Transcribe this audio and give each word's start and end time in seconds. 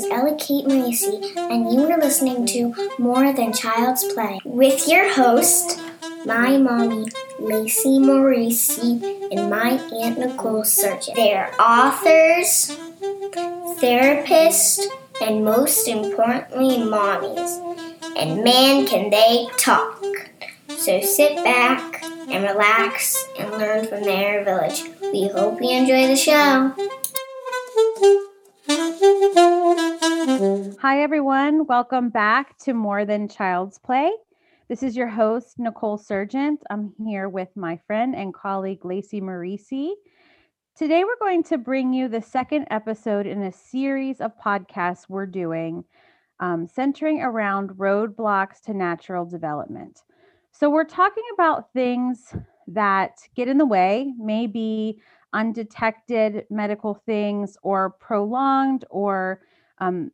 is 0.00 0.10
Ella 0.10 0.34
Kate 0.36 0.66
Macy, 0.66 1.20
and 1.36 1.70
you 1.70 1.90
are 1.90 1.98
listening 1.98 2.46
to 2.46 2.74
More 2.98 3.34
Than 3.34 3.52
Child's 3.52 4.04
Play 4.14 4.40
with 4.44 4.88
your 4.88 5.12
host, 5.12 5.78
my 6.24 6.56
mommy, 6.56 7.06
Lacey 7.38 7.98
Morisi, 7.98 9.02
and 9.30 9.50
my 9.50 9.72
Aunt 10.02 10.18
Nicole 10.18 10.64
Surgent. 10.64 11.16
They're 11.16 11.52
authors, 11.60 12.74
therapists, 13.82 14.86
and 15.20 15.44
most 15.44 15.86
importantly, 15.86 16.78
mommies. 16.78 17.58
And 18.16 18.42
man, 18.42 18.86
can 18.86 19.10
they 19.10 19.48
talk! 19.58 20.02
So 20.78 21.02
sit 21.02 21.44
back 21.44 22.02
and 22.30 22.44
relax 22.44 23.22
and 23.38 23.50
learn 23.50 23.86
from 23.86 24.04
their 24.04 24.44
village. 24.44 24.82
We 25.12 25.28
hope 25.28 25.60
you 25.60 25.70
enjoy 25.70 26.06
the 26.06 26.16
show. 26.16 26.74
Hi, 30.82 31.02
everyone. 31.02 31.66
Welcome 31.66 32.08
back 32.08 32.56
to 32.60 32.72
More 32.72 33.04
Than 33.04 33.28
Child's 33.28 33.76
Play. 33.76 34.10
This 34.70 34.82
is 34.82 34.96
your 34.96 35.08
host, 35.08 35.58
Nicole 35.58 35.98
Surgent. 35.98 36.62
I'm 36.70 36.94
here 37.04 37.28
with 37.28 37.54
my 37.54 37.78
friend 37.86 38.16
and 38.16 38.32
colleague, 38.32 38.82
Lacey 38.82 39.20
Morisi. 39.20 39.92
Today, 40.74 41.04
we're 41.04 41.18
going 41.20 41.42
to 41.42 41.58
bring 41.58 41.92
you 41.92 42.08
the 42.08 42.22
second 42.22 42.66
episode 42.70 43.26
in 43.26 43.42
a 43.42 43.52
series 43.52 44.22
of 44.22 44.32
podcasts 44.42 45.04
we're 45.06 45.26
doing 45.26 45.84
um, 46.40 46.66
centering 46.66 47.20
around 47.20 47.72
roadblocks 47.72 48.62
to 48.62 48.72
natural 48.72 49.26
development. 49.26 50.04
So, 50.50 50.70
we're 50.70 50.84
talking 50.84 51.24
about 51.34 51.74
things 51.74 52.34
that 52.68 53.18
get 53.36 53.48
in 53.48 53.58
the 53.58 53.66
way, 53.66 54.14
maybe 54.18 55.02
undetected 55.34 56.46
medical 56.48 56.94
things 56.94 57.58
or 57.62 57.90
prolonged 58.00 58.86
or 58.88 59.42
um, 59.76 60.10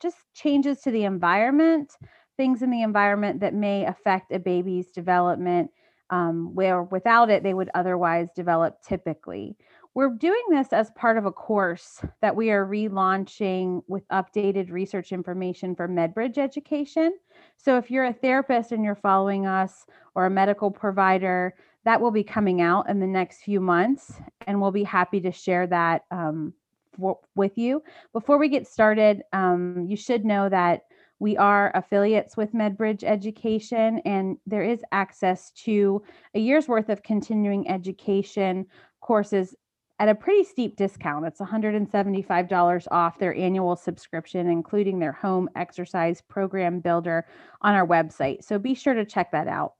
just 0.00 0.16
changes 0.34 0.80
to 0.82 0.90
the 0.90 1.04
environment, 1.04 1.92
things 2.36 2.62
in 2.62 2.70
the 2.70 2.82
environment 2.82 3.40
that 3.40 3.54
may 3.54 3.84
affect 3.84 4.32
a 4.32 4.38
baby's 4.38 4.90
development, 4.90 5.70
um, 6.10 6.54
where 6.54 6.82
without 6.84 7.30
it, 7.30 7.42
they 7.42 7.54
would 7.54 7.70
otherwise 7.74 8.28
develop 8.34 8.82
typically. 8.82 9.56
We're 9.94 10.14
doing 10.14 10.42
this 10.50 10.72
as 10.72 10.90
part 10.92 11.18
of 11.18 11.26
a 11.26 11.32
course 11.32 12.00
that 12.22 12.36
we 12.36 12.50
are 12.50 12.64
relaunching 12.64 13.82
with 13.88 14.06
updated 14.08 14.70
research 14.70 15.10
information 15.10 15.74
for 15.74 15.88
MedBridge 15.88 16.38
education. 16.38 17.18
So, 17.56 17.76
if 17.78 17.90
you're 17.90 18.04
a 18.04 18.12
therapist 18.12 18.70
and 18.70 18.84
you're 18.84 18.94
following 18.94 19.46
us 19.46 19.86
or 20.14 20.26
a 20.26 20.30
medical 20.30 20.70
provider, 20.70 21.54
that 21.84 22.00
will 22.00 22.10
be 22.10 22.22
coming 22.22 22.60
out 22.60 22.88
in 22.88 23.00
the 23.00 23.06
next 23.06 23.42
few 23.42 23.60
months, 23.60 24.12
and 24.46 24.60
we'll 24.60 24.70
be 24.70 24.84
happy 24.84 25.20
to 25.22 25.32
share 25.32 25.66
that 25.66 26.02
um, 26.10 26.52
for, 26.98 27.18
with 27.34 27.56
you. 27.56 27.82
Before 28.12 28.38
we 28.38 28.48
get 28.48 28.66
started, 28.66 29.22
um, 29.32 29.86
you 29.88 29.96
should 29.96 30.24
know 30.24 30.48
that 30.48 30.82
we 31.20 31.36
are 31.36 31.72
affiliates 31.74 32.36
with 32.36 32.52
MedBridge 32.52 33.02
Education, 33.02 34.00
and 34.04 34.38
there 34.46 34.62
is 34.62 34.82
access 34.92 35.50
to 35.64 36.02
a 36.34 36.38
year's 36.38 36.68
worth 36.68 36.88
of 36.88 37.02
continuing 37.02 37.68
education 37.68 38.66
courses 39.00 39.54
at 39.98 40.08
a 40.08 40.14
pretty 40.14 40.44
steep 40.44 40.76
discount. 40.76 41.26
It's 41.26 41.40
$175 41.40 42.86
off 42.90 43.18
their 43.18 43.34
annual 43.34 43.74
subscription, 43.74 44.48
including 44.48 44.98
their 45.00 45.12
home 45.12 45.48
exercise 45.56 46.20
program 46.20 46.78
builder 46.78 47.26
on 47.62 47.74
our 47.74 47.86
website. 47.86 48.44
So 48.44 48.58
be 48.58 48.74
sure 48.74 48.94
to 48.94 49.04
check 49.04 49.32
that 49.32 49.48
out. 49.48 49.72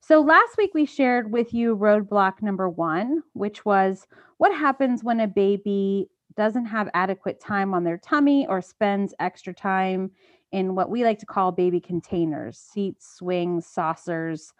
So 0.00 0.20
last 0.20 0.58
week 0.58 0.72
we 0.74 0.84
shared 0.84 1.30
with 1.30 1.54
you 1.54 1.76
roadblock 1.76 2.42
number 2.42 2.68
one, 2.68 3.22
which 3.32 3.64
was 3.64 4.06
what 4.36 4.54
happens 4.54 5.04
when 5.04 5.20
a 5.20 5.28
baby 5.28 6.10
doesn't 6.36 6.66
have 6.66 6.88
adequate 6.94 7.40
time 7.40 7.74
on 7.74 7.84
their 7.84 7.98
tummy 7.98 8.46
or 8.48 8.60
spends 8.60 9.14
extra 9.20 9.52
time 9.54 10.10
in 10.52 10.74
what 10.74 10.90
we 10.90 11.04
like 11.04 11.18
to 11.18 11.26
call 11.26 11.50
baby 11.50 11.80
containers, 11.80 12.58
seats, 12.58 13.16
swings, 13.16 13.66
saucers. 13.66 14.52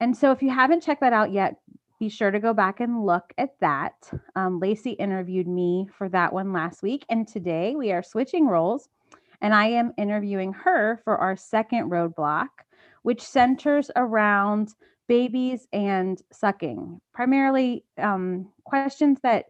And 0.00 0.16
so 0.16 0.30
if 0.30 0.42
you 0.42 0.50
haven't 0.50 0.82
checked 0.82 1.00
that 1.00 1.12
out 1.12 1.32
yet, 1.32 1.56
be 1.98 2.08
sure 2.08 2.30
to 2.30 2.40
go 2.40 2.52
back 2.52 2.80
and 2.80 3.06
look 3.06 3.32
at 3.38 3.58
that. 3.60 3.94
Um, 4.36 4.58
Lacey 4.60 4.90
interviewed 4.90 5.46
me 5.46 5.88
for 5.96 6.08
that 6.10 6.32
one 6.32 6.52
last 6.52 6.82
week. 6.82 7.04
And 7.08 7.26
today 7.26 7.74
we 7.76 7.92
are 7.92 8.02
switching 8.02 8.46
roles 8.46 8.88
and 9.40 9.54
I 9.54 9.66
am 9.66 9.92
interviewing 9.96 10.52
her 10.52 11.00
for 11.04 11.16
our 11.16 11.36
second 11.36 11.90
roadblock, 11.90 12.48
which 13.02 13.22
centers 13.22 13.90
around 13.96 14.74
babies 15.06 15.68
and 15.72 16.20
sucking, 16.32 17.00
primarily 17.12 17.84
um, 17.98 18.50
questions 18.64 19.18
that 19.22 19.46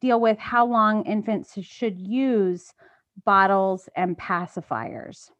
deal 0.00 0.20
with 0.20 0.38
how 0.38 0.66
long 0.66 1.04
infants 1.06 1.56
should 1.62 1.98
use 1.98 2.72
bottles 3.24 3.88
and 3.96 4.18
pacifiers. 4.18 5.30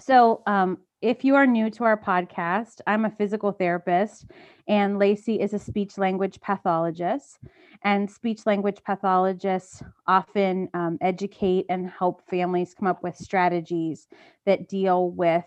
So, 0.00 0.42
um, 0.46 0.78
if 1.02 1.24
you 1.24 1.34
are 1.36 1.46
new 1.46 1.70
to 1.70 1.84
our 1.84 1.96
podcast, 2.00 2.80
I'm 2.86 3.04
a 3.04 3.10
physical 3.10 3.52
therapist, 3.52 4.30
and 4.66 4.98
Lacey 4.98 5.40
is 5.40 5.52
a 5.52 5.58
speech 5.58 5.98
language 5.98 6.40
pathologist. 6.40 7.38
And 7.84 8.10
speech 8.10 8.46
language 8.46 8.78
pathologists 8.84 9.82
often 10.06 10.68
um, 10.72 10.96
educate 11.02 11.66
and 11.68 11.88
help 11.88 12.22
families 12.28 12.74
come 12.76 12.88
up 12.88 13.02
with 13.02 13.14
strategies 13.14 14.08
that 14.46 14.68
deal 14.68 15.10
with 15.10 15.44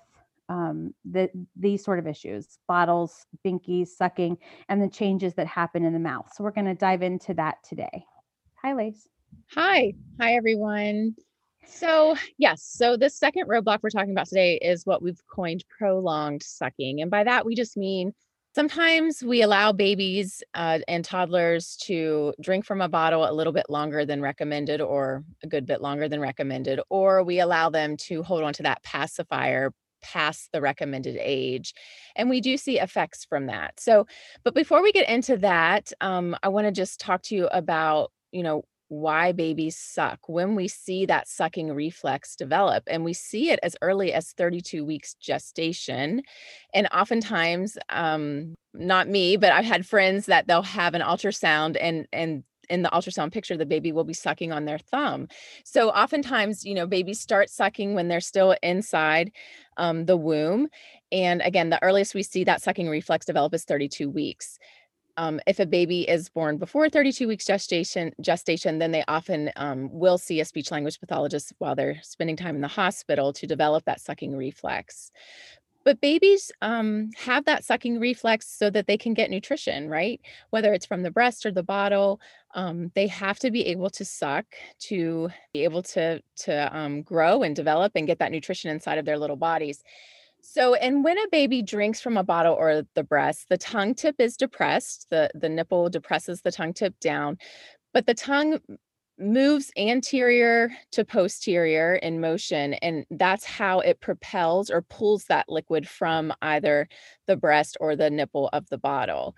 um, 0.48 0.94
the, 1.04 1.30
these 1.56 1.84
sort 1.84 2.00
of 2.00 2.08
issues 2.08 2.60
bottles, 2.68 3.26
binkies, 3.46 3.88
sucking, 3.90 4.38
and 4.70 4.82
the 4.82 4.88
changes 4.90 5.34
that 5.34 5.48
happen 5.48 5.84
in 5.84 5.94
the 5.94 6.00
mouth. 6.00 6.30
So, 6.34 6.44
we're 6.44 6.52
going 6.52 6.66
to 6.68 6.76
dive 6.76 7.02
into 7.02 7.34
that 7.34 7.58
today. 7.68 8.06
Hi, 8.62 8.74
Lace. 8.74 9.08
Hi. 9.56 9.94
Hi, 10.20 10.36
everyone. 10.36 11.16
So, 11.66 12.18
yes, 12.38 12.62
so 12.62 12.98
the 12.98 13.10
second 13.10 13.48
roadblock 13.48 13.80
we're 13.82 13.90
talking 13.90 14.12
about 14.12 14.28
today 14.28 14.56
is 14.58 14.86
what 14.86 15.02
we've 15.02 15.22
coined 15.34 15.64
prolonged 15.70 16.44
sucking. 16.44 17.00
And 17.02 17.10
by 17.10 17.24
that, 17.24 17.46
we 17.46 17.56
just 17.56 17.78
mean 17.78 18.12
sometimes 18.54 19.24
we 19.24 19.44
allow 19.44 19.72
babies 19.72 20.44
uh, 20.56 20.80
and 20.90 21.06
toddlers 21.06 21.78
to 21.84 22.34
drink 22.42 22.66
from 22.66 22.82
a 22.82 22.90
bottle 22.90 23.30
a 23.30 23.32
little 23.32 23.54
bit 23.54 23.70
longer 23.70 24.04
than 24.04 24.22
recommended, 24.22 24.82
or 24.82 25.24
a 25.42 25.48
good 25.48 25.66
bit 25.66 25.82
longer 25.82 26.10
than 26.10 26.20
recommended, 26.20 26.82
or 26.90 27.24
we 27.24 27.40
allow 27.40 27.70
them 27.70 27.96
to 27.96 28.24
hold 28.24 28.44
on 28.44 28.52
to 28.52 28.64
that 28.64 28.84
pacifier 28.84 29.72
past 30.02 30.50
the 30.52 30.60
recommended 30.60 31.16
age. 31.18 31.74
And 32.18 32.30
we 32.30 32.42
do 32.42 32.58
see 32.58 32.78
effects 32.78 33.24
from 33.24 33.46
that. 33.46 33.80
So, 33.80 34.06
but 34.44 34.54
before 34.54 34.84
we 34.84 34.92
get 34.92 35.08
into 35.08 35.38
that, 35.38 35.94
um, 36.02 36.36
I 36.44 36.50
want 36.50 36.68
to 36.68 36.74
just 36.74 37.00
talk 37.00 37.22
to 37.24 37.36
you 37.36 37.48
about 37.48 38.12
you 38.32 38.44
know, 38.44 38.64
why 38.90 39.32
babies 39.32 39.78
suck 39.78 40.28
when 40.28 40.56
we 40.56 40.68
see 40.68 41.06
that 41.06 41.28
sucking 41.28 41.72
reflex 41.72 42.36
develop 42.36 42.84
and 42.88 43.06
we 43.06 43.14
see 43.14 43.52
it 43.52 43.60
as 43.62 43.76
early 43.84 44.12
as 44.12 44.32
32 44.32 44.84
weeks 44.84 45.14
gestation 45.14 46.24
and 46.74 46.88
oftentimes 46.88 47.78
um 47.90 48.56
not 48.74 49.08
me 49.08 49.38
but 49.38 49.52
i've 49.52 49.64
had 49.64 49.86
friends 49.86 50.26
that 50.26 50.48
they'll 50.48 50.64
have 50.64 50.96
an 50.96 51.04
ultrasound 51.04 51.78
and 51.80 52.08
and 52.12 52.44
in 52.70 52.84
the 52.84 52.90
ultrasound 52.90 53.32
picture 53.32 53.58
the 53.58 53.66
baby 53.66 53.92
will 53.92 54.04
be 54.04 54.14
sucking 54.14 54.52
on 54.52 54.66
their 54.66 54.78
thumb. 54.78 55.28
So 55.66 55.90
oftentimes 55.90 56.64
you 56.64 56.76
know 56.76 56.88
babies 56.88 57.20
start 57.20 57.50
sucking 57.50 57.96
when 57.96 58.08
they're 58.08 58.22
still 58.22 58.56
inside 58.62 59.32
um, 59.78 60.06
the 60.06 60.18
womb 60.18 60.68
and 61.12 61.42
again 61.42 61.70
the 61.70 61.82
earliest 61.84 62.14
we 62.14 62.24
see 62.24 62.44
that 62.44 62.62
sucking 62.62 62.88
reflex 62.88 63.26
develop 63.26 63.54
is 63.54 63.66
32 63.66 64.10
weeks 64.10 64.60
um, 65.20 65.42
if 65.46 65.60
a 65.60 65.66
baby 65.66 66.08
is 66.08 66.30
born 66.30 66.58
before 66.58 66.90
32 66.90 67.28
weeks 67.28 67.46
gestation, 67.46 68.14
gestation, 68.22 68.80
then 68.80 68.92
they 68.92 69.04
often 69.10 69.52
um, 69.58 69.90
will 69.92 70.18
see 70.18 70.40
a 70.40 70.46
speech 70.46 70.72
language 70.72 70.98
pathologist 70.98 71.52
while 71.58 71.76
they're 71.76 72.00
spending 72.02 72.38
time 72.38 72.56
in 72.56 72.62
the 72.62 72.70
hospital 72.70 73.34
to 73.34 73.46
develop 73.46 73.84
that 73.84 74.00
sucking 74.00 74.34
reflex. 74.34 75.12
But 75.84 76.00
babies 76.00 76.54
um, 76.62 77.10
have 77.18 77.44
that 77.46 77.66
sucking 77.66 78.00
reflex 78.00 78.48
so 78.48 78.70
that 78.70 78.88
they 78.88 78.98
can 78.98 79.14
get 79.14 79.30
nutrition, 79.30 79.90
right? 79.90 80.22
Whether 80.52 80.74
it's 80.74 80.86
from 80.86 81.04
the 81.04 81.12
breast 81.12 81.46
or 81.46 81.52
the 81.52 81.64
bottle, 81.64 82.22
um, 82.56 82.90
they 82.96 83.08
have 83.08 83.40
to 83.40 83.52
be 83.52 83.66
able 83.68 83.90
to 83.92 84.06
suck 84.06 84.46
to 84.88 85.30
be 85.54 85.66
able 85.66 85.84
to 85.84 86.22
to 86.44 86.78
um, 86.78 87.02
grow 87.02 87.44
and 87.44 87.56
develop 87.56 87.92
and 87.96 88.08
get 88.08 88.20
that 88.20 88.32
nutrition 88.32 88.72
inside 88.72 88.98
of 88.98 89.06
their 89.06 89.18
little 89.18 89.36
bodies. 89.36 89.84
So, 90.42 90.74
and 90.76 91.04
when 91.04 91.18
a 91.18 91.28
baby 91.32 91.62
drinks 91.62 92.02
from 92.02 92.18
a 92.18 92.24
bottle 92.24 92.54
or 92.54 92.84
the 92.96 93.04
breast, 93.04 93.48
the 93.50 93.58
tongue 93.58 93.94
tip 93.94 94.16
is 94.20 94.38
depressed. 94.38 95.08
The, 95.10 95.30
the 95.34 95.50
nipple 95.50 95.90
depresses 95.90 96.42
the 96.42 96.52
tongue 96.52 96.74
tip 96.74 97.00
down, 97.00 97.38
but 97.94 98.06
the 98.06 98.14
tongue 98.14 98.60
moves 99.20 99.72
anterior 99.78 100.72
to 100.92 101.04
posterior 101.04 101.96
in 101.96 102.22
motion 102.22 102.74
and 102.76 103.06
that's 103.12 103.46
how 103.46 103.80
it 103.82 104.00
propels 104.00 104.70
or 104.70 104.82
pulls 104.84 105.26
that 105.26 105.50
liquid 105.50 105.88
from 105.88 106.34
either 106.42 106.88
the 107.28 107.36
breast 107.36 107.76
or 107.80 107.96
the 107.96 108.10
nipple 108.10 108.50
of 108.54 108.68
the 108.70 108.78
bottle. 108.78 109.36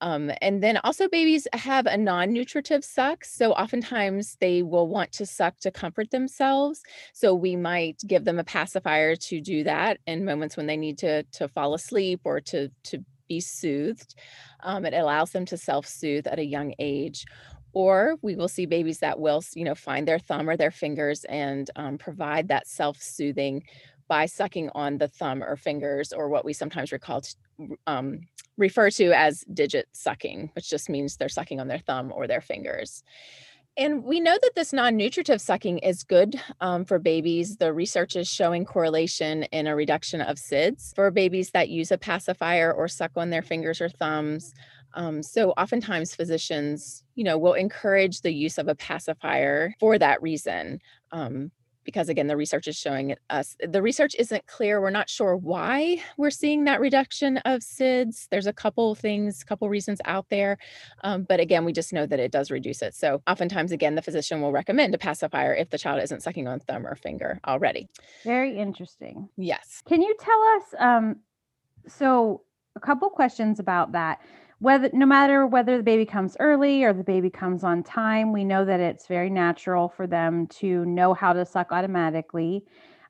Um, 0.00 0.32
and 0.42 0.62
then 0.62 0.78
also 0.84 1.08
babies 1.08 1.46
have 1.52 1.86
a 1.86 1.96
non-nutritive 1.96 2.84
suck 2.84 3.24
so 3.24 3.52
oftentimes 3.52 4.36
they 4.40 4.62
will 4.62 4.88
want 4.88 5.12
to 5.12 5.26
suck 5.26 5.58
to 5.60 5.70
comfort 5.70 6.10
themselves 6.10 6.82
so 7.12 7.34
we 7.34 7.56
might 7.56 8.02
give 8.06 8.24
them 8.24 8.38
a 8.38 8.44
pacifier 8.44 9.14
to 9.16 9.40
do 9.40 9.64
that 9.64 9.98
in 10.06 10.24
moments 10.24 10.56
when 10.56 10.66
they 10.66 10.76
need 10.76 10.98
to 10.98 11.22
to 11.24 11.48
fall 11.48 11.74
asleep 11.74 12.20
or 12.24 12.40
to 12.40 12.68
to 12.84 13.04
be 13.28 13.40
soothed. 13.40 14.14
Um, 14.62 14.84
it 14.84 14.94
allows 14.94 15.30
them 15.30 15.46
to 15.46 15.56
self-soothe 15.56 16.26
at 16.26 16.38
a 16.38 16.44
young 16.44 16.74
age 16.78 17.24
or 17.72 18.16
we 18.22 18.34
will 18.34 18.48
see 18.48 18.66
babies 18.66 18.98
that 18.98 19.18
will 19.18 19.42
you 19.54 19.64
know 19.64 19.74
find 19.74 20.06
their 20.06 20.18
thumb 20.18 20.48
or 20.48 20.56
their 20.56 20.70
fingers 20.70 21.24
and 21.24 21.70
um, 21.76 21.98
provide 21.98 22.48
that 22.48 22.66
self-soothing 22.66 23.62
by 24.08 24.26
sucking 24.26 24.70
on 24.74 24.98
the 24.98 25.08
thumb 25.08 25.42
or 25.42 25.56
fingers 25.56 26.12
or 26.12 26.28
what 26.28 26.44
we 26.44 26.52
sometimes 26.52 26.92
recall 26.92 27.22
um, 27.86 28.20
refer 28.56 28.90
to 28.90 29.12
as 29.12 29.44
digit 29.52 29.88
sucking 29.92 30.50
which 30.54 30.68
just 30.68 30.88
means 30.88 31.16
they're 31.16 31.28
sucking 31.28 31.60
on 31.60 31.68
their 31.68 31.78
thumb 31.78 32.12
or 32.14 32.26
their 32.26 32.40
fingers 32.40 33.02
and 33.78 34.04
we 34.04 34.20
know 34.20 34.36
that 34.42 34.54
this 34.54 34.72
non 34.72 34.96
nutritive 34.96 35.40
sucking 35.40 35.78
is 35.78 36.02
good 36.02 36.38
um, 36.60 36.84
for 36.84 36.98
babies. 36.98 37.56
The 37.56 37.72
research 37.72 38.16
is 38.16 38.28
showing 38.28 38.66
correlation 38.66 39.44
in 39.44 39.66
a 39.66 39.74
reduction 39.74 40.20
of 40.20 40.36
SIDS 40.36 40.94
for 40.94 41.10
babies 41.10 41.50
that 41.52 41.70
use 41.70 41.90
a 41.90 41.96
pacifier 41.96 42.70
or 42.70 42.86
suck 42.86 43.12
on 43.16 43.30
their 43.30 43.40
fingers 43.40 43.80
or 43.80 43.88
thumbs. 43.88 44.52
Um, 44.94 45.22
so 45.22 45.50
oftentimes 45.52 46.14
physicians, 46.14 47.02
you 47.14 47.24
know, 47.24 47.38
will 47.38 47.54
encourage 47.54 48.20
the 48.20 48.32
use 48.32 48.58
of 48.58 48.68
a 48.68 48.74
pacifier 48.74 49.74
for 49.80 49.98
that 49.98 50.22
reason. 50.22 50.80
Um, 51.10 51.50
because 51.84 52.08
again, 52.08 52.26
the 52.26 52.36
research 52.36 52.68
is 52.68 52.76
showing 52.76 53.14
us 53.30 53.56
the 53.60 53.82
research 53.82 54.14
isn't 54.18 54.46
clear. 54.46 54.80
We're 54.80 54.90
not 54.90 55.10
sure 55.10 55.36
why 55.36 56.02
we're 56.16 56.30
seeing 56.30 56.64
that 56.64 56.80
reduction 56.80 57.38
of 57.38 57.60
SIDS. 57.60 58.28
There's 58.30 58.46
a 58.46 58.52
couple 58.52 58.94
things, 58.94 59.42
couple 59.44 59.68
reasons 59.68 60.00
out 60.04 60.26
there. 60.30 60.58
Um, 61.02 61.24
but 61.24 61.40
again, 61.40 61.64
we 61.64 61.72
just 61.72 61.92
know 61.92 62.06
that 62.06 62.20
it 62.20 62.30
does 62.30 62.50
reduce 62.50 62.82
it. 62.82 62.94
So 62.94 63.22
oftentimes, 63.26 63.72
again, 63.72 63.94
the 63.94 64.02
physician 64.02 64.40
will 64.40 64.52
recommend 64.52 64.94
a 64.94 64.98
pacifier 64.98 65.54
if 65.54 65.70
the 65.70 65.78
child 65.78 66.02
isn't 66.02 66.22
sucking 66.22 66.46
on 66.46 66.60
thumb 66.60 66.86
or 66.86 66.94
finger 66.94 67.40
already. 67.46 67.88
Very 68.24 68.56
interesting. 68.56 69.28
Yes. 69.36 69.82
Can 69.86 70.02
you 70.02 70.14
tell 70.20 70.42
us? 70.56 70.62
Um, 70.78 71.16
so, 71.88 72.42
a 72.74 72.80
couple 72.80 73.10
questions 73.10 73.58
about 73.60 73.92
that 73.92 74.20
whether 74.62 74.88
no 74.92 75.04
matter 75.04 75.44
whether 75.44 75.76
the 75.76 75.82
baby 75.82 76.06
comes 76.06 76.36
early 76.38 76.84
or 76.84 76.92
the 76.92 77.02
baby 77.02 77.28
comes 77.28 77.64
on 77.64 77.82
time 77.82 78.32
we 78.32 78.44
know 78.44 78.64
that 78.64 78.78
it's 78.78 79.08
very 79.08 79.28
natural 79.28 79.88
for 79.88 80.06
them 80.06 80.46
to 80.46 80.84
know 80.84 81.12
how 81.12 81.32
to 81.32 81.44
suck 81.44 81.72
automatically 81.72 82.64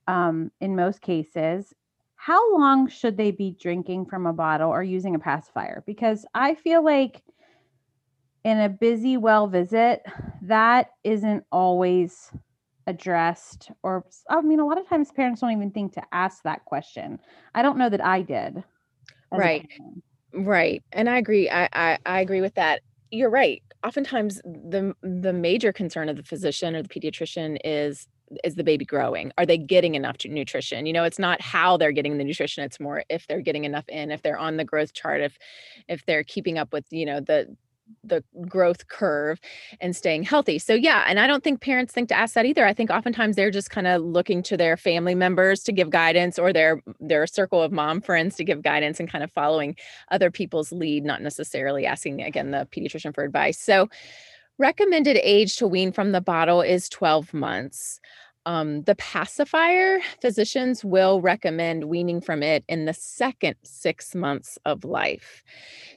um, 0.09 0.51
in 0.63 0.75
most 0.75 1.03
cases. 1.03 1.75
How 2.17 2.57
long 2.57 2.89
should 2.89 3.19
they 3.19 3.33
be 3.33 3.55
drinking 3.61 4.07
from 4.07 4.27
a 4.27 4.33
bottle 4.33 4.71
or 4.71 4.83
using 4.83 5.15
a 5.15 5.19
pacifier? 5.19 5.85
Because 5.87 6.25
i 6.35 6.55
feel 6.55 6.83
like 6.83 7.23
in 8.45 8.59
a 8.59 8.71
busy 8.71 9.19
well 9.19 9.47
visit 9.47 10.03
that 10.41 10.93
isn't 11.05 11.45
always 11.53 12.33
addressed 12.87 13.71
or 13.83 14.07
i 14.31 14.41
mean 14.41 14.59
a 14.59 14.67
lot 14.67 14.79
of 14.79 14.89
times 14.89 15.13
parents 15.13 15.43
don't 15.43 15.53
even 15.53 15.71
think 15.71 15.93
to 15.93 16.03
ask 16.13 16.43
that 16.45 16.65
question. 16.65 17.21
I 17.55 17.61
don't 17.61 17.77
know 17.77 17.91
that 17.91 18.03
i 18.03 18.23
did 18.23 18.65
right 19.33 19.69
Right. 20.33 20.83
And 20.93 21.09
I 21.11 21.19
agree. 21.19 21.51
I, 21.51 21.69
I, 21.73 21.99
I 22.07 22.21
agree 22.21 22.41
with 22.41 22.55
that. 22.55 22.81
You're 23.11 23.31
right. 23.31 23.63
Oftentimes 23.85 24.41
the 24.45 24.95
the 25.03 25.33
major 25.33 25.73
concern 25.73 26.09
of 26.09 26.17
the 26.17 26.23
physician 26.23 26.77
or 26.77 26.83
the 26.83 26.89
pediatrician 26.89 27.59
is 27.65 28.07
is 28.45 28.55
the 28.55 28.65
baby 28.65 28.85
growing 28.87 29.31
are 29.37 29.45
they 29.45 29.59
getting 29.59 29.95
enough 29.95 30.17
nutrition 30.25 30.87
you 30.87 30.93
know 30.93 31.05
it's 31.05 31.19
not 31.19 31.39
how 31.43 31.77
they're 31.77 31.93
getting 31.93 32.17
the 32.17 32.25
nutrition 32.25 32.65
it's 32.65 32.81
more 32.81 33.05
if 33.11 33.27
they're 33.27 33.43
getting 33.43 33.65
enough 33.65 33.85
in 33.89 34.11
if 34.11 34.23
they're 34.23 34.39
on 34.39 34.57
the 34.57 34.65
growth 34.65 34.95
chart 34.95 35.21
if 35.21 35.37
if 35.87 36.07
they're 36.07 36.25
keeping 36.25 36.57
up 36.57 36.73
with 36.73 36.87
you 36.91 37.05
know 37.05 37.21
the 37.21 37.55
the 38.05 38.23
growth 38.47 38.89
curve 38.89 39.41
and 39.81 39.95
staying 39.95 40.23
healthy. 40.23 40.59
So 40.59 40.75
yeah, 40.75 41.05
and 41.07 41.19
I 41.19 41.27
don't 41.27 41.43
think 41.45 41.61
parents 41.61 41.93
think 41.93 42.09
to 42.09 42.17
ask 42.17 42.35
that 42.35 42.47
either. 42.47 42.67
I 42.67 42.73
think 42.73 42.91
oftentimes 42.91 43.37
they're 43.37 43.51
just 43.51 43.71
kind 43.71 43.87
of 43.87 44.03
looking 44.03 44.43
to 44.45 44.57
their 44.57 44.77
family 44.77 45.15
members 45.15 45.63
to 45.65 45.73
give 45.73 45.91
guidance 45.91 46.39
or 46.39 46.53
their 46.53 46.83
their 47.01 47.27
circle 47.27 47.63
of 47.63 47.73
mom 47.73 48.01
friends 48.01 48.37
to 48.37 48.45
give 48.45 48.63
guidance 48.63 49.01
and 49.01 49.11
kind 49.11 49.25
of 49.25 49.31
following 49.33 49.77
other 50.11 50.31
people's 50.31 50.73
lead, 50.73 51.05
not 51.05 51.23
necessarily 51.23 51.87
asking 51.87 52.23
again 52.23 52.51
the 52.51 52.69
pediatrician 52.71 53.15
for 53.15 53.25
advice. 53.25 53.59
So 53.59 53.89
recommended 54.59 55.19
age 55.23 55.57
to 55.57 55.67
wean 55.67 55.93
from 55.93 56.13
the 56.13 56.21
bottle 56.21 56.63
is 56.63 56.89
12 56.89 57.35
months. 57.35 58.01
Um, 58.45 58.83
the 58.83 58.97
pacifier, 58.97 60.01
physicians 60.21 60.85
will 60.85 61.21
recommend 61.21 61.85
weaning 61.85 62.21
from 62.21 62.43
it 62.43 62.65
in 62.69 62.87
the 62.87 62.95
second 62.95 63.57
six 63.63 64.15
months 64.15 64.59
of 64.65 64.85
life. 64.85 65.45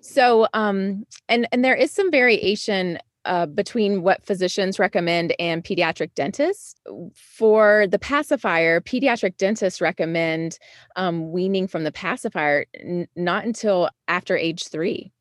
So, 0.02 0.48
um, 0.54 1.06
and 1.28 1.48
and 1.52 1.66
there 1.66 1.76
is 1.76 1.92
some 1.92 2.12
variation 2.12 3.00
uh, 3.26 3.48
between 3.48 4.04
what 4.04 4.24
physicians 4.24 4.78
recommend 4.78 5.34
and 5.40 5.64
pediatric 5.64 6.14
dentists. 6.14 6.76
For 7.16 7.88
the 7.90 7.98
pacifier, 7.98 8.82
pediatric 8.82 9.38
dentists 9.38 9.82
recommend 9.82 10.60
um, 10.96 11.32
weaning 11.32 11.68
from 11.68 11.84
the 11.84 11.92
pacifier 11.92 12.66
n- 12.80 13.08
not 13.16 13.46
until 13.46 13.90
after 14.08 14.38
age 14.38 14.68
three. 14.68 15.12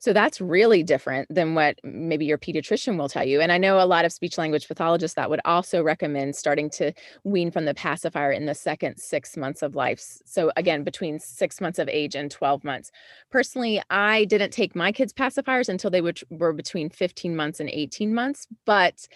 So 0.00 0.14
that's 0.14 0.40
really 0.40 0.82
different 0.82 1.32
than 1.32 1.54
what 1.54 1.78
maybe 1.84 2.24
your 2.24 2.38
pediatrician 2.38 2.96
will 2.96 3.10
tell 3.10 3.24
you. 3.24 3.42
And 3.42 3.52
I 3.52 3.58
know 3.58 3.78
a 3.78 3.84
lot 3.84 4.06
of 4.06 4.12
speech 4.12 4.38
language 4.38 4.66
pathologists 4.66 5.14
that 5.14 5.28
would 5.28 5.42
also 5.44 5.82
recommend 5.82 6.34
starting 6.34 6.70
to 6.70 6.92
wean 7.22 7.50
from 7.50 7.66
the 7.66 7.74
pacifier 7.74 8.32
in 8.32 8.46
the 8.46 8.54
second 8.54 8.96
six 8.96 9.36
months 9.36 9.60
of 9.60 9.76
life. 9.76 10.00
So 10.24 10.52
again, 10.56 10.84
between 10.84 11.18
six 11.18 11.60
months 11.60 11.78
of 11.78 11.86
age 11.90 12.14
and 12.14 12.30
12 12.30 12.64
months. 12.64 12.90
Personally, 13.30 13.82
I 13.90 14.24
didn't 14.24 14.52
take 14.52 14.74
my 14.74 14.90
kids' 14.90 15.12
pacifiers 15.12 15.68
until 15.68 15.90
they 15.90 16.00
were 16.00 16.52
between 16.54 16.88
15 16.88 17.36
months 17.36 17.60
and 17.60 17.68
18 17.68 18.14
months. 18.14 18.46
But 18.64 19.06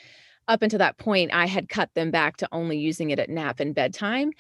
up 0.49 0.61
until 0.61 0.79
that 0.81 0.99
point, 0.99 1.33
I 1.33 1.47
had 1.47 1.71
cut 1.71 1.95
them 1.95 2.11
back 2.11 2.37
to 2.37 2.49
only 2.53 2.77
using 2.77 3.09
it 3.09 3.19
at 3.19 3.31
nap 3.31 3.59
and 3.59 3.75
bedtime 3.75 4.33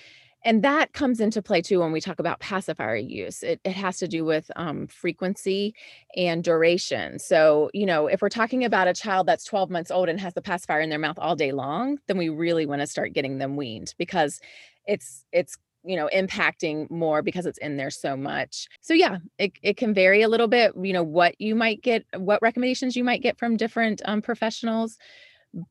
and 0.45 0.63
that 0.63 0.93
comes 0.93 1.21
into 1.21 1.43
play 1.43 1.63
too 1.63 1.81
when 1.81 1.93
we 1.93 2.01
talk 2.01 2.19
about 2.19 2.39
pacifier 2.41 2.97
use. 2.97 3.43
It, 3.43 3.61
it 3.65 3.73
has 3.73 3.99
to 3.99 4.09
do 4.09 4.25
with 4.25 4.51
um, 4.57 4.87
frequency 4.87 5.75
and 6.17 6.45
duration. 6.45 7.19
So 7.19 7.71
you 7.73 7.87
know 7.87 8.07
if 8.07 8.23
we're 8.23 8.29
talking 8.29 8.65
about 8.65 8.89
a 8.89 8.95
child 8.95 9.27
that's 9.27 9.45
12 9.45 9.71
months 9.71 9.91
old 9.91 10.09
and 10.09 10.21
has 10.21 10.35
the 10.35 10.43
pacifier 10.43 10.81
in 10.81 10.91
their 10.91 10.99
mouth 10.99 11.19
all 11.19 11.37
day 11.37 11.53
long 11.53 11.99
then 12.07 12.19
we 12.19 12.29
really 12.29 12.67
want 12.67 12.81
to 12.81 12.87
start 12.87 13.13
getting 13.13 13.39
them 13.39 13.57
weaned 13.57 13.95
because 13.99 14.41
it's 14.87 15.25
it's 15.33 15.57
you 15.85 15.97
know 15.97 16.09
impacting 16.15 16.91
more 16.91 17.23
because 17.23 17.47
it's 17.47 17.59
in 17.59 17.77
there 17.77 17.91
so 17.91 18.17
much. 18.17 18.69
So 18.81 18.95
yeah 18.95 19.19
it, 19.39 19.53
it 19.63 19.77
can 19.77 19.95
vary 19.95 20.23
a 20.23 20.29
little 20.29 20.49
bit 20.49 20.73
you 20.81 20.93
know 20.93 21.03
what 21.05 21.41
you 21.41 21.55
might 21.55 21.83
get 21.83 22.05
what 22.17 22.43
recommendations 22.43 22.97
you 22.97 23.05
might 23.05 23.23
get 23.23 23.39
from 23.39 23.57
different 23.57 24.03
um, 24.05 24.23
professionals 24.23 24.99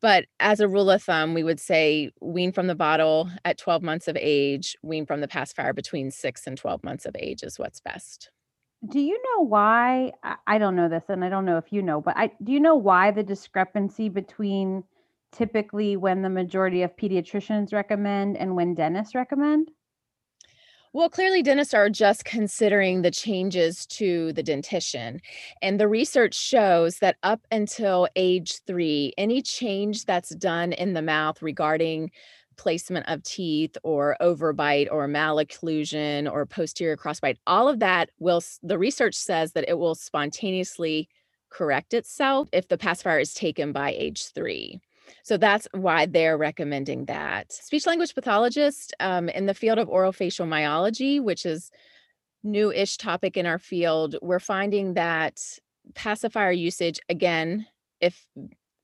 but 0.01 0.25
as 0.39 0.59
a 0.59 0.67
rule 0.67 0.89
of 0.89 1.03
thumb, 1.03 1.33
we 1.33 1.43
would 1.43 1.59
say 1.59 2.09
wean 2.21 2.51
from 2.51 2.67
the 2.67 2.75
bottle 2.75 3.29
at 3.43 3.57
12 3.57 3.81
months 3.83 4.07
of 4.07 4.17
age, 4.19 4.77
wean 4.81 5.05
from 5.05 5.21
the 5.21 5.27
pacifier 5.27 5.73
between 5.73 6.11
six 6.11 6.47
and 6.47 6.57
12 6.57 6.83
months 6.83 7.05
of 7.05 7.15
age 7.19 7.43
is 7.43 7.59
what's 7.59 7.81
best. 7.81 8.31
Do 8.87 8.99
you 8.99 9.21
know 9.23 9.45
why? 9.45 10.11
I 10.45 10.57
don't 10.57 10.75
know 10.75 10.89
this, 10.89 11.05
and 11.07 11.23
I 11.23 11.29
don't 11.29 11.45
know 11.45 11.57
if 11.57 11.71
you 11.71 11.81
know, 11.81 12.01
but 12.01 12.17
I 12.17 12.31
do 12.43 12.51
you 12.51 12.59
know 12.59 12.75
why 12.75 13.11
the 13.11 13.23
discrepancy 13.23 14.09
between 14.09 14.83
typically 15.31 15.97
when 15.97 16.21
the 16.21 16.29
majority 16.29 16.83
of 16.83 16.95
pediatricians 16.95 17.73
recommend 17.73 18.37
and 18.37 18.55
when 18.55 18.75
dentists 18.75 19.15
recommend? 19.15 19.71
Well, 20.95 21.09
clearly, 21.09 21.41
dentists 21.41 21.73
are 21.73 21.89
just 21.89 22.23
considering 22.23 23.01
the 23.01 23.09
changes 23.09 23.87
to 23.87 24.31
the 24.33 24.43
dentition. 24.43 25.21
And 25.61 25.79
the 25.79 25.87
research 25.87 26.35
shows 26.35 26.99
that 26.99 27.17
up 27.23 27.41
until 27.51 28.07
age 28.15 28.59
three, 28.67 29.11
any 29.17 29.41
change 29.41 30.05
that's 30.05 30.35
done 30.35 30.71
in 30.71 30.93
the 30.93 31.01
mouth 31.01 31.41
regarding 31.41 32.11
placement 32.57 33.09
of 33.09 33.23
teeth 33.23 33.75
or 33.81 34.15
overbite 34.21 34.87
or 34.91 35.07
malocclusion 35.07 36.31
or 36.31 36.45
posterior 36.45 36.95
crossbite, 36.95 37.37
all 37.47 37.67
of 37.67 37.79
that 37.79 38.11
will, 38.19 38.43
the 38.61 38.77
research 38.77 39.15
says 39.15 39.53
that 39.53 39.65
it 39.67 39.79
will 39.79 39.95
spontaneously 39.95 41.09
correct 41.49 41.95
itself 41.95 42.49
if 42.53 42.67
the 42.67 42.77
pacifier 42.77 43.19
is 43.19 43.33
taken 43.33 43.71
by 43.71 43.91
age 43.91 44.27
three. 44.27 44.79
So 45.23 45.37
that's 45.37 45.67
why 45.71 46.05
they're 46.05 46.37
recommending 46.37 47.05
that. 47.05 47.51
Speech 47.51 47.85
language 47.85 48.13
pathologist 48.13 48.93
um, 48.99 49.29
in 49.29 49.45
the 49.45 49.53
field 49.53 49.79
of 49.79 49.87
orofacial 49.87 50.47
myology, 50.47 51.21
which 51.21 51.45
is 51.45 51.71
new-ish 52.43 52.97
topic 52.97 53.37
in 53.37 53.45
our 53.45 53.59
field, 53.59 54.17
we're 54.21 54.39
finding 54.39 54.95
that 54.95 55.39
pacifier 55.95 56.51
usage 56.51 56.99
again, 57.09 57.65
if 58.01 58.25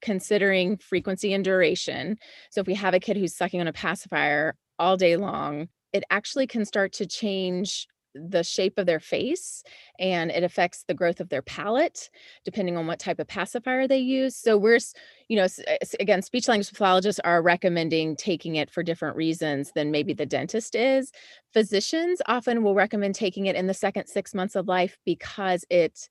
considering 0.01 0.77
frequency 0.77 1.33
and 1.33 1.43
duration. 1.43 2.17
So 2.51 2.61
if 2.61 2.67
we 2.67 2.75
have 2.75 2.93
a 2.93 2.99
kid 2.99 3.17
who's 3.17 3.35
sucking 3.35 3.59
on 3.59 3.67
a 3.67 3.73
pacifier 3.73 4.55
all 4.77 4.95
day 4.95 5.17
long, 5.17 5.67
it 5.91 6.03
actually 6.09 6.47
can 6.47 6.65
start 6.65 6.93
to 6.93 7.05
change 7.05 7.87
the 8.15 8.43
shape 8.43 8.77
of 8.77 8.85
their 8.85 8.99
face 8.99 9.63
and 9.99 10.31
it 10.31 10.43
affects 10.43 10.83
the 10.87 10.93
growth 10.93 11.19
of 11.19 11.29
their 11.29 11.41
palate 11.41 12.09
depending 12.43 12.77
on 12.77 12.87
what 12.87 12.99
type 12.99 13.19
of 13.19 13.27
pacifier 13.27 13.87
they 13.87 13.99
use. 13.99 14.35
So 14.35 14.57
we're 14.57 14.79
you 15.27 15.37
know 15.37 15.47
eh, 15.67 15.77
again 15.99 16.21
speech 16.21 16.47
language 16.47 16.69
pathologists 16.69 17.19
are 17.23 17.41
recommending 17.41 18.15
taking 18.15 18.55
it 18.55 18.71
for 18.71 18.83
different 18.83 19.15
reasons 19.15 19.71
than 19.75 19.91
maybe 19.91 20.13
the 20.13 20.25
dentist 20.25 20.75
is. 20.75 21.11
Physicians 21.53 22.21
often 22.27 22.63
will 22.63 22.75
recommend 22.75 23.15
taking 23.15 23.45
it 23.45 23.55
in 23.55 23.67
the 23.67 23.73
second 23.73 24.07
6 24.07 24.33
months 24.33 24.55
of 24.55 24.67
life 24.67 24.97
because 25.05 25.65
it 25.69 26.09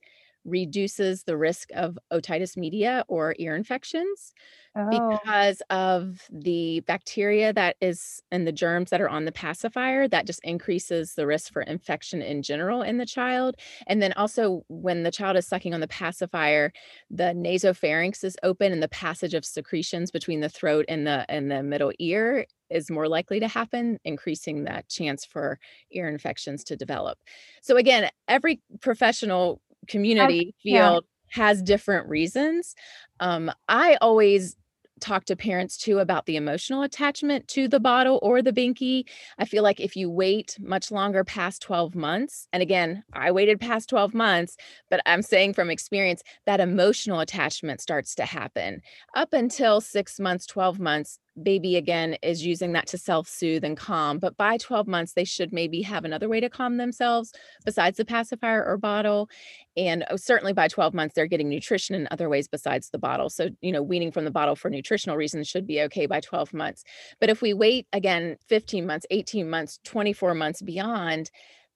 reduces 0.48 1.24
the 1.24 1.36
risk 1.36 1.70
of 1.74 1.98
otitis 2.12 2.56
media 2.56 3.04
or 3.08 3.34
ear 3.38 3.54
infections 3.56 4.32
Oh, 4.74 5.18
because 5.22 5.60
of 5.68 6.22
the 6.30 6.80
bacteria 6.80 7.52
that 7.52 7.76
is 7.82 8.22
and 8.30 8.46
the 8.46 8.52
germs 8.52 8.88
that 8.88 9.02
are 9.02 9.08
on 9.08 9.26
the 9.26 9.32
pacifier 9.32 10.08
that 10.08 10.26
just 10.26 10.40
increases 10.44 11.14
the 11.14 11.26
risk 11.26 11.52
for 11.52 11.60
infection 11.62 12.22
in 12.22 12.42
general 12.42 12.80
in 12.80 12.96
the 12.96 13.04
child. 13.04 13.56
And 13.86 14.00
then 14.00 14.14
also 14.14 14.64
when 14.68 15.02
the 15.02 15.10
child 15.10 15.36
is 15.36 15.46
sucking 15.46 15.74
on 15.74 15.80
the 15.80 15.88
pacifier 15.88 16.72
the 17.10 17.34
nasopharynx 17.34 18.24
is 18.24 18.36
open 18.42 18.72
and 18.72 18.82
the 18.82 18.88
passage 18.88 19.34
of 19.34 19.44
secretions 19.44 20.10
between 20.10 20.40
the 20.40 20.48
throat 20.48 20.86
and 20.88 21.06
the 21.06 21.26
and 21.28 21.50
the 21.50 21.62
middle 21.62 21.92
ear 21.98 22.46
is 22.70 22.90
more 22.90 23.08
likely 23.08 23.40
to 23.40 23.48
happen 23.48 23.98
increasing 24.04 24.64
that 24.64 24.88
chance 24.88 25.24
for 25.24 25.58
ear 25.90 26.08
infections 26.08 26.64
to 26.64 26.76
develop. 26.76 27.18
So 27.62 27.76
again 27.76 28.10
every 28.26 28.62
professional 28.80 29.60
community 29.86 30.54
yeah. 30.62 30.90
field 30.90 31.04
has 31.30 31.62
different 31.62 32.08
reasons 32.08 32.74
um, 33.20 33.50
i 33.68 33.96
always 34.00 34.56
talk 34.98 35.24
to 35.26 35.36
parents 35.36 35.76
too 35.76 35.98
about 35.98 36.26
the 36.26 36.36
emotional 36.36 36.82
attachment 36.82 37.48
to 37.48 37.68
the 37.68 37.80
bottle 37.80 38.18
or 38.22 38.42
the 38.42 38.52
binky. 38.52 39.04
I 39.38 39.44
feel 39.44 39.62
like 39.62 39.80
if 39.80 39.96
you 39.96 40.10
wait 40.10 40.56
much 40.60 40.90
longer 40.90 41.24
past 41.24 41.62
12 41.62 41.94
months, 41.94 42.46
and 42.52 42.62
again, 42.62 43.04
I 43.12 43.30
waited 43.30 43.60
past 43.60 43.88
12 43.88 44.14
months, 44.14 44.56
but 44.90 45.00
I'm 45.06 45.22
saying 45.22 45.54
from 45.54 45.70
experience 45.70 46.22
that 46.46 46.60
emotional 46.60 47.20
attachment 47.20 47.80
starts 47.80 48.14
to 48.16 48.24
happen 48.24 48.82
up 49.14 49.32
until 49.32 49.80
six 49.80 50.18
months, 50.20 50.46
12 50.46 50.78
months 50.78 51.18
baby 51.42 51.76
again 51.76 52.16
is 52.22 52.44
using 52.44 52.72
that 52.72 52.86
to 52.86 52.98
self-soothe 52.98 53.64
and 53.64 53.76
calm 53.76 54.18
but 54.18 54.36
by 54.36 54.56
12 54.56 54.86
months 54.86 55.12
they 55.12 55.24
should 55.24 55.52
maybe 55.52 55.82
have 55.82 56.04
another 56.04 56.28
way 56.28 56.40
to 56.40 56.50
calm 56.50 56.76
themselves 56.76 57.32
besides 57.64 57.96
the 57.96 58.04
pacifier 58.04 58.64
or 58.64 58.76
bottle 58.76 59.28
and 59.76 60.04
oh, 60.10 60.16
certainly 60.16 60.52
by 60.52 60.68
12 60.68 60.94
months 60.94 61.14
they're 61.14 61.26
getting 61.26 61.48
nutrition 61.48 61.94
in 61.94 62.08
other 62.10 62.28
ways 62.28 62.48
besides 62.48 62.90
the 62.90 62.98
bottle 62.98 63.28
so 63.28 63.48
you 63.60 63.72
know 63.72 63.82
weaning 63.82 64.12
from 64.12 64.24
the 64.24 64.30
bottle 64.30 64.56
for 64.56 64.70
nutritional 64.70 65.16
reasons 65.16 65.48
should 65.48 65.66
be 65.66 65.80
okay 65.82 66.06
by 66.06 66.20
12 66.20 66.52
months 66.52 66.84
but 67.20 67.30
if 67.30 67.42
we 67.42 67.54
wait 67.54 67.86
again 67.92 68.36
15 68.48 68.86
months 68.86 69.06
18 69.10 69.48
months 69.48 69.78
24 69.84 70.34
months 70.34 70.62
beyond 70.62 71.30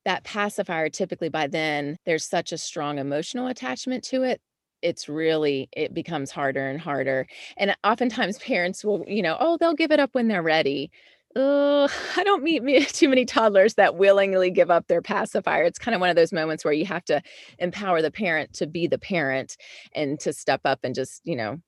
that 0.05 0.25
pacifier 0.25 0.89
typically 0.89 1.29
by 1.29 1.47
then 1.47 1.97
there's 2.05 2.29
such 2.29 2.53
a 2.53 2.59
strong 2.59 2.99
emotional 2.99 3.47
attachment 3.47 4.03
to 4.03 4.23
it 4.23 4.41
it's 4.83 5.09
really 5.09 5.69
it 5.73 5.95
becomes 5.95 6.31
harder 6.31 6.69
and 6.69 6.81
harder 6.81 7.27
and 7.57 7.77
oftentimes 7.85 8.39
parents 8.41 8.85
will 8.85 9.05
you 9.07 9.23
know 9.23 9.37
oh 9.41 9.57
they'll 9.59 9.75
give 9.75 9.93
it 9.93 10.01
up 10.01 10.11
when 10.15 10.29
they're 10.29 10.43
ready 10.43 10.91
oh 11.37 11.89
i 12.17 12.25
don't 12.25 12.43
meet 12.43 12.63
too 12.89 13.09
many 13.09 13.25
toddlers 13.25 13.75
that 13.75 13.97
willingly 13.97 14.51
give 14.51 14.71
up 14.71 14.87
their 14.89 15.03
pacifier 15.03 15.65
it's 15.65 15.79
kind 15.79 15.95
of 15.95 16.01
one 16.01 16.11
of 16.11 16.17
those 16.17 16.33
moments 16.33 16.65
where 16.65 16.75
you 16.75 16.85
have 16.85 17.05
to 17.05 17.23
empower 17.59 18.03
the 18.03 18.11
parent 18.11 18.53
to 18.53 18.67
be 18.67 18.87
the 18.87 18.99
parent 18.99 19.57
and 19.95 20.21
to 20.21 20.33
step 20.33 20.61
up 20.65 20.81
and 20.83 20.95
just 20.95 21.21
you 21.25 21.37
know 21.37 21.59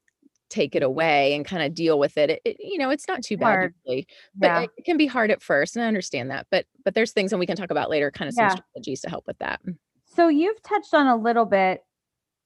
take 0.50 0.75
it 0.76 0.83
away 0.83 1.35
and 1.35 1.44
kind 1.47 1.62
of 1.62 1.75
deal 1.75 1.99
with 1.99 2.16
it. 2.18 2.30
It, 2.30 2.42
it 2.44 2.56
you 2.61 2.78
know 2.78 2.90
it's 2.90 3.09
not 3.09 3.23
too 3.23 3.37
bad 3.37 3.61
usually, 3.61 4.06
but 4.40 4.52
Yeah. 4.54 4.64
it, 4.76 4.85
can 4.85 4.97
be 4.97 5.06
hard 5.06 5.30
at 5.30 5.42
first 5.42 5.75
and 5.76 5.85
i 5.85 5.88
understand 5.88 6.30
that 6.30 6.47
but 6.50 6.66
but 6.85 6.94
there's 6.94 7.12
things 7.12 7.33
and 7.33 7.40
we 7.40 7.47
can 7.47 7.56
talk 7.56 7.71
about 7.71 7.90
later 7.90 8.11
kind 8.11 8.28
of 8.28 8.35
some 8.35 8.49
Yeah. 8.49 8.50
strategies 8.50 9.00
to 9.00 9.09
help 9.11 9.26
with 9.26 9.38
that 9.38 9.61
So 10.06 10.28
you've 10.28 10.62
touched 10.62 10.94
on 10.94 11.06
a 11.06 11.16
little 11.16 11.44
bit. 11.44 11.85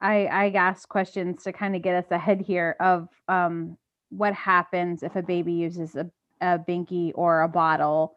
I 0.00 0.26
I 0.26 0.50
asked 0.50 0.88
questions 0.88 1.42
to 1.44 1.52
kind 1.52 1.74
of 1.76 1.82
get 1.82 1.94
us 1.94 2.10
ahead 2.10 2.40
here 2.40 2.76
of 2.80 3.08
um, 3.28 3.76
what 4.10 4.32
happens 4.34 5.02
if 5.02 5.16
a 5.16 5.22
baby 5.22 5.52
uses 5.52 5.94
a, 5.96 6.10
a 6.40 6.58
binky 6.58 7.12
or 7.14 7.42
a 7.42 7.48
bottle 7.48 8.14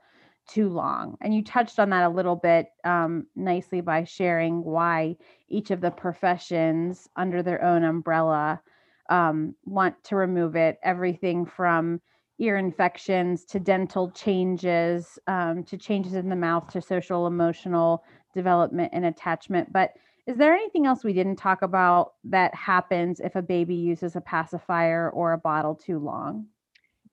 too 0.47 0.69
long, 0.69 1.17
and 1.21 1.33
you 1.33 1.43
touched 1.43 1.79
on 1.79 1.89
that 1.91 2.03
a 2.03 2.09
little 2.09 2.35
bit 2.35 2.67
um, 2.83 3.27
nicely 3.35 3.81
by 3.81 4.03
sharing 4.03 4.63
why 4.63 5.15
each 5.49 5.71
of 5.71 5.81
the 5.81 5.91
professions 5.91 7.07
under 7.15 7.43
their 7.43 7.63
own 7.63 7.83
umbrella 7.83 8.61
um, 9.09 9.55
want 9.65 10.03
to 10.03 10.15
remove 10.15 10.55
it. 10.55 10.79
Everything 10.83 11.45
from 11.45 12.01
ear 12.39 12.57
infections 12.57 13.45
to 13.45 13.59
dental 13.59 14.09
changes 14.11 15.19
um, 15.27 15.63
to 15.63 15.77
changes 15.77 16.15
in 16.15 16.27
the 16.27 16.35
mouth 16.35 16.67
to 16.71 16.81
social 16.81 17.27
emotional 17.27 18.03
development 18.33 18.89
and 18.93 19.05
attachment. 19.05 19.71
But 19.71 19.91
is 20.27 20.37
there 20.37 20.53
anything 20.53 20.85
else 20.85 21.03
we 21.03 21.13
didn't 21.13 21.37
talk 21.37 21.61
about 21.61 22.13
that 22.25 22.53
happens 22.53 23.19
if 23.19 23.35
a 23.35 23.41
baby 23.41 23.75
uses 23.75 24.15
a 24.15 24.21
pacifier 24.21 25.09
or 25.09 25.33
a 25.33 25.37
bottle 25.37 25.75
too 25.75 25.99
long? 25.99 26.47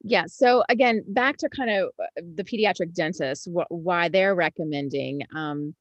Yeah. 0.02 0.24
So 0.26 0.62
again, 0.68 1.02
back 1.08 1.38
to 1.38 1.48
kind 1.48 1.70
of 1.70 1.90
uh, 2.00 2.22
the 2.36 2.44
pediatric 2.44 2.94
dentist, 2.94 3.48
wh- 3.52 3.70
why 3.70 4.08
they're 4.08 4.34
recommending. 4.34 5.22
Um, 5.34 5.74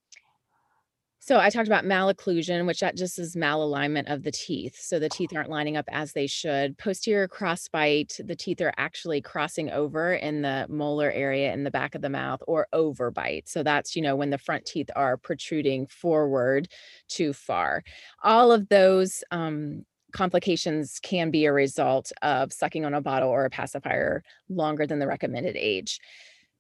so 1.28 1.42
I 1.42 1.50
talked 1.50 1.68
about 1.68 1.84
malocclusion, 1.84 2.66
which 2.66 2.80
that 2.80 2.96
just 2.96 3.20
is 3.20 3.36
malalignment 3.36 4.10
of 4.10 4.24
the 4.24 4.32
teeth. 4.32 4.80
So 4.80 4.98
the 4.98 5.10
teeth 5.10 5.36
aren't 5.36 5.50
lining 5.50 5.76
up 5.76 5.84
as 5.92 6.14
they 6.14 6.26
should. 6.26 6.78
Posterior 6.78 7.28
crossbite, 7.28 8.26
the 8.26 8.36
teeth 8.36 8.62
are 8.62 8.72
actually 8.78 9.20
crossing 9.20 9.70
over 9.70 10.14
in 10.14 10.42
the 10.42 10.66
molar 10.70 11.12
area 11.12 11.52
in 11.52 11.66
the 11.66 11.70
back 11.70 11.96
of 11.96 12.02
the 12.02 12.10
mouth, 12.10 12.42
or 12.48 12.70
overbite. 12.74 13.50
So 13.50 13.62
that's 13.62 13.94
you 13.94 14.02
know 14.02 14.16
when 14.16 14.30
the 14.30 14.38
front 14.38 14.66
teeth 14.66 14.90
are 14.96 15.18
protruding 15.18 15.88
forward 15.88 16.70
too 17.10 17.34
far. 17.34 17.84
All 18.24 18.54
of 18.54 18.70
those 18.70 19.22
um, 19.30 19.84
complications 20.14 20.98
can 21.04 21.30
be 21.30 21.44
a 21.44 21.52
result 21.52 22.10
of 22.22 22.54
sucking 22.54 22.86
on 22.86 22.94
a 22.94 23.02
bottle 23.02 23.30
or 23.30 23.44
a 23.44 23.50
pacifier 23.50 24.24
longer 24.48 24.88
than 24.88 25.00
the 25.00 25.08
recommended 25.08 25.58
age. 25.58 26.00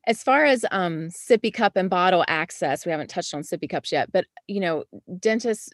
As 0.07 0.23
far 0.23 0.45
as 0.45 0.65
um, 0.71 1.09
sippy 1.09 1.53
cup 1.53 1.75
and 1.75 1.89
bottle 1.89 2.23
access, 2.29 2.85
we 2.85 2.91
haven't 2.91 3.09
touched 3.09 3.33
on 3.33 3.43
sippy 3.43 3.69
cups 3.69 3.91
yet, 3.91 4.11
but 4.11 4.25
you 4.47 4.61
know, 4.61 4.85
dentists 5.19 5.69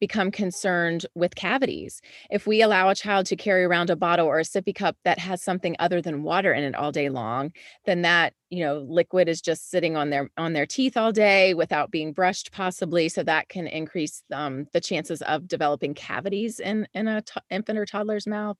become 0.00 0.30
concerned 0.30 1.04
with 1.14 1.34
cavities. 1.34 2.00
If 2.30 2.46
we 2.46 2.62
allow 2.62 2.88
a 2.88 2.94
child 2.94 3.26
to 3.26 3.36
carry 3.36 3.64
around 3.64 3.90
a 3.90 3.96
bottle 3.96 4.26
or 4.26 4.38
a 4.38 4.44
sippy 4.44 4.74
cup 4.74 4.96
that 5.04 5.18
has 5.18 5.42
something 5.42 5.76
other 5.78 6.00
than 6.00 6.22
water 6.22 6.54
in 6.54 6.62
it 6.64 6.74
all 6.74 6.92
day 6.92 7.08
long, 7.08 7.52
then 7.84 8.02
that 8.02 8.32
you 8.50 8.64
know 8.64 8.86
liquid 8.88 9.28
is 9.28 9.42
just 9.42 9.70
sitting 9.70 9.96
on 9.96 10.10
their 10.10 10.30
on 10.38 10.54
their 10.54 10.66
teeth 10.66 10.96
all 10.96 11.12
day 11.12 11.54
without 11.54 11.90
being 11.90 12.12
brushed 12.12 12.52
possibly 12.52 13.08
so 13.08 13.22
that 13.22 13.48
can 13.48 13.66
increase 13.66 14.22
um, 14.32 14.66
the 14.72 14.80
chances 14.80 15.20
of 15.22 15.48
developing 15.48 15.92
cavities 15.92 16.60
in 16.60 16.86
in 16.94 17.08
a 17.08 17.22
infant 17.50 17.78
or 17.78 17.84
toddler's 17.84 18.26
mouth 18.26 18.56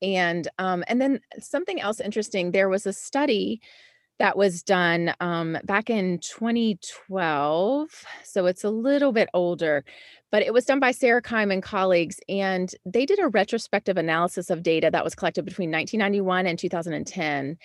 and 0.00 0.48
um, 0.58 0.82
and 0.88 1.00
then 1.00 1.20
something 1.40 1.80
else 1.80 2.00
interesting 2.00 2.52
there 2.52 2.68
was 2.68 2.86
a 2.86 2.92
study 2.92 3.60
that 4.18 4.36
was 4.36 4.62
done 4.62 5.14
um, 5.20 5.58
back 5.64 5.90
in 5.90 6.18
2012 6.18 7.88
so 8.24 8.46
it's 8.46 8.64
a 8.64 8.70
little 8.70 9.12
bit 9.12 9.28
older 9.34 9.84
but 10.30 10.42
it 10.42 10.52
was 10.52 10.64
done 10.64 10.80
by 10.80 10.90
sarah 10.90 11.22
Keim 11.22 11.50
and 11.50 11.62
colleagues 11.62 12.20
and 12.28 12.74
they 12.84 13.06
did 13.06 13.20
a 13.20 13.28
retrospective 13.28 13.96
analysis 13.96 14.50
of 14.50 14.62
data 14.62 14.90
that 14.90 15.04
was 15.04 15.14
collected 15.14 15.44
between 15.44 15.70
1991 15.70 16.46
and 16.46 16.58
2010 16.58 17.56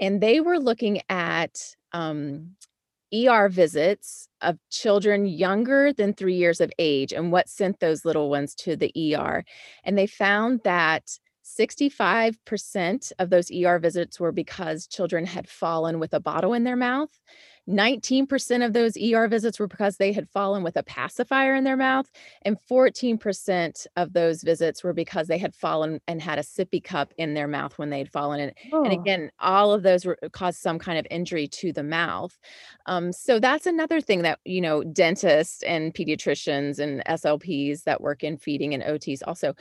and 0.00 0.20
they 0.20 0.40
were 0.40 0.58
looking 0.58 1.00
at 1.08 1.58
um, 1.92 2.54
ER 3.14 3.48
visits 3.48 4.28
of 4.40 4.58
children 4.70 5.26
younger 5.26 5.92
than 5.92 6.12
three 6.12 6.34
years 6.34 6.60
of 6.60 6.72
age 6.78 7.12
and 7.12 7.30
what 7.30 7.48
sent 7.48 7.78
those 7.78 8.04
little 8.04 8.28
ones 8.28 8.54
to 8.56 8.76
the 8.76 8.92
ER. 9.14 9.44
And 9.84 9.96
they 9.96 10.06
found 10.06 10.60
that 10.64 11.18
65% 11.44 13.12
of 13.18 13.30
those 13.30 13.50
ER 13.50 13.78
visits 13.78 14.18
were 14.18 14.32
because 14.32 14.86
children 14.86 15.26
had 15.26 15.48
fallen 15.48 16.00
with 16.00 16.14
a 16.14 16.20
bottle 16.20 16.54
in 16.54 16.64
their 16.64 16.76
mouth. 16.76 17.20
19% 17.68 18.64
of 18.64 18.72
those 18.72 18.96
ER 18.96 19.26
visits 19.28 19.58
were 19.58 19.66
because 19.66 19.96
they 19.96 20.12
had 20.12 20.28
fallen 20.28 20.62
with 20.62 20.76
a 20.76 20.82
pacifier 20.82 21.54
in 21.54 21.64
their 21.64 21.76
mouth. 21.76 22.10
And 22.42 22.58
14% 22.70 23.86
of 23.96 24.12
those 24.12 24.42
visits 24.42 24.84
were 24.84 24.92
because 24.92 25.28
they 25.28 25.38
had 25.38 25.54
fallen 25.54 26.00
and 26.06 26.20
had 26.20 26.38
a 26.38 26.42
sippy 26.42 26.82
cup 26.82 27.12
in 27.16 27.34
their 27.34 27.48
mouth 27.48 27.78
when 27.78 27.90
they 27.90 27.98
had 27.98 28.10
fallen. 28.10 28.40
And, 28.40 28.52
and 28.82 28.92
Oh, 28.92 28.92
again, 28.92 29.30
all 29.40 29.72
of 29.72 29.82
those 29.82 30.04
were, 30.04 30.18
caused 30.32 30.60
some 30.60 30.78
kind 30.78 30.98
of 30.98 31.06
injury 31.10 31.48
to 31.48 31.72
the 31.72 31.82
mouth. 31.82 32.38
Um, 32.86 33.12
so 33.12 33.40
that's 33.40 33.66
another 33.66 34.00
thing 34.00 34.22
that, 34.22 34.40
you 34.44 34.60
know, 34.60 34.84
dentists 34.84 35.62
and 35.62 35.94
pediatricians 35.94 36.78
and 36.78 37.02
SLPs 37.06 37.84
that 37.84 38.00
work 38.00 38.22
in 38.22 38.36
feeding 38.36 38.74
and 38.74 38.82
OTs 38.82 39.22
also 39.26 39.54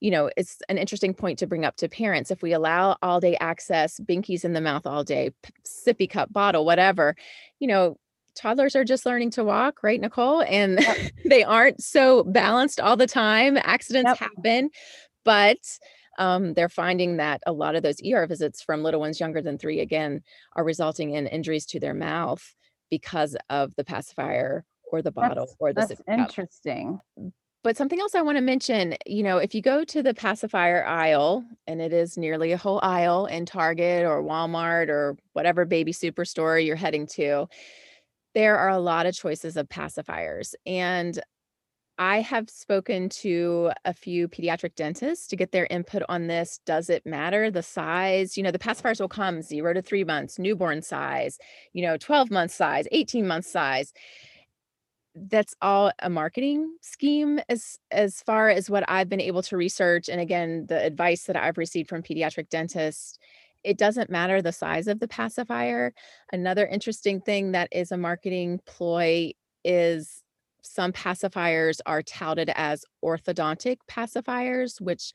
you 0.00 0.10
know, 0.10 0.30
it's 0.36 0.58
an 0.68 0.78
interesting 0.78 1.12
point 1.12 1.38
to 1.38 1.46
bring 1.46 1.64
up 1.64 1.76
to 1.76 1.88
parents. 1.88 2.30
If 2.30 2.42
we 2.42 2.52
allow 2.52 2.96
all 3.02 3.20
day 3.20 3.36
access, 3.38 4.00
binkies 4.00 4.44
in 4.44 4.54
the 4.54 4.60
mouth 4.60 4.86
all 4.86 5.04
day, 5.04 5.30
p- 5.42 5.52
sippy 5.64 6.08
cup, 6.08 6.32
bottle, 6.32 6.64
whatever, 6.64 7.14
you 7.60 7.68
know, 7.68 7.96
toddlers 8.34 8.74
are 8.74 8.84
just 8.84 9.06
learning 9.06 9.30
to 9.32 9.44
walk, 9.44 9.82
right, 9.82 10.00
Nicole? 10.00 10.42
And 10.42 10.80
Yep. 10.80 10.96
they 11.26 11.44
aren't 11.44 11.82
so 11.82 12.24
balanced 12.24 12.80
all 12.80 12.96
the 12.96 13.06
time. 13.06 13.56
Accidents 13.56 14.18
Yep. 14.18 14.18
happen, 14.18 14.70
but 15.24 15.58
um, 16.18 16.54
they're 16.54 16.68
finding 16.68 17.16
that 17.18 17.42
a 17.46 17.52
lot 17.52 17.76
of 17.76 17.82
those 17.82 17.96
ER 18.04 18.26
visits 18.26 18.62
from 18.62 18.82
little 18.82 19.00
ones 19.00 19.20
younger 19.20 19.40
than 19.40 19.58
three, 19.58 19.80
again, 19.80 20.22
are 20.54 20.64
resulting 20.64 21.12
in 21.14 21.26
injuries 21.26 21.64
to 21.66 21.80
their 21.80 21.94
mouth 21.94 22.42
because 22.90 23.36
of 23.48 23.74
the 23.76 23.84
pacifier 23.84 24.64
or 24.90 25.02
the 25.02 25.12
bottle 25.12 25.46
that's 25.46 25.56
or 25.60 25.72
the 25.72 25.80
that's 25.80 25.92
cup. 26.16 26.30
But 27.62 27.76
something 27.76 28.00
else 28.00 28.14
I 28.14 28.22
want 28.22 28.38
to 28.38 28.42
mention, 28.42 28.96
you 29.04 29.22
know, 29.22 29.36
if 29.36 29.54
you 29.54 29.60
go 29.60 29.84
to 29.84 30.02
the 30.02 30.14
pacifier 30.14 30.84
aisle, 30.86 31.44
and 31.66 31.80
it 31.82 31.92
is 31.92 32.16
nearly 32.16 32.52
a 32.52 32.56
whole 32.56 32.80
aisle 32.82 33.26
in 33.26 33.44
Target 33.44 34.06
or 34.06 34.22
Walmart 34.22 34.88
or 34.88 35.16
whatever 35.34 35.66
baby 35.66 35.92
superstore 35.92 36.64
you're 36.64 36.76
heading 36.76 37.06
to, 37.08 37.48
there 38.34 38.56
are 38.56 38.70
a 38.70 38.78
lot 38.78 39.04
of 39.04 39.14
choices 39.14 39.58
of 39.58 39.68
pacifiers. 39.68 40.54
And 40.64 41.20
I 41.98 42.22
have 42.22 42.48
spoken 42.48 43.10
to 43.10 43.72
a 43.84 43.92
few 43.92 44.26
pediatric 44.26 44.74
dentists 44.74 45.26
to 45.26 45.36
get 45.36 45.52
their 45.52 45.66
input 45.68 46.02
on 46.08 46.28
this. 46.28 46.60
Does 46.64 46.88
it 46.88 47.04
matter 47.04 47.50
the 47.50 47.62
size? 47.62 48.38
You 48.38 48.42
know, 48.42 48.50
the 48.50 48.58
pacifiers 48.58 49.00
will 49.00 49.08
come 49.08 49.42
zero 49.42 49.74
to 49.74 49.82
three 49.82 50.04
months, 50.04 50.38
newborn 50.38 50.80
size, 50.80 51.38
you 51.74 51.82
know, 51.82 51.98
12 51.98 52.30
month 52.30 52.52
size, 52.52 52.86
18 52.90 53.26
month 53.26 53.44
size. 53.44 53.92
That's 55.14 55.54
all 55.60 55.90
a 56.00 56.08
marketing 56.08 56.76
scheme 56.82 57.40
as 57.48 57.78
as 57.90 58.22
far 58.22 58.48
as 58.48 58.70
what 58.70 58.84
I've 58.88 59.08
been 59.08 59.20
able 59.20 59.42
to 59.42 59.56
research. 59.56 60.08
And 60.08 60.20
again, 60.20 60.66
the 60.68 60.80
advice 60.80 61.24
that 61.24 61.36
I've 61.36 61.58
received 61.58 61.88
from 61.88 62.02
pediatric 62.02 62.48
dentists, 62.48 63.18
it 63.64 63.76
doesn't 63.76 64.08
matter 64.08 64.40
the 64.40 64.52
size 64.52 64.86
of 64.86 65.00
the 65.00 65.08
pacifier. 65.08 65.92
Another 66.32 66.66
interesting 66.66 67.20
thing 67.20 67.52
that 67.52 67.68
is 67.72 67.90
a 67.90 67.96
marketing 67.96 68.60
ploy 68.66 69.32
is 69.64 70.22
some 70.62 70.92
pacifiers 70.92 71.80
are 71.86 72.02
touted 72.02 72.50
as 72.54 72.84
orthodontic 73.04 73.78
pacifiers, 73.90 74.80
which 74.80 75.12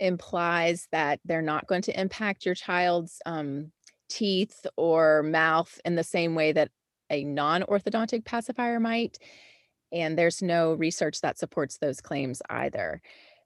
implies 0.00 0.88
that 0.92 1.20
they're 1.24 1.42
not 1.42 1.66
going 1.66 1.82
to 1.82 2.00
impact 2.00 2.46
your 2.46 2.54
child's 2.54 3.20
um, 3.26 3.72
teeth 4.08 4.66
or 4.76 5.22
mouth 5.22 5.80
in 5.84 5.94
the 5.96 6.04
same 6.04 6.34
way 6.34 6.52
that 6.52 6.70
a 7.10 7.24
non 7.24 7.62
orthodontic 7.62 8.24
pacifier 8.24 8.80
might. 8.80 9.18
And 9.92 10.18
there's 10.18 10.42
no 10.42 10.74
research 10.74 11.20
that 11.20 11.38
supports 11.38 11.78
those 11.78 12.00
claims 12.00 12.42
either. 12.50 13.00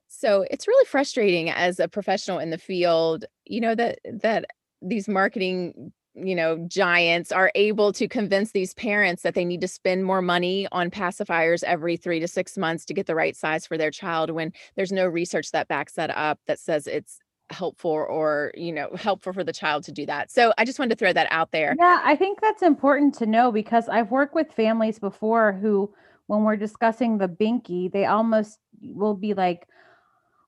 So 0.07 0.45
it's 0.49 0.67
really 0.67 0.85
frustrating 0.85 1.51
as 1.51 1.79
a 1.79 1.87
professional 1.87 2.39
in 2.39 2.49
the 2.49 2.57
field, 2.57 3.25
you 3.45 3.61
know, 3.61 3.75
that 3.75 3.99
that 4.21 4.45
these 4.81 5.07
marketing 5.07 5.91
you 6.15 6.35
know 6.35 6.57
giants 6.67 7.31
are 7.31 7.51
able 7.55 7.93
to 7.93 8.07
convince 8.07 8.51
these 8.51 8.73
parents 8.73 9.21
that 9.21 9.35
they 9.35 9.45
need 9.45 9.61
to 9.61 9.67
spend 9.67 10.03
more 10.03 10.21
money 10.21 10.67
on 10.71 10.89
pacifiers 10.89 11.63
every 11.63 11.97
3 11.97 12.19
to 12.19 12.27
6 12.27 12.57
months 12.57 12.85
to 12.85 12.93
get 12.93 13.05
the 13.05 13.15
right 13.15 13.35
size 13.35 13.65
for 13.65 13.77
their 13.77 13.91
child 13.91 14.31
when 14.31 14.51
there's 14.75 14.91
no 14.91 15.05
research 15.05 15.51
that 15.51 15.67
backs 15.67 15.93
that 15.93 16.09
up 16.15 16.39
that 16.47 16.59
says 16.59 16.87
it's 16.87 17.19
helpful 17.51 17.91
or 17.91 18.51
you 18.55 18.71
know 18.71 18.89
helpful 18.95 19.33
for 19.33 19.43
the 19.43 19.53
child 19.53 19.83
to 19.83 19.91
do 19.91 20.05
that 20.05 20.31
so 20.31 20.53
i 20.57 20.65
just 20.65 20.79
wanted 20.79 20.89
to 20.89 20.95
throw 20.95 21.13
that 21.13 21.27
out 21.31 21.51
there 21.51 21.75
yeah 21.77 22.01
i 22.03 22.15
think 22.15 22.39
that's 22.41 22.61
important 22.61 23.13
to 23.13 23.25
know 23.25 23.51
because 23.51 23.89
i've 23.89 24.11
worked 24.11 24.35
with 24.35 24.51
families 24.53 24.99
before 24.99 25.53
who 25.53 25.91
when 26.27 26.43
we're 26.43 26.55
discussing 26.55 27.17
the 27.17 27.27
binky 27.27 27.91
they 27.91 28.05
almost 28.05 28.59
will 28.81 29.15
be 29.15 29.33
like 29.33 29.67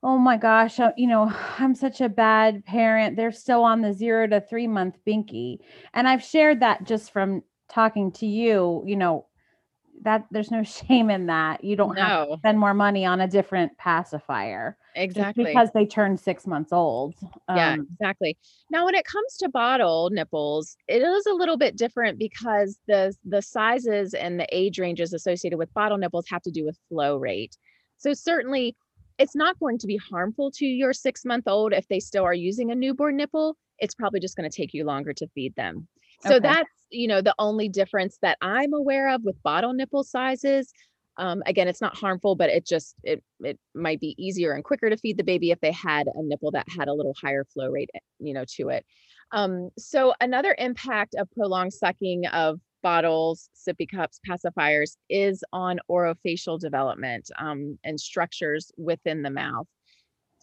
oh 0.03 0.17
my 0.17 0.37
gosh, 0.37 0.79
uh, 0.79 0.91
you 0.97 1.07
know, 1.07 1.31
I'm 1.59 1.75
such 1.75 2.01
a 2.01 2.09
bad 2.09 2.65
parent. 2.65 3.15
They're 3.15 3.31
still 3.31 3.63
on 3.63 3.81
the 3.81 3.93
zero 3.93 4.27
to 4.27 4.41
three 4.41 4.67
month 4.67 4.97
binky. 5.07 5.59
And 5.93 6.07
I've 6.07 6.23
shared 6.23 6.59
that 6.61 6.83
just 6.85 7.11
from 7.11 7.43
talking 7.69 8.11
to 8.13 8.25
you, 8.25 8.83
you 8.85 8.95
know, 8.95 9.27
that 10.03 10.25
there's 10.31 10.51
no 10.51 10.63
shame 10.87 11.09
in 11.09 11.27
that. 11.27 11.63
You 11.63 11.75
don't 11.75 11.95
no. 11.95 12.01
have 12.01 12.27
to 12.29 12.37
spend 12.37 12.59
more 12.59 12.73
money 12.73 13.05
on 13.05 13.21
a 13.21 13.27
different 13.27 13.77
pacifier. 13.77 14.77
Exactly. 14.95 15.45
because 15.45 15.69
they 15.73 15.85
turn 15.85 16.17
six 16.17 16.45
months 16.45 16.73
old. 16.73 17.15
Um, 17.47 17.57
yeah, 17.57 17.75
exactly. 17.75 18.37
Now, 18.69 18.85
when 18.85 18.95
it 18.95 19.05
comes 19.05 19.37
to 19.37 19.49
bottle 19.49 20.09
nipples, 20.11 20.75
it 20.87 21.01
is 21.01 21.25
a 21.25 21.33
little 21.33 21.57
bit 21.57 21.77
different 21.77 22.19
because 22.19 22.77
the 22.87 23.15
the 23.23 23.41
sizes 23.41 24.13
and 24.13 24.39
the 24.39 24.47
age 24.51 24.79
ranges 24.79 25.13
associated 25.13 25.57
with 25.57 25.73
bottle 25.73 25.97
nipples 25.97 26.25
have 26.29 26.41
to 26.43 26.51
do 26.51 26.65
with 26.65 26.77
flow 26.89 27.17
rate. 27.17 27.55
So 27.97 28.13
certainly 28.13 28.75
it's 29.17 29.35
not 29.35 29.59
going 29.59 29.77
to 29.77 29.87
be 29.87 29.97
harmful 29.97 30.51
to 30.51 30.65
your 30.65 30.93
six 30.93 31.23
month 31.23 31.47
old 31.47 31.73
if 31.73 31.87
they 31.87 31.99
still 31.99 32.23
are 32.23 32.33
using 32.33 32.71
a 32.71 32.75
newborn 32.75 33.15
nipple. 33.15 33.55
It's 33.79 33.95
probably 33.95 34.19
just 34.19 34.35
going 34.35 34.49
to 34.49 34.55
take 34.55 34.73
you 34.73 34.83
longer 34.83 35.13
to 35.13 35.27
feed 35.33 35.55
them. 35.55 35.87
So 36.23 36.35
okay. 36.35 36.39
that's, 36.39 36.69
you 36.89 37.07
know, 37.07 37.21
the 37.21 37.35
only 37.39 37.69
difference 37.69 38.17
that 38.21 38.37
I'm 38.41 38.73
aware 38.73 39.09
of 39.09 39.23
with 39.23 39.41
bottle 39.43 39.73
nipple 39.73 40.03
sizes. 40.03 40.71
Um, 41.17 41.43
again, 41.45 41.67
it's 41.67 41.81
not 41.81 41.95
harmful, 41.95 42.35
but 42.35 42.49
it 42.49 42.65
just 42.65 42.95
it 43.03 43.23
it 43.41 43.59
might 43.75 43.99
be 43.99 44.15
easier 44.17 44.53
and 44.53 44.63
quicker 44.63 44.89
to 44.89 44.97
feed 44.97 45.17
the 45.17 45.23
baby 45.23 45.51
if 45.51 45.59
they 45.59 45.71
had 45.71 46.07
a 46.07 46.23
nipple 46.23 46.51
that 46.51 46.67
had 46.69 46.87
a 46.87 46.93
little 46.93 47.15
higher 47.21 47.45
flow 47.45 47.67
rate, 47.67 47.89
you 48.19 48.33
know, 48.33 48.45
to 48.55 48.69
it. 48.69 48.85
Um, 49.31 49.69
so 49.77 50.13
another 50.21 50.55
impact 50.57 51.15
of 51.15 51.29
prolonged 51.31 51.73
sucking 51.73 52.27
of 52.27 52.59
bottles, 52.81 53.49
sippy 53.55 53.87
cups, 53.89 54.19
pacifiers 54.27 54.97
is 55.09 55.43
on 55.53 55.79
orofacial 55.89 56.59
development 56.59 57.29
um, 57.39 57.77
and 57.83 57.99
structures 57.99 58.71
within 58.77 59.21
the 59.21 59.29
mouth. 59.29 59.67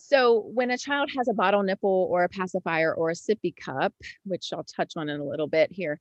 So, 0.00 0.48
when 0.54 0.70
a 0.70 0.78
child 0.78 1.10
has 1.16 1.28
a 1.28 1.34
bottle 1.34 1.62
nipple 1.62 2.08
or 2.10 2.22
a 2.22 2.28
pacifier 2.28 2.94
or 2.94 3.10
a 3.10 3.14
sippy 3.14 3.54
cup, 3.54 3.92
which 4.24 4.52
I'll 4.52 4.64
touch 4.64 4.92
on 4.96 5.08
in 5.08 5.20
a 5.20 5.24
little 5.24 5.48
bit 5.48 5.72
here, 5.72 5.98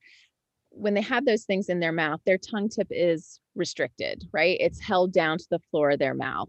when 0.70 0.94
they 0.94 1.02
have 1.02 1.26
those 1.26 1.44
things 1.44 1.68
in 1.68 1.80
their 1.80 1.92
mouth, 1.92 2.20
their 2.24 2.38
tongue 2.38 2.68
tip 2.68 2.86
is 2.90 3.40
restricted, 3.56 4.24
right? 4.32 4.56
It's 4.60 4.80
held 4.80 5.12
down 5.12 5.38
to 5.38 5.46
the 5.50 5.58
floor 5.70 5.90
of 5.90 5.98
their 5.98 6.14
mouth. 6.14 6.48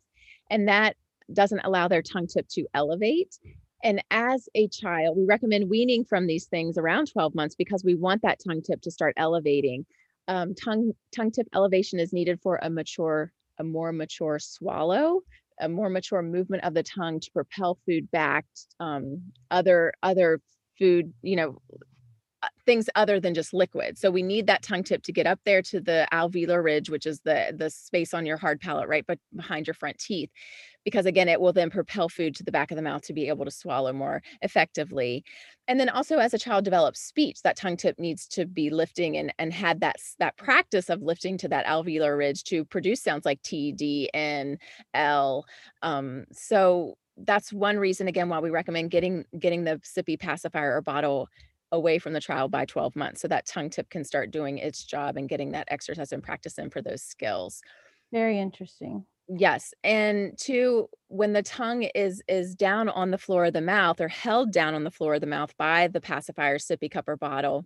And 0.51 0.67
that 0.67 0.95
doesn't 1.33 1.62
allow 1.63 1.88
their 1.88 2.03
tongue 2.03 2.27
tip 2.27 2.47
to 2.49 2.67
elevate. 2.75 3.38
And 3.83 4.03
as 4.12 4.47
a 4.53 4.67
child, 4.67 5.17
we 5.17 5.25
recommend 5.25 5.69
weaning 5.69 6.03
from 6.05 6.27
these 6.27 6.45
things 6.45 6.77
around 6.77 7.12
12 7.12 7.33
months 7.33 7.55
because 7.55 7.83
we 7.83 7.95
want 7.95 8.21
that 8.21 8.39
tongue 8.45 8.62
tip 8.62 8.81
to 8.81 8.91
start 8.91 9.15
elevating. 9.17 9.85
Um, 10.27 10.53
tongue 10.53 10.93
tongue 11.15 11.31
tip 11.31 11.47
elevation 11.55 11.99
is 11.99 12.13
needed 12.13 12.39
for 12.41 12.59
a 12.62 12.69
mature, 12.69 13.31
a 13.57 13.63
more 13.63 13.91
mature 13.91 14.38
swallow, 14.38 15.21
a 15.60 15.69
more 15.69 15.89
mature 15.89 16.22
movement 16.22 16.63
of 16.63 16.74
the 16.74 16.84
tongue 16.84 17.19
to 17.19 17.32
propel 17.32 17.78
food 17.86 18.10
back. 18.12 18.45
Um, 18.80 19.22
other 19.52 19.93
other 20.04 20.41
food, 20.78 21.13
you 21.22 21.36
know, 21.36 21.62
uh, 22.41 22.48
things 22.65 22.89
other 22.95 23.19
than 23.19 23.34
just 23.34 23.54
liquid. 23.54 23.98
So 23.98 24.10
we 24.10 24.24
need 24.24 24.48
that 24.48 24.63
tongue 24.63 24.84
tip 24.84 25.04
to 25.04 25.12
get 25.12 25.28
up 25.28 25.39
there 25.45 25.62
to 25.63 25.82
the 25.82 26.08
alveolar 26.13 26.63
ridge, 26.63 26.89
which 26.89 27.06
is 27.06 27.19
the 27.26 27.54
the 27.56 27.69
space 27.69 28.13
on 28.13 28.26
your 28.26 28.38
hard 28.38 28.62
palate, 28.62 28.88
right, 28.88 29.06
but 29.06 29.19
behind 29.36 29.67
your 29.67 29.74
front 29.74 29.98
teeth, 29.98 30.30
because 30.89 31.06
again, 31.06 31.30
it 31.30 31.39
will 31.39 31.54
then 31.54 31.69
propel 31.69 32.10
food 32.10 32.36
to 32.36 32.43
the 32.43 32.52
back 32.52 32.71
of 32.71 32.75
the 32.75 32.82
mouth 32.82 33.04
to 33.04 33.13
be 33.13 33.28
able 33.28 33.45
to 33.45 33.52
swallow 33.52 33.93
more 33.93 34.21
effectively. 34.41 35.23
And 35.67 35.80
then 35.80 35.89
also, 35.89 36.17
as 36.17 36.34
a 36.34 36.39
child 36.39 36.65
develops 36.65 36.99
speech, 36.99 37.41
that 37.43 37.56
tongue 37.56 37.78
tip 37.78 37.99
needs 37.99 38.28
to 38.30 38.45
be 38.45 38.69
lifting 38.69 39.17
and 39.17 39.32
and 39.38 39.54
had 39.54 39.82
that 39.82 39.97
that 40.17 40.36
practice 40.38 40.89
of 40.89 41.02
lifting 41.02 41.38
to 41.39 41.47
that 41.49 41.65
alveolar 41.65 42.17
ridge 42.17 42.43
to 42.45 42.65
produce 42.65 43.02
sounds 43.04 43.25
like 43.25 43.41
T, 43.43 43.71
D, 43.71 44.10
N, 44.13 44.58
L. 44.93 45.45
Um, 45.84 46.25
so 46.32 46.95
that's 47.25 47.54
one 47.54 47.78
reason 47.78 48.08
again 48.08 48.30
why 48.30 48.39
we 48.39 48.49
recommend 48.49 48.91
getting 48.91 49.25
getting 49.38 49.63
the 49.63 49.80
sippy 49.84 50.19
pacifier 50.19 50.75
or 50.75 50.82
bottle 50.82 51.28
away 51.71 51.99
from 51.99 52.13
the 52.13 52.21
child 52.21 52.49
by 52.49 52.65
12 52.65 52.95
months 52.95 53.21
so 53.21 53.28
that 53.28 53.45
tongue 53.45 53.69
tip 53.69 53.89
can 53.89 54.04
start 54.04 54.32
doing 54.32 54.58
its 54.58 54.84
job 54.84 55.17
and 55.17 55.30
getting 55.30 55.52
that 55.52 55.67
exercise 55.69 56.12
and 56.12 56.23
practice 56.23 56.58
in 56.58 56.69
for 56.69 56.82
those 56.82 57.04
skills 57.04 57.62
very 58.12 58.39
interesting 58.39 59.06
yes 59.29 59.73
and 59.83 60.37
two 60.37 60.89
when 61.07 61.33
the 61.33 61.43
tongue 61.43 61.83
is 61.95 62.21
is 62.27 62.55
down 62.55 62.89
on 62.89 63.11
the 63.11 63.17
floor 63.17 63.45
of 63.45 63.53
the 63.53 63.61
mouth 63.61 64.01
or 64.01 64.07
held 64.07 64.51
down 64.51 64.73
on 64.73 64.83
the 64.83 64.91
floor 64.91 65.15
of 65.15 65.21
the 65.21 65.27
mouth 65.27 65.55
by 65.57 65.87
the 65.87 66.01
pacifier 66.01 66.57
sippy 66.57 66.89
cup 66.89 67.07
or 67.07 67.15
bottle 67.15 67.65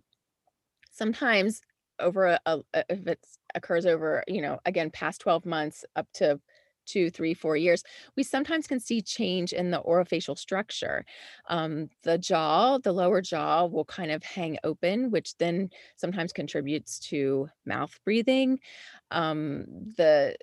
sometimes 0.92 1.60
over 2.00 2.26
a, 2.26 2.38
a 2.46 2.84
if 2.90 3.06
it 3.06 3.26
occurs 3.54 3.86
over 3.86 4.22
you 4.28 4.42
know 4.42 4.58
again 4.66 4.90
past 4.90 5.20
12 5.20 5.46
months 5.46 5.84
up 5.96 6.06
to 6.12 6.38
two, 6.86 7.10
three, 7.10 7.34
four 7.34 7.56
years, 7.56 7.82
we 8.16 8.22
sometimes 8.22 8.66
can 8.66 8.78
see 8.78 9.00
change 9.00 9.52
in 9.52 9.70
the 9.70 9.80
orofacial 9.80 10.38
structure. 10.38 11.04
Um, 11.48 11.88
the 12.02 12.18
jaw, 12.18 12.78
the 12.78 12.92
lower 12.92 13.20
jaw 13.22 13.64
will 13.64 13.84
kind 13.86 14.10
of 14.10 14.22
hang 14.22 14.58
open, 14.64 15.10
which 15.10 15.36
then 15.38 15.70
sometimes 15.96 16.32
contributes 16.32 16.98
to 17.08 17.48
mouth 17.64 17.98
breathing. 18.04 18.60
Um, 19.10 19.64
the 19.96 20.36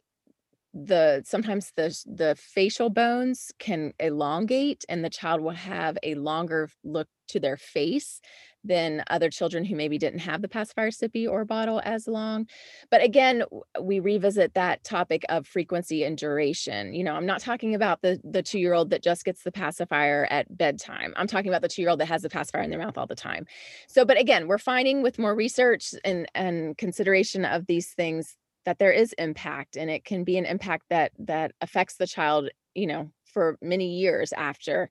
the 0.73 1.21
sometimes 1.25 1.71
the 1.75 1.95
the 2.05 2.35
facial 2.37 2.89
bones 2.89 3.51
can 3.59 3.93
elongate 3.99 4.85
and 4.87 5.03
the 5.03 5.09
child 5.09 5.41
will 5.41 5.51
have 5.51 5.97
a 6.03 6.15
longer 6.15 6.69
look 6.83 7.07
to 7.27 7.39
their 7.39 7.57
face 7.57 8.21
than 8.63 9.03
other 9.09 9.29
children 9.29 9.65
who 9.65 9.75
maybe 9.75 9.97
didn't 9.97 10.19
have 10.19 10.41
the 10.41 10.47
pacifier 10.47 10.91
sippy 10.91 11.27
or 11.27 11.43
bottle 11.45 11.81
as 11.83 12.07
long. 12.07 12.47
But 12.91 13.03
again, 13.03 13.43
we 13.81 13.99
revisit 13.99 14.53
that 14.53 14.83
topic 14.83 15.25
of 15.29 15.47
frequency 15.47 16.03
and 16.03 16.17
duration. 16.17 16.93
You 16.93 17.03
know, 17.03 17.15
I'm 17.15 17.25
not 17.25 17.41
talking 17.41 17.75
about 17.75 18.01
the 18.01 18.19
the 18.23 18.43
two 18.43 18.59
year 18.59 18.73
old 18.73 18.91
that 18.91 19.03
just 19.03 19.25
gets 19.25 19.43
the 19.43 19.51
pacifier 19.51 20.27
at 20.29 20.57
bedtime. 20.57 21.13
I'm 21.17 21.27
talking 21.27 21.49
about 21.49 21.63
the 21.63 21.67
two 21.67 21.81
year 21.81 21.89
old 21.89 21.99
that 21.99 22.07
has 22.07 22.21
the 22.21 22.29
pacifier 22.29 22.61
in 22.61 22.69
their 22.69 22.79
mouth 22.79 22.97
all 22.97 23.07
the 23.07 23.15
time. 23.15 23.45
So, 23.87 24.05
but 24.05 24.19
again, 24.19 24.47
we're 24.47 24.57
finding 24.57 25.01
with 25.01 25.19
more 25.19 25.35
research 25.35 25.93
and 26.05 26.27
and 26.33 26.77
consideration 26.77 27.45
of 27.45 27.65
these 27.65 27.89
things 27.93 28.37
that 28.65 28.79
there 28.79 28.91
is 28.91 29.13
impact 29.13 29.77
and 29.77 29.89
it 29.89 30.05
can 30.05 30.23
be 30.23 30.37
an 30.37 30.45
impact 30.45 30.85
that 30.89 31.11
that 31.19 31.51
affects 31.61 31.95
the 31.95 32.07
child 32.07 32.49
you 32.75 32.87
know 32.87 33.09
for 33.25 33.57
many 33.61 33.97
years 33.97 34.33
after 34.33 34.89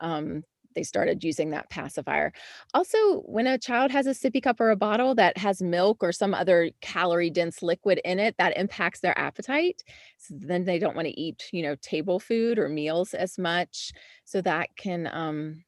um, 0.00 0.42
they 0.74 0.82
started 0.82 1.22
using 1.22 1.50
that 1.50 1.70
pacifier. 1.70 2.32
Also, 2.74 3.20
when 3.20 3.46
a 3.46 3.58
child 3.58 3.90
has 3.90 4.06
a 4.06 4.10
sippy 4.10 4.42
cup 4.42 4.60
or 4.60 4.70
a 4.70 4.76
bottle 4.76 5.14
that 5.14 5.36
has 5.38 5.62
milk 5.62 6.02
or 6.02 6.12
some 6.12 6.34
other 6.34 6.70
calorie 6.80 7.30
dense 7.30 7.62
liquid 7.62 8.00
in 8.04 8.18
it, 8.18 8.34
that 8.38 8.56
impacts 8.56 9.00
their 9.00 9.16
appetite. 9.18 9.82
So 10.18 10.34
then 10.38 10.64
they 10.64 10.78
don't 10.78 10.96
want 10.96 11.08
to 11.08 11.20
eat, 11.20 11.48
you 11.52 11.62
know, 11.62 11.76
table 11.82 12.18
food 12.18 12.58
or 12.58 12.68
meals 12.68 13.14
as 13.14 13.38
much. 13.38 13.92
So 14.24 14.40
that 14.42 14.70
can 14.76 15.08
um, 15.12 15.64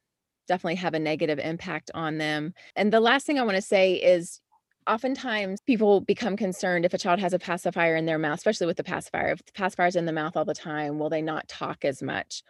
definitely 0.47 0.75
have 0.75 0.93
a 0.93 0.99
negative 0.99 1.39
impact 1.39 1.91
on 1.93 2.17
them. 2.17 2.53
And 2.75 2.91
the 2.91 2.99
last 2.99 3.25
thing 3.25 3.39
I 3.39 3.43
want 3.43 3.55
to 3.55 3.61
say 3.61 3.93
is 3.95 4.41
oftentimes 4.87 5.61
people 5.61 6.01
become 6.01 6.37
concerned 6.37 6.85
if 6.85 6.93
a 6.93 6.97
child 6.97 7.19
has 7.19 7.33
a 7.33 7.39
pacifier 7.39 7.95
in 7.95 8.05
their 8.05 8.19
mouth, 8.19 8.37
especially 8.37 8.67
with 8.67 8.77
the 8.77 8.83
pacifier. 8.83 9.31
If 9.31 9.45
the 9.45 9.51
pacifier's 9.53 9.95
in 9.95 10.05
the 10.05 10.13
mouth 10.13 10.37
all 10.37 10.45
the 10.45 10.53
time, 10.53 10.99
will 10.99 11.09
they 11.09 11.21
not 11.21 11.47
talk 11.47 11.85
as 11.85 12.01
much? 12.01 12.43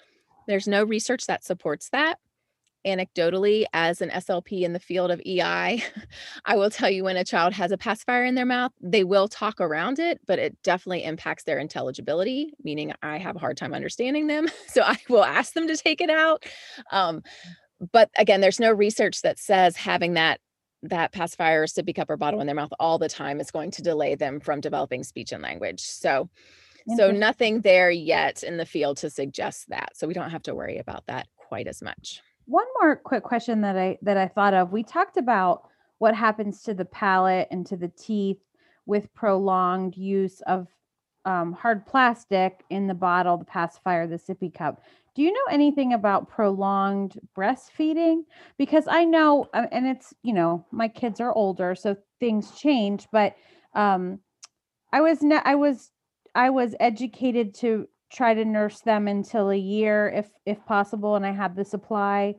There's 0.48 0.67
no 0.67 0.84
research 0.84 1.26
that 1.28 1.43
supports 1.43 1.89
that. 1.89 2.19
Anecdotally, 2.86 3.65
as 3.74 4.00
an 4.02 4.12
SLP 4.12 4.62
in 4.62 4.74
the 4.74 4.80
field 4.80 5.10
of 5.10 5.19
EI, 5.26 5.84
I 6.45 6.56
will 6.56 6.69
tell 6.69 6.89
you 6.89 7.04
when 7.04 7.17
a 7.17 7.24
child 7.24 7.54
has 7.54 7.71
a 7.71 7.78
pacifier 7.78 8.26
in 8.26 8.36
their 8.36 8.45
mouth, 8.45 8.71
they 8.80 9.04
will 9.04 9.28
talk 9.28 9.60
around 9.60 9.98
it, 9.98 10.19
but 10.28 10.38
it 10.38 10.56
definitely 10.62 11.04
impacts 11.04 11.45
their 11.45 11.58
intelligibility, 11.58 12.54
meaning 12.63 12.93
I 13.02 13.17
have 13.17 13.38
a 13.38 13.39
hard 13.39 13.58
time 13.58 13.74
understanding 13.74 14.28
them. 14.28 14.48
So 14.67 14.82
I 14.82 14.98
will 15.08 15.24
ask 15.24 15.54
them 15.54 15.67
to 15.67 15.78
take 15.78 16.02
it 16.02 16.10
out. 16.10 16.43
Um, 16.91 17.24
but 17.93 18.10
again, 18.17 18.41
there's 18.41 18.60
no 18.60 18.74
research 18.74 19.21
that 19.21 19.39
says 19.39 19.78
having 19.78 20.15
that 20.15 20.41
that 20.84 21.12
pacifier, 21.12 21.66
sippy 21.66 21.96
cup, 21.96 22.10
or 22.10 22.18
bottle 22.18 22.42
in 22.42 22.48
their 22.48 22.56
mouth 22.56 22.74
all 22.80 22.98
the 22.98 23.10
time 23.10 23.40
is 23.40 23.52
going 23.52 23.72
to 23.72 23.82
delay 23.82 24.16
them 24.16 24.40
from 24.40 24.62
developing 24.62 25.04
speech 25.04 25.32
and 25.32 25.42
language. 25.42 25.82
So 25.82 26.30
so 26.96 27.12
nothing 27.12 27.62
there 27.62 27.90
yet 27.90 28.44
in 28.44 28.58
the 28.58 28.66
field 28.66 28.98
to 28.98 29.10
suggest 29.10 29.70
that. 29.70 29.98
So 29.98 30.08
we 30.08 30.14
don't 30.14 30.30
have 30.30 30.44
to 30.44 30.56
worry 30.56 30.78
about 30.78 31.06
that 31.08 31.28
quite 31.36 31.68
as 31.68 31.82
much. 31.82 32.22
One 32.46 32.66
more 32.80 32.96
quick 32.96 33.24
question 33.24 33.62
that 33.62 33.76
I 33.76 33.98
that 34.04 34.18
I 34.18 34.28
thought 34.28 34.54
of. 34.54 34.72
We 34.72 34.84
talked 34.84 35.18
about 35.18 35.70
what 35.98 36.14
happens 36.14 36.62
to 36.64 36.74
the 36.74 36.86
palate 36.86 37.48
and 37.50 37.66
to 37.68 37.78
the 37.78 37.88
teeth 37.88 38.38
with 38.86 39.14
prolonged 39.16 39.98
use 39.98 40.42
of 40.42 40.68
um, 41.26 41.54
hard 41.54 41.88
plastic 41.88 42.64
in 42.70 42.86
the 42.86 42.94
bottle, 42.94 43.38
the 43.38 43.46
pacifier, 43.46 44.06
the 44.06 44.18
sippy 44.18 44.54
cup. 44.54 44.84
Do 45.15 45.21
you 45.21 45.32
know 45.32 45.51
anything 45.51 45.93
about 45.93 46.30
prolonged 46.30 47.19
breastfeeding? 47.38 48.23
Because 48.58 48.86
I 48.88 49.06
know, 49.06 49.47
uh, 49.54 49.67
and 49.71 49.88
it's, 49.88 50.13
you 50.23 50.34
know, 50.34 50.65
my 50.71 50.88
kids 50.89 51.21
are 51.21 51.34
older, 51.34 51.73
so 51.73 51.95
things 52.19 52.51
change, 52.60 53.08
but 53.12 53.36
um, 53.73 54.19
I 54.91 55.01
was, 55.01 55.21
ne- 55.21 55.41
I 55.43 55.56
was, 55.56 55.91
I 56.36 56.49
was 56.49 56.75
educated 56.80 57.56
to 57.56 57.88
try 58.12 58.34
to 58.34 58.45
nurse 58.45 58.82
them 58.82 59.08
until 59.08 59.49
a 59.49 59.58
year 59.58 60.12
if 60.15 60.30
if 60.45 60.63
possible 60.65 61.15
and 61.15 61.25
i 61.25 61.32
had 61.32 61.56
the 61.56 61.65
supply 61.65 62.36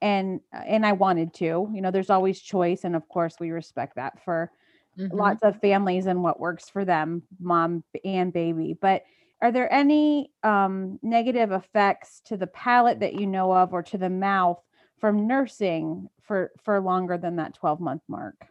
and 0.00 0.40
and 0.52 0.86
i 0.86 0.92
wanted 0.92 1.34
to 1.34 1.68
you 1.74 1.80
know 1.82 1.90
there's 1.90 2.10
always 2.10 2.40
choice 2.40 2.84
and 2.84 2.94
of 2.94 3.06
course 3.08 3.34
we 3.40 3.50
respect 3.50 3.96
that 3.96 4.22
for 4.24 4.50
mm-hmm. 4.98 5.14
lots 5.16 5.42
of 5.42 5.60
families 5.60 6.06
and 6.06 6.22
what 6.22 6.40
works 6.40 6.68
for 6.68 6.84
them 6.84 7.22
mom 7.40 7.82
and 8.04 8.32
baby 8.32 8.76
but 8.80 9.02
are 9.40 9.52
there 9.52 9.72
any 9.72 10.30
um, 10.42 10.98
negative 11.02 11.52
effects 11.52 12.20
to 12.26 12.36
the 12.36 12.46
palate 12.46 13.00
that 13.00 13.14
you 13.14 13.26
know 13.26 13.52
of 13.52 13.72
or 13.72 13.82
to 13.84 13.98
the 13.98 14.10
mouth 14.10 14.60
from 14.98 15.26
nursing 15.26 16.08
for 16.22 16.50
for 16.62 16.80
longer 16.80 17.16
than 17.16 17.36
that 17.36 17.54
12 17.54 17.80
month 17.80 18.02
mark 18.08 18.46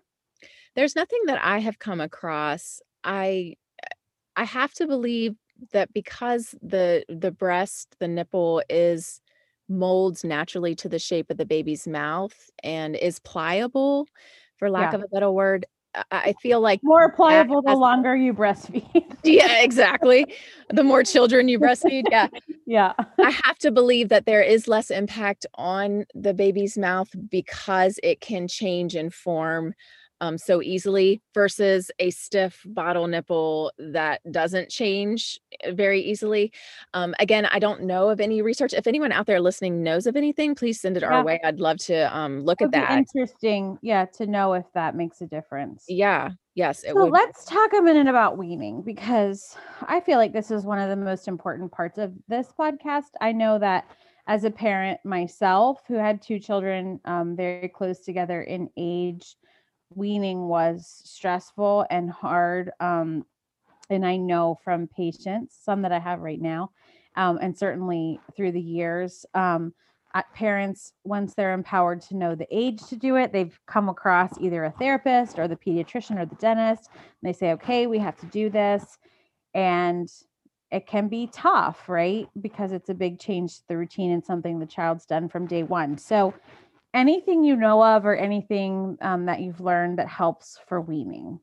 there's 0.75 0.95
nothing 0.95 1.21
that 1.25 1.43
i 1.43 1.59
have 1.59 1.79
come 1.79 1.99
across 1.99 2.81
i 3.03 3.55
i 4.35 4.43
have 4.43 4.73
to 4.73 4.87
believe 4.87 5.35
that 5.71 5.93
because 5.93 6.55
the 6.61 7.03
the 7.09 7.31
breast, 7.31 7.95
the 7.99 8.07
nipple 8.07 8.61
is 8.69 9.21
molds 9.69 10.23
naturally 10.23 10.75
to 10.75 10.89
the 10.89 10.99
shape 10.99 11.29
of 11.29 11.37
the 11.37 11.45
baby's 11.45 11.87
mouth 11.87 12.49
and 12.63 12.95
is 12.95 13.19
pliable, 13.19 14.07
for 14.57 14.69
lack 14.69 14.93
yeah. 14.93 14.99
of 14.99 15.03
a 15.03 15.07
better 15.07 15.31
word, 15.31 15.65
I 16.11 16.33
feel 16.41 16.61
like 16.61 16.79
more 16.83 17.11
pliable 17.11 17.61
the 17.61 17.75
longer 17.75 18.15
you 18.15 18.33
breastfeed. 18.33 19.17
yeah, 19.23 19.61
exactly. 19.61 20.33
The 20.69 20.83
more 20.83 21.03
children 21.03 21.47
you 21.47 21.59
breastfeed. 21.59 22.03
Yeah. 22.11 22.27
Yeah. 22.69 22.95
I 23.17 23.29
have 23.45 23.57
to 23.59 23.71
believe 23.71 24.09
that 24.09 24.25
there 24.25 24.41
is 24.41 24.67
less 24.67 24.89
impact 24.89 25.45
on 25.55 26.03
the 26.13 26.33
baby's 26.33 26.77
mouth 26.77 27.07
because 27.29 27.97
it 28.03 28.19
can 28.19 28.49
change 28.49 28.93
in 28.93 29.09
form 29.09 29.73
um, 30.21 30.37
so 30.37 30.61
easily 30.61 31.21
versus 31.33 31.91
a 31.99 32.09
stiff 32.09 32.61
bottle 32.65 33.07
nipple 33.07 33.71
that 33.77 34.21
doesn't 34.31 34.69
change 34.69 35.39
eh, 35.61 35.71
very 35.71 36.01
easily. 36.01 36.51
Um, 36.93 37.13
again, 37.19 37.45
I 37.45 37.59
don't 37.59 37.83
know 37.83 38.09
of 38.09 38.19
any 38.19 38.41
research. 38.41 38.73
If 38.73 38.87
anyone 38.87 39.11
out 39.11 39.25
there 39.25 39.39
listening 39.39 39.83
knows 39.83 40.07
of 40.07 40.15
anything, 40.15 40.55
please 40.55 40.79
send 40.79 40.97
it 40.97 41.03
yeah. 41.03 41.09
our 41.09 41.23
way. 41.23 41.39
I'd 41.43 41.59
love 41.59 41.77
to 41.79 42.15
um, 42.15 42.41
look 42.43 42.61
at 42.61 42.71
that. 42.71 42.97
Interesting, 42.97 43.77
yeah, 43.81 44.05
to 44.17 44.25
know 44.25 44.53
if 44.53 44.65
that 44.73 44.95
makes 44.95 45.21
a 45.21 45.27
difference. 45.27 45.85
Yeah, 45.87 46.31
yes. 46.55 46.83
so 46.83 46.95
would. 46.95 47.11
let's 47.11 47.45
talk 47.45 47.73
a 47.73 47.81
minute 47.81 48.07
about 48.07 48.37
weaning 48.37 48.81
because 48.81 49.55
I 49.87 49.99
feel 49.99 50.17
like 50.17 50.33
this 50.33 50.51
is 50.51 50.63
one 50.63 50.79
of 50.79 50.89
the 50.89 50.95
most 50.95 51.27
important 51.27 51.71
parts 51.71 51.97
of 51.97 52.13
this 52.27 52.47
podcast. 52.57 53.11
I 53.21 53.31
know 53.31 53.59
that 53.59 53.89
as 54.27 54.43
a 54.43 54.51
parent 54.51 54.99
myself 55.05 55.81
who 55.87 55.95
had 55.95 56.21
two 56.21 56.39
children 56.39 56.99
um, 57.05 57.35
very 57.35 57.69
close 57.69 57.99
together 57.99 58.41
in 58.41 58.69
age 58.75 59.35
weaning 59.93 60.47
was 60.47 61.01
stressful 61.03 61.85
and 61.89 62.09
hard. 62.09 62.71
Um, 62.79 63.25
and 63.89 64.05
I 64.05 64.17
know 64.17 64.59
from 64.63 64.87
patients, 64.87 65.57
some 65.61 65.81
that 65.83 65.91
I 65.91 65.99
have 65.99 66.19
right 66.19 66.41
now, 66.41 66.71
um, 67.15 67.39
and 67.41 67.57
certainly 67.57 68.19
through 68.35 68.51
the 68.51 68.61
years, 68.61 69.25
um, 69.33 69.73
parents, 70.33 70.93
once 71.03 71.33
they're 71.33 71.53
empowered 71.53 72.01
to 72.01 72.15
know 72.15 72.35
the 72.35 72.47
age 72.51 72.81
to 72.87 72.95
do 72.95 73.15
it, 73.15 73.31
they've 73.31 73.59
come 73.67 73.89
across 73.89 74.39
either 74.39 74.63
a 74.65 74.71
therapist 74.71 75.37
or 75.37 75.47
the 75.47 75.55
pediatrician 75.55 76.19
or 76.19 76.25
the 76.25 76.35
dentist. 76.35 76.89
And 76.93 77.03
they 77.23 77.33
say, 77.33 77.51
okay, 77.53 77.87
we 77.87 77.99
have 77.99 78.17
to 78.17 78.25
do 78.27 78.49
this. 78.49 78.97
And 79.53 80.09
it 80.71 80.85
can 80.87 81.07
be 81.07 81.27
tough, 81.27 81.87
right? 81.87 82.27
Because 82.39 82.71
it's 82.71 82.89
a 82.89 82.93
big 82.93 83.19
change 83.19 83.57
to 83.57 83.67
the 83.69 83.77
routine 83.77 84.11
and 84.11 84.23
something 84.23 84.59
the 84.59 84.65
child's 84.65 85.05
done 85.05 85.29
from 85.29 85.45
day 85.45 85.63
one. 85.63 85.97
So, 85.97 86.33
anything 86.93 87.43
you 87.43 87.55
know 87.55 87.83
of 87.83 88.05
or 88.05 88.15
anything 88.15 88.97
um, 89.01 89.25
that 89.25 89.41
you've 89.41 89.61
learned 89.61 89.99
that 89.99 90.07
helps 90.07 90.59
for 90.67 90.81
weaning? 90.81 91.39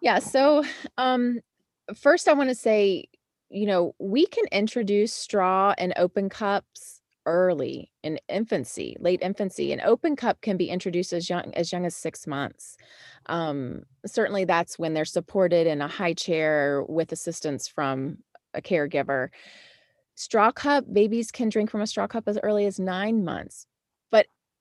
Yeah. 0.00 0.18
So, 0.18 0.64
um, 0.98 1.40
first, 1.94 2.28
I 2.28 2.32
want 2.34 2.50
to 2.50 2.54
say, 2.54 3.06
you 3.48 3.66
know, 3.66 3.94
we 3.98 4.26
can 4.26 4.44
introduce 4.52 5.12
straw 5.12 5.74
and 5.78 5.92
open 5.96 6.28
cups 6.28 7.00
early 7.24 7.90
in 8.02 8.20
infancy, 8.28 8.96
late 9.00 9.20
infancy. 9.22 9.72
An 9.72 9.80
open 9.80 10.14
cup 10.14 10.40
can 10.40 10.56
be 10.56 10.68
introduced 10.68 11.12
as 11.12 11.28
young 11.28 11.52
as 11.54 11.72
young 11.72 11.84
as 11.86 11.96
six 11.96 12.26
months. 12.26 12.76
Um, 13.26 13.84
certainly, 14.04 14.44
that's 14.44 14.78
when 14.78 14.94
they're 14.94 15.04
supported 15.04 15.66
in 15.66 15.80
a 15.80 15.88
high 15.88 16.14
chair 16.14 16.84
with 16.88 17.12
assistance 17.12 17.66
from 17.68 18.18
a 18.54 18.62
caregiver. 18.62 19.28
Straw 20.14 20.50
cup 20.50 20.84
babies 20.90 21.30
can 21.30 21.48
drink 21.48 21.70
from 21.70 21.82
a 21.82 21.86
straw 21.86 22.06
cup 22.06 22.24
as 22.26 22.38
early 22.42 22.64
as 22.66 22.80
nine 22.80 23.24
months 23.24 23.66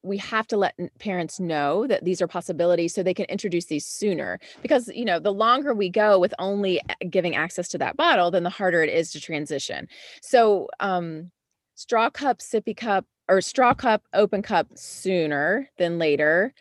we 0.06 0.18
have 0.18 0.48
to 0.48 0.58
let 0.58 0.76
parents 1.00 1.40
know 1.40 1.88
that 1.88 2.06
these 2.06 2.22
are 2.22 2.28
possibilities 2.28 2.94
so 2.94 3.02
they 3.02 3.14
can 3.14 3.26
introduce 3.26 3.66
these 3.66 3.86
sooner 3.86 4.40
because 4.62 4.88
you 4.90 5.04
know 5.04 5.20
the 5.20 5.34
longer 5.34 5.74
we 5.74 5.90
go 5.90 6.20
with 6.20 6.34
only 6.40 6.80
giving 7.10 7.36
access 7.36 7.68
to 7.68 7.78
that 7.78 7.98
bottle 7.98 8.32
then 8.32 8.44
the 8.44 8.50
harder 8.50 8.84
it 8.84 8.90
is 8.90 9.12
to 9.12 9.20
transition. 9.20 9.88
So 10.22 10.70
um 10.80 11.32
straw 11.74 12.10
cup 12.10 12.40
sippy 12.40 12.76
cup 12.76 13.06
or 13.28 13.42
straw 13.42 13.74
cup 13.74 14.04
open 14.14 14.42
cup 14.42 14.68
sooner 14.76 15.70
than 15.78 15.98
later 15.98 16.54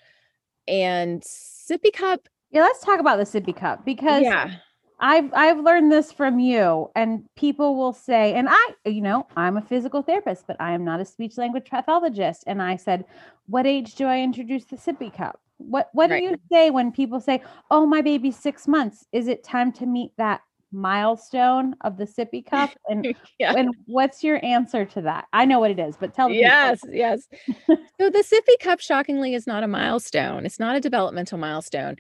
and 0.67 1.23
sippy 1.23 1.93
cup 1.93 2.29
yeah 2.51 2.63
let's 2.63 2.81
talk 2.85 2.99
about 2.99 3.19
the 3.19 3.25
sippy 3.25 3.55
cup 3.55 3.85
because 3.85 4.23
yeah 4.23 4.57
I've 5.05 5.35
I've 5.35 5.59
learned 5.61 5.93
this 5.93 6.11
from 6.11 6.39
you 6.39 6.91
and 6.97 7.29
people 7.37 7.77
will 7.77 7.93
say 7.93 8.33
and 8.33 8.49
I 8.51 8.75
you 8.87 9.03
know 9.03 9.27
I'm 9.37 9.59
a 9.59 9.63
physical 9.63 10.01
therapist 10.01 10.47
but 10.47 10.57
I 10.59 10.73
am 10.73 10.83
not 10.83 10.99
a 10.99 11.05
speech 11.05 11.37
language 11.37 11.69
pathologist. 11.71 12.45
And 12.47 12.63
I 12.63 12.77
said 12.77 13.05
what 13.47 13.67
age 13.67 13.97
do 13.97 14.07
I 14.07 14.21
introduce 14.21 14.65
the 14.65 14.77
sippy 14.77 15.15
cup? 15.15 15.39
What 15.59 15.91
what 15.93 16.09
right. 16.09 16.21
do 16.21 16.25
you 16.25 16.37
say 16.51 16.71
when 16.71 16.91
people 16.91 17.21
say 17.21 17.43
oh 17.71 17.85
my 17.85 18.01
baby's 18.01 18.39
6 18.39 18.67
months. 18.67 19.07
Is 19.13 19.29
it 19.29 19.45
time 19.45 19.73
to 19.73 19.85
meet 19.85 20.13
that 20.17 20.41
milestone 20.73 21.77
of 21.83 21.99
the 21.99 22.07
sippy 22.07 22.45
cup? 22.45 22.71
And 22.89 23.15
yeah. 23.39 23.53
and 23.53 23.75
what's 23.85 24.25
your 24.25 24.43
answer 24.43 24.87
to 24.87 25.03
that? 25.03 25.27
I 25.35 25.45
know 25.45 25.61
what 25.61 25.71
it 25.71 25.79
is 25.79 25.99
but 25.99 26.15
tell 26.15 26.31
me 26.31 26.41
yes 26.41 26.81
people. 26.81 26.97
yes. 26.97 27.29
So 28.01 28.09
the 28.09 28.25
sippy 28.25 28.59
cup 28.59 28.81
shockingly 28.81 29.35
is 29.35 29.47
not 29.47 29.65
a 29.65 29.69
milestone. 29.69 30.47
It's 30.47 30.59
not 30.59 30.77
a 30.77 30.81
developmental 30.81 31.37
milestone. 31.37 31.97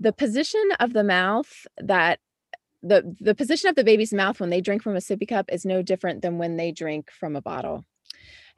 The 0.00 0.14
position 0.14 0.66
of 0.80 0.94
the 0.94 1.04
mouth 1.04 1.66
that 1.76 2.20
the 2.82 3.16
the 3.20 3.34
position 3.34 3.68
of 3.68 3.76
the 3.76 3.84
baby's 3.84 4.12
mouth 4.12 4.40
when 4.40 4.50
they 4.50 4.60
drink 4.60 4.82
from 4.82 4.96
a 4.96 5.00
sippy 5.00 5.28
cup 5.28 5.46
is 5.50 5.64
no 5.64 5.82
different 5.82 6.22
than 6.22 6.38
when 6.38 6.56
they 6.56 6.72
drink 6.72 7.10
from 7.10 7.36
a 7.36 7.42
bottle. 7.42 7.84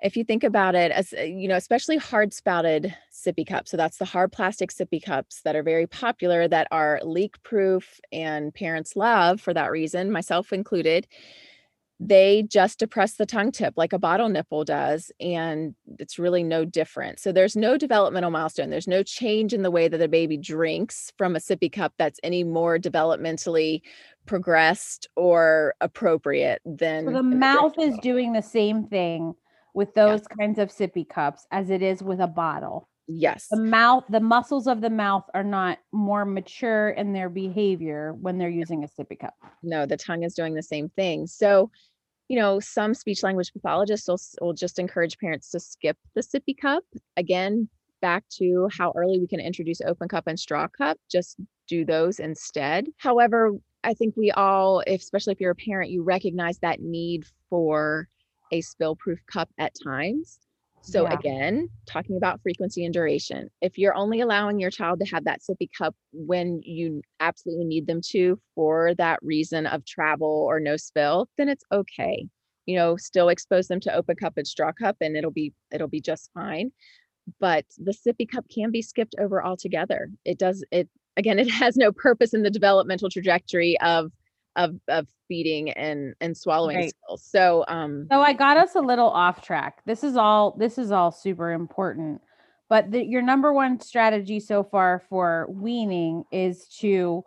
If 0.02 0.16
you 0.16 0.24
think 0.24 0.44
about 0.44 0.74
it 0.74 0.92
as 0.92 1.12
uh, 1.12 1.22
you 1.22 1.48
know 1.48 1.56
especially 1.56 1.96
hard 1.96 2.33
spouted 2.33 2.94
sippy 3.12 3.46
cups 3.46 3.70
so 3.70 3.76
that's 3.76 3.98
the 3.98 4.04
hard 4.04 4.33
plastic 4.33 4.70
sippy 4.70 5.02
cups 5.02 5.42
that 5.42 5.56
are 5.56 5.62
very 5.62 5.87
popular 5.87 6.48
that 6.48 6.68
are 6.70 7.00
leak 7.02 7.42
proof 7.42 8.00
and 8.12 8.54
parents 8.54 8.96
love 8.96 9.40
for 9.40 9.52
that 9.52 9.70
reason 9.70 10.11
myself 10.11 10.52
included 10.52 11.06
they 12.02 12.42
just 12.48 12.78
depress 12.78 13.14
the 13.14 13.26
tongue 13.26 13.52
tip 13.52 13.74
like 13.76 13.92
a 13.92 13.98
bottle 13.98 14.30
nipple 14.30 14.64
does 14.64 15.12
and 15.20 15.74
it's 15.98 16.18
really 16.18 16.42
no 16.42 16.64
different 16.64 17.20
so 17.20 17.30
there's 17.30 17.54
no 17.54 17.76
developmental 17.76 18.30
milestone 18.30 18.70
there's 18.70 18.88
no 18.88 19.02
change 19.02 19.52
in 19.52 19.62
the 19.62 19.70
way 19.70 19.86
that 19.86 19.98
the 19.98 20.08
baby 20.08 20.38
drinks 20.38 21.12
from 21.18 21.36
a 21.36 21.38
sippy 21.38 21.70
cup 21.70 21.92
that's 21.98 22.18
any 22.22 22.42
more 22.42 22.78
developmentally 22.78 23.82
progressed 24.24 25.08
or 25.14 25.74
appropriate 25.82 26.62
than 26.64 27.04
so 27.04 27.12
the 27.12 27.22
mouth 27.22 27.74
is 27.78 27.94
doing 27.98 28.32
the 28.32 28.42
same 28.42 28.86
thing 28.86 29.34
with 29.74 29.92
those 29.92 30.22
yeah. 30.22 30.36
kinds 30.36 30.58
of 30.58 30.70
sippy 30.70 31.06
cups 31.06 31.46
as 31.50 31.68
it 31.68 31.82
is 31.82 32.02
with 32.02 32.20
a 32.20 32.26
bottle 32.26 32.88
Yes. 33.12 33.48
The 33.50 33.60
mouth, 33.60 34.04
the 34.08 34.20
muscles 34.20 34.68
of 34.68 34.80
the 34.80 34.90
mouth 34.90 35.24
are 35.34 35.42
not 35.42 35.78
more 35.90 36.24
mature 36.24 36.90
in 36.90 37.12
their 37.12 37.28
behavior 37.28 38.14
when 38.20 38.38
they're 38.38 38.48
using 38.48 38.84
a 38.84 38.86
sippy 38.86 39.18
cup. 39.18 39.34
No, 39.62 39.84
the 39.84 39.96
tongue 39.96 40.22
is 40.22 40.34
doing 40.34 40.54
the 40.54 40.62
same 40.62 40.90
thing. 40.90 41.26
So, 41.26 41.70
you 42.31 42.38
know, 42.38 42.61
some 42.61 42.95
speech 42.95 43.25
language 43.25 43.53
pathologists 43.53 44.07
will, 44.07 44.21
will 44.40 44.55
just 44.55 44.79
encourage 44.79 45.19
parents 45.19 45.51
to 45.51 45.59
skip 45.59 45.99
the 46.14 46.21
sippy 46.21 46.57
cup. 46.57 46.85
Again, 47.16 47.69
back 48.01 48.23
to 48.38 48.69
how 48.71 48.93
early 48.95 49.19
we 49.19 49.27
can 49.27 49.40
introduce 49.40 49.81
open 49.81 50.07
cup 50.07 50.29
and 50.29 50.38
straw 50.38 50.69
cup, 50.69 50.97
just 51.11 51.40
do 51.66 51.85
those 51.85 52.21
instead. 52.21 52.87
However, 52.99 53.51
I 53.83 53.95
think 53.95 54.16
we 54.16 54.31
all, 54.31 54.81
especially 54.87 55.33
if 55.33 55.40
you're 55.40 55.51
a 55.51 55.57
parent, 55.57 55.90
you 55.90 56.05
recognize 56.05 56.61
that 56.61 56.81
need 56.81 57.25
for 57.49 58.07
a 58.53 58.61
spill 58.61 58.95
proof 58.95 59.19
cup 59.27 59.49
at 59.59 59.73
times. 59.83 60.38
So 60.83 61.05
Yeah. 61.05 61.14
again, 61.14 61.69
talking 61.87 62.16
about 62.16 62.40
frequency 62.43 62.85
and 62.85 62.93
duration. 62.95 63.49
If 63.61 63.79
you're 63.79 63.95
only 63.95 64.21
allowing 64.21 64.59
your 64.61 64.71
child 64.71 65.01
to 65.01 65.07
have 65.07 65.25
that 65.25 65.40
sippy 65.43 65.69
cup 65.77 65.95
when 66.12 66.61
you 66.64 67.03
absolutely 67.21 67.66
need 67.66 67.87
them 67.87 68.01
to 68.11 68.40
for 68.55 68.95
that 68.97 69.19
reason 69.23 69.66
of 69.66 69.85
travel 69.85 70.47
or 70.49 70.59
no 70.61 70.77
spill, 70.77 71.29
then 71.37 71.49
it's 71.49 71.64
okay. 71.73 72.27
You 72.66 72.77
know, 72.77 72.97
still 72.97 73.29
expose 73.29 73.69
them 73.69 73.81
to 73.81 73.95
open 73.95 74.16
cup 74.16 74.35
and 74.37 74.47
straw 74.47 74.73
cup 74.73 74.97
and 75.01 75.16
it'll 75.16 75.31
be 75.31 75.53
it'll 75.73 75.88
be 75.88 76.01
just 76.01 76.31
fine. 76.35 76.73
But 77.40 77.66
the 77.79 77.93
sippy 77.93 78.29
cup 78.31 78.47
can 78.55 78.71
be 78.71 78.83
skipped 78.83 79.14
over 79.19 79.45
altogether. 79.45 80.11
It 80.25 80.38
does 80.38 80.64
it 80.71 80.88
again, 81.16 81.38
it 81.40 81.51
has 81.51 81.77
no 81.77 81.93
purpose 81.93 82.35
in 82.35 82.43
the 82.43 82.51
developmental 82.51 83.11
trajectory 83.11 83.79
of 83.81 84.12
of 84.61 84.77
of 84.88 85.09
feeding 85.29 85.70
and 85.70 86.14
and 86.20 86.37
swallowing 86.37 86.77
Right. 86.77 86.92
skills. 87.05 87.25
So 87.25 87.64
um 87.68 88.07
So 88.11 88.20
I 88.20 88.33
got 88.33 88.57
us 88.57 88.75
a 88.75 88.81
little 88.81 89.09
off 89.09 89.42
track. 89.42 89.83
This 89.87 90.05
is 90.05 90.16
all 90.16 90.57
this 90.59 90.79
is 90.79 90.90
all 90.92 91.11
super 91.11 91.53
important. 91.53 92.20
But 92.68 92.92
the, 92.92 93.05
your 93.05 93.23
number 93.23 93.53
one 93.53 93.81
strategy 93.81 94.38
so 94.38 94.62
far 94.62 95.03
for 95.09 95.49
weaning 95.51 96.25
is 96.31 96.68
to 96.81 97.25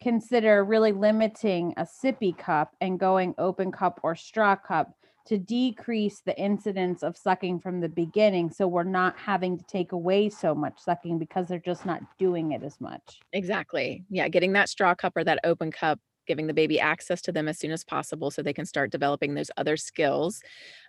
consider 0.00 0.62
really 0.64 0.92
limiting 0.92 1.74
a 1.76 1.82
sippy 1.82 2.36
cup 2.36 2.70
and 2.80 3.00
going 3.00 3.34
open 3.38 3.72
cup 3.72 3.98
or 4.02 4.14
straw 4.14 4.54
cup 4.54 4.94
to 5.26 5.38
decrease 5.38 6.20
the 6.20 6.38
incidence 6.38 7.02
of 7.02 7.16
sucking 7.16 7.58
from 7.58 7.80
the 7.80 7.88
beginning 7.88 8.50
so 8.50 8.68
we're 8.68 8.84
not 8.84 9.16
having 9.16 9.56
to 9.56 9.64
take 9.64 9.92
away 9.92 10.28
so 10.28 10.54
much 10.54 10.78
sucking 10.78 11.18
because 11.18 11.48
they're 11.48 11.58
just 11.58 11.86
not 11.86 12.02
doing 12.18 12.52
it 12.52 12.62
as 12.62 12.78
much. 12.80 13.20
Exactly. 13.32 14.04
Yeah, 14.10 14.28
getting 14.28 14.52
that 14.52 14.68
straw 14.68 14.94
cup 14.94 15.14
or 15.16 15.24
that 15.24 15.40
open 15.42 15.72
cup, 15.72 15.98
giving 16.26 16.46
the 16.46 16.54
baby 16.54 16.80
access 16.80 17.22
to 17.22 17.32
them 17.32 17.48
as 17.48 17.58
soon 17.58 17.70
as 17.72 17.84
possible 17.84 18.30
so 18.30 18.42
they 18.42 18.52
can 18.52 18.66
start 18.66 18.90
developing 18.92 19.34
those 19.34 19.50
other 19.56 19.76
skills. 19.76 20.42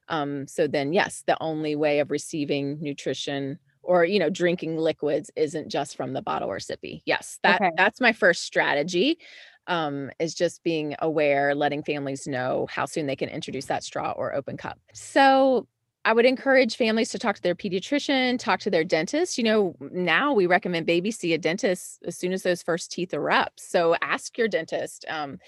Um, 0.08 0.48
so 0.48 0.68
then, 0.68 0.94
yes, 0.94 1.24
the 1.28 1.42
only 1.42 1.76
way 1.76 2.00
of 2.00 2.12
receiving 2.12 2.80
nutrition 2.82 3.60
or 3.84 4.04
you 4.06 4.20
know 4.20 4.30
drinking 4.32 4.78
liquids 4.78 5.30
isn't 5.36 5.70
just 5.70 5.96
from 5.96 6.14
the 6.14 6.22
bottle 6.22 6.50
or 6.50 6.58
sippy. 6.60 7.02
Yes, 7.06 7.40
that 7.44 7.62
Okay. 7.62 7.72
that's 7.78 8.02
my 8.02 8.14
first 8.14 8.44
strategy. 8.44 9.20
Um, 9.68 10.12
is 10.20 10.36
just 10.36 10.64
being 10.64 10.96
aware, 11.00 11.56
letting 11.56 11.82
families 11.84 12.28
know 12.28 12.68
how 12.70 12.86
soon 12.86 13.08
they 13.08 13.16
can 13.16 13.30
introduce 13.30 13.66
that 13.66 13.84
straw 13.84 14.12
or 14.12 14.36
open 14.36 14.58
cup. 14.58 14.80
So 14.94 15.68
I 16.06 16.14
would 16.14 16.26
encourage 16.26 16.76
families 16.76 17.10
to 17.10 17.20
talk 17.20 17.36
to 17.36 17.42
their 17.42 17.56
pediatrician, 17.56 18.38
talk 18.38 18.60
to 18.60 18.70
their 18.70 18.84
dentist. 18.84 19.40
You 19.40 19.44
know, 19.44 19.76
now 19.92 20.34
we 20.34 20.46
recommend 20.46 20.86
babies 20.86 21.18
see 21.18 21.34
a 21.34 21.38
dentist 21.40 22.04
as 22.06 22.16
soon 22.16 22.32
as 22.32 22.44
those 22.44 22.62
first 22.62 22.92
teeth 22.92 23.12
are 23.16 23.32
up. 23.32 23.54
So 23.58 23.96
ask 24.04 24.38
your 24.38 24.48
dentist. 24.48 25.04
Um, 25.10 25.40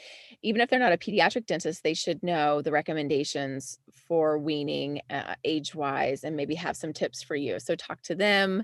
even 0.41 0.59
if 0.59 0.69
they're 0.69 0.79
not 0.79 0.93
a 0.93 0.97
pediatric 0.97 1.45
dentist, 1.45 1.83
they 1.83 1.93
should 1.93 2.23
know 2.23 2.63
the 2.63 2.71
recommendations 2.71 3.77
for 4.07 4.39
weaning 4.39 5.01
uh, 5.11 5.35
age 5.43 5.75
wise 5.75 6.23
and 6.23 6.35
maybe 6.35 6.55
have 6.55 6.75
some 6.75 6.91
tips 6.91 7.21
for 7.21 7.35
you. 7.35 7.59
So 7.59 7.75
talk 7.75 8.01
to 8.03 8.15
them. 8.15 8.63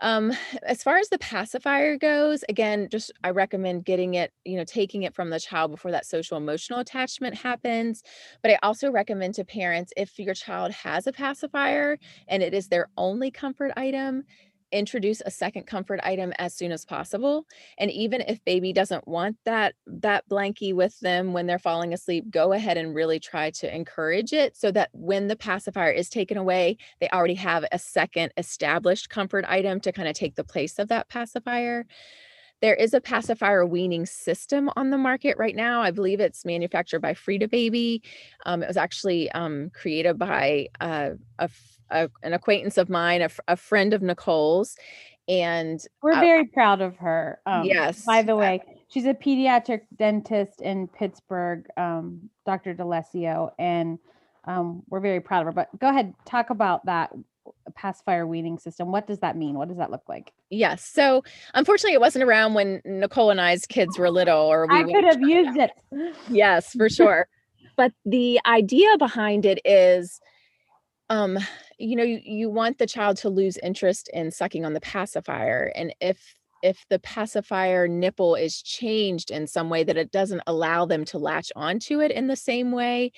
Um, 0.00 0.32
as 0.62 0.82
far 0.82 0.96
as 0.98 1.10
the 1.10 1.18
pacifier 1.18 1.96
goes, 1.98 2.42
again, 2.48 2.88
just 2.90 3.12
I 3.22 3.30
recommend 3.30 3.84
getting 3.84 4.14
it, 4.14 4.32
you 4.44 4.56
know, 4.56 4.64
taking 4.64 5.02
it 5.02 5.14
from 5.14 5.28
the 5.30 5.38
child 5.38 5.70
before 5.70 5.90
that 5.90 6.06
social 6.06 6.38
emotional 6.38 6.78
attachment 6.80 7.34
happens. 7.36 8.02
But 8.42 8.52
I 8.52 8.58
also 8.62 8.90
recommend 8.90 9.34
to 9.34 9.44
parents 9.44 9.92
if 9.96 10.18
your 10.18 10.34
child 10.34 10.72
has 10.72 11.06
a 11.06 11.12
pacifier 11.12 11.98
and 12.28 12.42
it 12.42 12.54
is 12.54 12.68
their 12.68 12.88
only 12.96 13.30
comfort 13.30 13.72
item, 13.76 14.24
introduce 14.72 15.22
a 15.24 15.30
second 15.30 15.66
comfort 15.66 16.00
item 16.02 16.32
as 16.38 16.54
soon 16.54 16.72
as 16.72 16.84
possible. 16.84 17.46
And 17.78 17.90
even 17.90 18.22
if 18.22 18.44
baby 18.44 18.72
doesn't 18.72 19.06
want 19.08 19.36
that 19.44 19.74
that 19.86 20.28
blankie 20.28 20.74
with 20.74 20.98
them 21.00 21.32
when 21.32 21.46
they're 21.46 21.58
falling 21.58 21.92
asleep, 21.92 22.30
go 22.30 22.52
ahead 22.52 22.76
and 22.76 22.94
really 22.94 23.20
try 23.20 23.50
to 23.50 23.74
encourage 23.74 24.32
it 24.32 24.56
so 24.56 24.70
that 24.72 24.90
when 24.92 25.28
the 25.28 25.36
pacifier 25.36 25.90
is 25.90 26.08
taken 26.08 26.36
away, 26.36 26.76
they 27.00 27.08
already 27.10 27.34
have 27.34 27.64
a 27.72 27.78
second 27.78 28.32
established 28.36 29.10
comfort 29.10 29.44
item 29.48 29.80
to 29.80 29.92
kind 29.92 30.08
of 30.08 30.14
take 30.14 30.34
the 30.34 30.44
place 30.44 30.78
of 30.78 30.88
that 30.88 31.08
pacifier. 31.08 31.86
There 32.60 32.74
is 32.74 32.92
a 32.92 33.00
pacifier 33.00 33.64
weaning 33.64 34.04
system 34.04 34.70
on 34.76 34.90
the 34.90 34.98
market 34.98 35.38
right 35.38 35.56
now. 35.56 35.80
I 35.80 35.90
believe 35.90 36.20
it's 36.20 36.44
manufactured 36.44 37.00
by 37.00 37.14
Frida 37.14 37.48
Baby. 37.48 38.02
Um, 38.44 38.62
it 38.62 38.68
was 38.68 38.76
actually 38.76 39.30
um, 39.32 39.70
created 39.70 40.18
by 40.18 40.68
uh, 40.78 41.12
a 41.38 41.48
a- 41.90 42.10
an 42.22 42.32
acquaintance 42.32 42.78
of 42.78 42.88
mine, 42.88 43.26
a 43.48 43.56
friend 43.56 43.92
of 43.94 44.02
Nicole's. 44.02 44.76
And 45.28 45.80
We're 46.02 46.12
Uh, 46.12 46.20
very 46.20 46.44
proud 46.46 46.80
of 46.80 46.96
her. 46.96 47.40
Um, 47.46 47.64
Yes, 47.64 48.04
By 48.04 48.22
the 48.22 48.34
way, 48.34 48.62
she's 48.88 49.06
a 49.06 49.14
pediatric 49.14 49.82
dentist 49.96 50.60
in 50.60 50.88
Pittsburgh, 50.88 51.66
um, 51.76 52.30
Dr. 52.46 52.74
D'Alessio, 52.74 53.52
and 53.58 53.98
um, 54.46 54.82
we're 54.88 55.00
very 55.00 55.20
proud 55.20 55.40
of 55.40 55.46
her. 55.46 55.52
But 55.52 55.78
go 55.78 55.88
ahead, 55.88 56.14
talk 56.24 56.50
about 56.50 56.84
that 56.86 57.12
pacifier 57.76 58.26
weaning 58.26 58.58
system. 58.58 58.90
What 58.90 59.06
does 59.06 59.20
that 59.20 59.36
mean? 59.36 59.54
What 59.56 59.68
does 59.68 59.76
that 59.78 59.90
look 59.90 60.08
like? 60.08 60.32
yes, 60.52 60.84
so 60.84 61.22
unfortunately, 61.54 61.94
it 61.94 62.00
wasn't 62.00 62.24
around 62.24 62.54
when 62.54 62.80
Nicole 62.84 63.30
and 63.30 63.40
I's 63.40 63.66
kids 63.66 63.96
were 63.98 64.10
little, 64.10 64.36
or 64.50 64.66
we 64.66 64.80
I 64.80 64.82
could 64.82 65.04
have 65.04 65.20
used 65.20 65.56
it. 65.58 65.70
yes 66.28 66.72
for 66.72 66.88
sure 66.88 67.28
but 67.76 67.92
the 68.04 68.40
idea 68.46 68.98
behind 68.98 69.46
it 69.46 69.60
is 69.64 70.20
um 71.08 71.38
you 71.80 71.96
know 71.96 72.04
you, 72.04 72.20
you 72.24 72.50
want 72.50 72.78
the 72.78 72.86
child 72.86 73.16
to 73.16 73.28
lose 73.28 73.56
interest 73.58 74.08
in 74.12 74.30
sucking 74.30 74.64
on 74.64 74.74
the 74.74 74.80
pacifier 74.80 75.72
and 75.74 75.94
if 76.00 76.34
if 76.62 76.84
the 76.90 76.98
pacifier 76.98 77.88
nipple 77.88 78.34
is 78.34 78.60
changed 78.60 79.30
in 79.30 79.46
some 79.46 79.70
way 79.70 79.82
that 79.82 79.96
it 79.96 80.10
doesn't 80.10 80.42
allow 80.46 80.84
them 80.84 81.04
to 81.06 81.18
latch 81.18 81.50
onto 81.56 82.00
it 82.00 82.10
in 82.10 82.26
the 82.26 82.36
same 82.36 82.70
way 82.70 83.12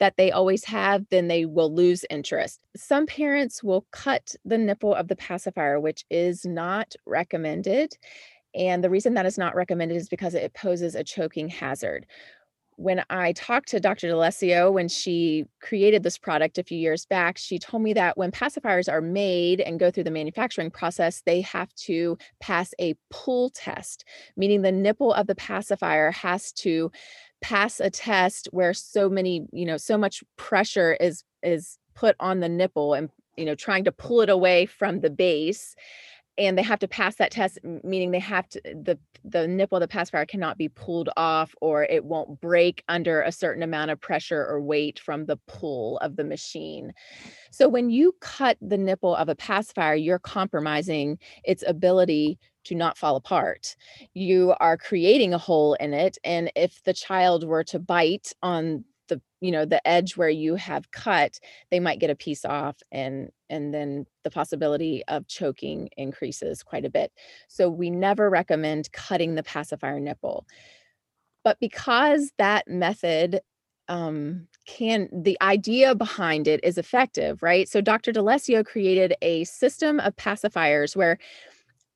that 0.00 0.16
they 0.16 0.30
always 0.30 0.64
have, 0.64 1.04
then 1.10 1.28
they 1.28 1.44
will 1.44 1.72
lose 1.72 2.04
interest. 2.08 2.60
Some 2.76 3.06
parents 3.06 3.62
will 3.62 3.86
cut 3.90 4.34
the 4.44 4.58
nipple 4.58 4.94
of 4.94 5.08
the 5.08 5.16
pacifier, 5.16 5.80
which 5.80 6.04
is 6.10 6.44
not 6.44 6.94
recommended. 7.06 7.96
And 8.54 8.82
the 8.82 8.90
reason 8.90 9.14
that 9.14 9.26
is 9.26 9.38
not 9.38 9.54
recommended 9.54 9.96
is 9.96 10.08
because 10.08 10.34
it 10.34 10.54
poses 10.54 10.94
a 10.94 11.04
choking 11.04 11.48
hazard 11.48 12.06
when 12.78 13.04
I 13.10 13.32
talked 13.32 13.68
to 13.70 13.80
Dr. 13.80 14.06
D'Alessio 14.06 14.72
when 14.72 14.86
she 14.86 15.46
created 15.60 16.04
this 16.04 16.16
product 16.16 16.58
a 16.58 16.62
few 16.62 16.78
years 16.78 17.06
back, 17.06 17.36
she 17.36 17.58
told 17.58 17.82
me 17.82 17.92
that 17.94 18.16
when 18.16 18.30
pacifiers 18.30 18.90
are 18.90 19.00
made 19.00 19.60
and 19.60 19.80
go 19.80 19.90
through 19.90 20.04
the 20.04 20.12
manufacturing 20.12 20.70
process, 20.70 21.20
they 21.26 21.40
have 21.40 21.74
to 21.74 22.16
pass 22.38 22.72
a 22.80 22.94
pull 23.10 23.50
test, 23.50 24.04
meaning 24.36 24.62
the 24.62 24.70
nipple 24.70 25.12
of 25.12 25.26
the 25.26 25.34
pacifier 25.34 26.12
has 26.12 26.52
to 26.52 26.92
pass 27.40 27.80
a 27.80 27.90
test 27.90 28.48
where 28.52 28.72
so 28.72 29.08
many, 29.08 29.48
you 29.52 29.66
know, 29.66 29.76
so 29.76 29.98
much 29.98 30.22
pressure 30.36 30.96
is 31.00 31.24
is 31.42 31.78
put 31.96 32.14
on 32.20 32.38
the 32.38 32.48
nipple 32.48 32.94
and 32.94 33.10
you 33.36 33.44
know 33.44 33.56
trying 33.56 33.84
to 33.84 33.92
pull 33.92 34.20
it 34.20 34.28
away 34.28 34.66
from 34.66 35.00
the 35.00 35.10
base 35.10 35.74
and 36.38 36.56
they 36.56 36.62
have 36.62 36.78
to 36.78 36.88
pass 36.88 37.16
that 37.16 37.32
test 37.32 37.58
meaning 37.82 38.12
they 38.12 38.18
have 38.18 38.48
to 38.48 38.60
the 38.64 38.98
the 39.24 39.46
nipple 39.46 39.76
of 39.76 39.80
the 39.80 39.88
pacifier 39.88 40.24
cannot 40.24 40.56
be 40.56 40.68
pulled 40.68 41.10
off 41.16 41.54
or 41.60 41.84
it 41.84 42.04
won't 42.04 42.40
break 42.40 42.82
under 42.88 43.20
a 43.22 43.32
certain 43.32 43.62
amount 43.62 43.90
of 43.90 44.00
pressure 44.00 44.46
or 44.46 44.60
weight 44.60 44.98
from 44.98 45.26
the 45.26 45.36
pull 45.48 45.98
of 45.98 46.16
the 46.16 46.24
machine. 46.24 46.92
So 47.50 47.68
when 47.68 47.90
you 47.90 48.14
cut 48.20 48.56
the 48.62 48.78
nipple 48.78 49.14
of 49.14 49.28
a 49.28 49.34
pacifier 49.34 49.94
you're 49.94 50.20
compromising 50.20 51.18
its 51.44 51.64
ability 51.66 52.38
to 52.64 52.74
not 52.74 52.98
fall 52.98 53.16
apart. 53.16 53.76
You 54.14 54.54
are 54.60 54.76
creating 54.76 55.34
a 55.34 55.38
hole 55.38 55.74
in 55.74 55.94
it 55.94 56.18
and 56.22 56.52
if 56.54 56.82
the 56.84 56.94
child 56.94 57.44
were 57.44 57.64
to 57.64 57.78
bite 57.78 58.32
on 58.42 58.84
the 59.08 59.20
you 59.40 59.50
know 59.50 59.64
the 59.64 59.86
edge 59.86 60.16
where 60.16 60.28
you 60.28 60.54
have 60.54 60.90
cut 60.90 61.38
they 61.70 61.80
might 61.80 62.00
get 62.00 62.10
a 62.10 62.14
piece 62.14 62.44
off 62.44 62.76
and 62.92 63.30
and 63.50 63.72
then 63.72 64.06
the 64.24 64.30
possibility 64.30 65.02
of 65.08 65.26
choking 65.26 65.88
increases 65.96 66.62
quite 66.62 66.84
a 66.84 66.90
bit. 66.90 67.12
So 67.48 67.70
we 67.70 67.90
never 67.90 68.28
recommend 68.28 68.92
cutting 68.92 69.34
the 69.34 69.42
pacifier 69.42 70.00
nipple. 70.00 70.46
But 71.44 71.58
because 71.60 72.32
that 72.38 72.68
method 72.68 73.40
um, 73.88 74.46
can 74.66 75.08
the 75.10 75.38
idea 75.40 75.94
behind 75.94 76.46
it 76.46 76.60
is 76.62 76.76
effective 76.76 77.42
right? 77.42 77.68
So 77.68 77.80
dr 77.80 78.12
D'Alessio 78.12 78.64
created 78.64 79.14
a 79.22 79.44
system 79.44 79.98
of 80.00 80.14
pacifiers 80.16 80.94
where 80.94 81.18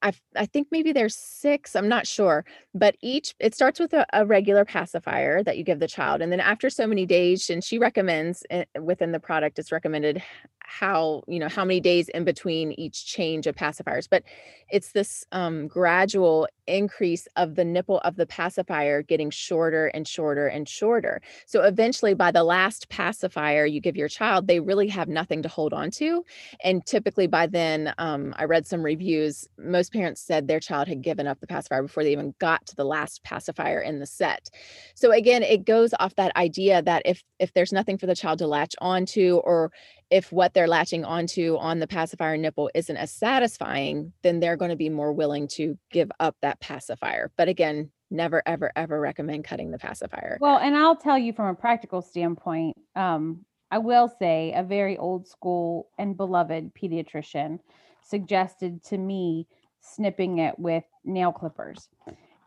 I, 0.02 0.12
I 0.36 0.46
think 0.46 0.68
maybe 0.70 0.92
there's 0.92 1.14
six, 1.14 1.76
I'm 1.76 1.88
not 1.88 2.06
sure, 2.06 2.44
but 2.74 2.96
each 3.00 3.34
it 3.38 3.54
starts 3.54 3.78
with 3.78 3.92
a, 3.92 4.04
a, 4.12 4.26
regular 4.26 4.64
pacifier 4.64 5.42
that 5.44 5.56
you 5.56 5.64
give 5.64 5.78
the 5.78 5.88
child. 5.88 6.20
And 6.20 6.32
then 6.32 6.40
after 6.40 6.68
so 6.70 6.86
many 6.86 7.06
days, 7.06 7.48
and 7.48 7.62
she 7.62 7.78
recommends 7.78 8.44
eh, 8.50 8.64
within 8.80 9.12
the 9.12 9.20
product, 9.20 9.58
it's 9.58 9.72
recommended 9.72 10.22
how, 10.64 11.22
you 11.26 11.38
know, 11.38 11.48
how 11.48 11.64
many 11.64 11.80
days 11.80 12.08
in 12.08 12.24
between 12.24 12.72
each 12.72 13.04
change 13.04 13.46
of 13.46 13.54
pacifiers. 13.54 14.08
But 14.08 14.22
it's 14.70 14.92
this 14.92 15.24
um, 15.32 15.68
gradual 15.68 16.48
increase 16.66 17.28
of 17.36 17.56
the 17.56 17.64
nipple 17.64 17.98
of 18.00 18.16
the 18.16 18.26
pacifier 18.26 19.02
getting 19.02 19.30
shorter 19.30 19.88
and 19.88 20.08
shorter 20.08 20.46
and 20.46 20.66
shorter. 20.68 21.20
So 21.46 21.62
eventually, 21.62 22.14
by 22.14 22.30
the 22.30 22.44
last 22.44 22.88
pacifier 22.88 23.66
you 23.66 23.80
give 23.80 23.96
your 23.96 24.08
child, 24.08 24.46
they 24.46 24.60
really 24.60 24.88
have 24.88 25.08
nothing 25.08 25.42
to 25.42 25.48
hold 25.48 25.74
on 25.74 25.90
to. 25.92 26.24
And 26.64 26.84
typically 26.86 27.26
by 27.26 27.46
then, 27.48 27.92
um, 27.98 28.34
I 28.38 28.44
read 28.44 28.66
some 28.66 28.82
reviews, 28.82 29.46
most 29.58 29.91
parents 29.92 30.20
said 30.20 30.48
their 30.48 30.60
child 30.60 30.88
had 30.88 31.02
given 31.02 31.26
up 31.26 31.40
the 31.40 31.46
pacifier 31.46 31.82
before 31.82 32.02
they 32.02 32.12
even 32.12 32.34
got 32.38 32.66
to 32.66 32.76
the 32.76 32.84
last 32.84 33.22
pacifier 33.22 33.80
in 33.80 33.98
the 34.00 34.06
set. 34.06 34.48
So 34.94 35.12
again, 35.12 35.42
it 35.42 35.64
goes 35.64 35.94
off 36.00 36.14
that 36.16 36.34
idea 36.36 36.82
that 36.82 37.02
if 37.04 37.22
if 37.38 37.52
there's 37.52 37.72
nothing 37.72 37.98
for 37.98 38.06
the 38.06 38.16
child 38.16 38.38
to 38.38 38.46
latch 38.46 38.74
onto 38.80 39.36
or 39.44 39.70
if 40.10 40.30
what 40.30 40.52
they're 40.52 40.68
latching 40.68 41.04
onto 41.04 41.56
on 41.56 41.78
the 41.78 41.86
pacifier 41.86 42.36
nipple 42.36 42.70
isn't 42.74 42.96
as 42.96 43.10
satisfying, 43.10 44.12
then 44.22 44.40
they're 44.40 44.56
going 44.56 44.70
to 44.70 44.76
be 44.76 44.90
more 44.90 45.12
willing 45.12 45.48
to 45.48 45.78
give 45.90 46.10
up 46.20 46.36
that 46.42 46.60
pacifier. 46.60 47.30
But 47.36 47.48
again, 47.48 47.90
never, 48.10 48.42
ever, 48.46 48.70
ever 48.76 49.00
recommend 49.00 49.44
cutting 49.44 49.70
the 49.70 49.78
pacifier. 49.78 50.36
Well, 50.40 50.58
and 50.58 50.76
I'll 50.76 50.96
tell 50.96 51.18
you 51.18 51.32
from 51.32 51.46
a 51.46 51.54
practical 51.54 52.02
standpoint, 52.02 52.76
um, 52.94 53.44
I 53.70 53.78
will 53.78 54.12
say 54.18 54.52
a 54.54 54.62
very 54.62 54.98
old 54.98 55.26
school 55.26 55.88
and 55.98 56.14
beloved 56.14 56.74
pediatrician 56.74 57.58
suggested 58.02 58.84
to 58.84 58.98
me 58.98 59.46
snipping 59.82 60.38
it 60.38 60.58
with 60.58 60.84
nail 61.04 61.32
clippers, 61.32 61.88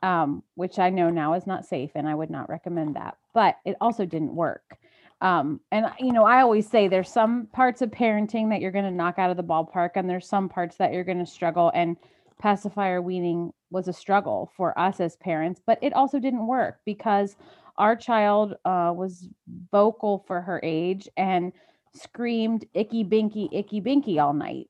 um, 0.01 0.41
which 0.55 0.79
I 0.79 0.89
know 0.89 1.09
now 1.09 1.33
is 1.33 1.45
not 1.45 1.65
safe 1.65 1.91
and 1.95 2.07
I 2.07 2.15
would 2.15 2.29
not 2.29 2.49
recommend 2.49 2.95
that. 2.95 3.17
But 3.33 3.57
it 3.65 3.75
also 3.81 4.05
didn't 4.05 4.35
work. 4.35 4.77
Um, 5.21 5.61
and 5.71 5.87
you 5.99 6.11
know, 6.11 6.25
I 6.25 6.41
always 6.41 6.67
say 6.67 6.87
there's 6.87 7.09
some 7.09 7.47
parts 7.47 7.81
of 7.81 7.89
parenting 7.91 8.49
that 8.49 8.61
you're 8.61 8.71
going 8.71 8.85
to 8.85 8.91
knock 8.91 9.17
out 9.17 9.31
of 9.31 9.37
the 9.37 9.43
ballpark, 9.43 9.91
and 9.95 10.09
there's 10.09 10.27
some 10.27 10.49
parts 10.49 10.75
that 10.77 10.93
you're 10.93 11.03
going 11.03 11.19
to 11.19 11.25
struggle. 11.25 11.71
And 11.73 11.95
pacifier 12.39 13.01
weaning 13.01 13.53
was 13.71 13.87
a 13.87 13.93
struggle 13.93 14.51
for 14.57 14.77
us 14.77 14.99
as 14.99 15.15
parents, 15.15 15.61
but 15.65 15.79
it 15.81 15.93
also 15.93 16.19
didn't 16.19 16.47
work 16.47 16.79
because 16.85 17.37
our 17.77 17.95
child 17.95 18.55
uh, 18.65 18.93
was 18.95 19.29
vocal 19.71 20.23
for 20.27 20.41
her 20.41 20.59
age 20.63 21.09
and 21.17 21.51
screamed 21.93 22.65
icky 22.73 23.05
binky 23.05 23.47
icky 23.53 23.81
binky 23.81 24.21
all 24.21 24.33
night 24.33 24.69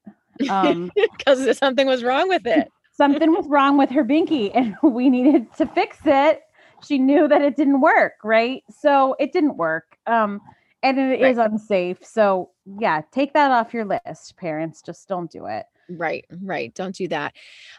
um 0.49 0.91
because 1.17 1.57
something 1.57 1.87
was 1.87 2.03
wrong 2.03 2.27
with 2.27 2.45
it. 2.45 2.71
Something 2.91 3.31
was 3.31 3.47
wrong 3.47 3.77
with 3.77 3.89
her 3.89 4.03
binky 4.03 4.51
and 4.55 4.75
we 4.81 5.09
needed 5.09 5.53
to 5.57 5.65
fix 5.67 5.99
it. 6.05 6.41
She 6.85 6.97
knew 6.97 7.27
that 7.27 7.41
it 7.41 7.55
didn't 7.55 7.81
work 7.81 8.13
right? 8.23 8.63
So 8.69 9.15
it 9.19 9.33
didn't 9.33 9.57
work 9.57 9.97
um 10.07 10.41
and 10.83 10.99
it 10.99 11.21
right. 11.21 11.31
is 11.31 11.37
unsafe. 11.37 12.03
So 12.03 12.51
yeah 12.79 13.01
take 13.11 13.33
that 13.33 13.51
off 13.51 13.73
your 13.73 13.85
list 13.85 14.37
parents. 14.37 14.81
Just 14.81 15.07
don't 15.07 15.29
do 15.29 15.45
it. 15.45 15.65
Right 15.89 16.25
right. 16.41 16.73
Don't 16.73 16.95
do 16.95 17.07
that. 17.09 17.33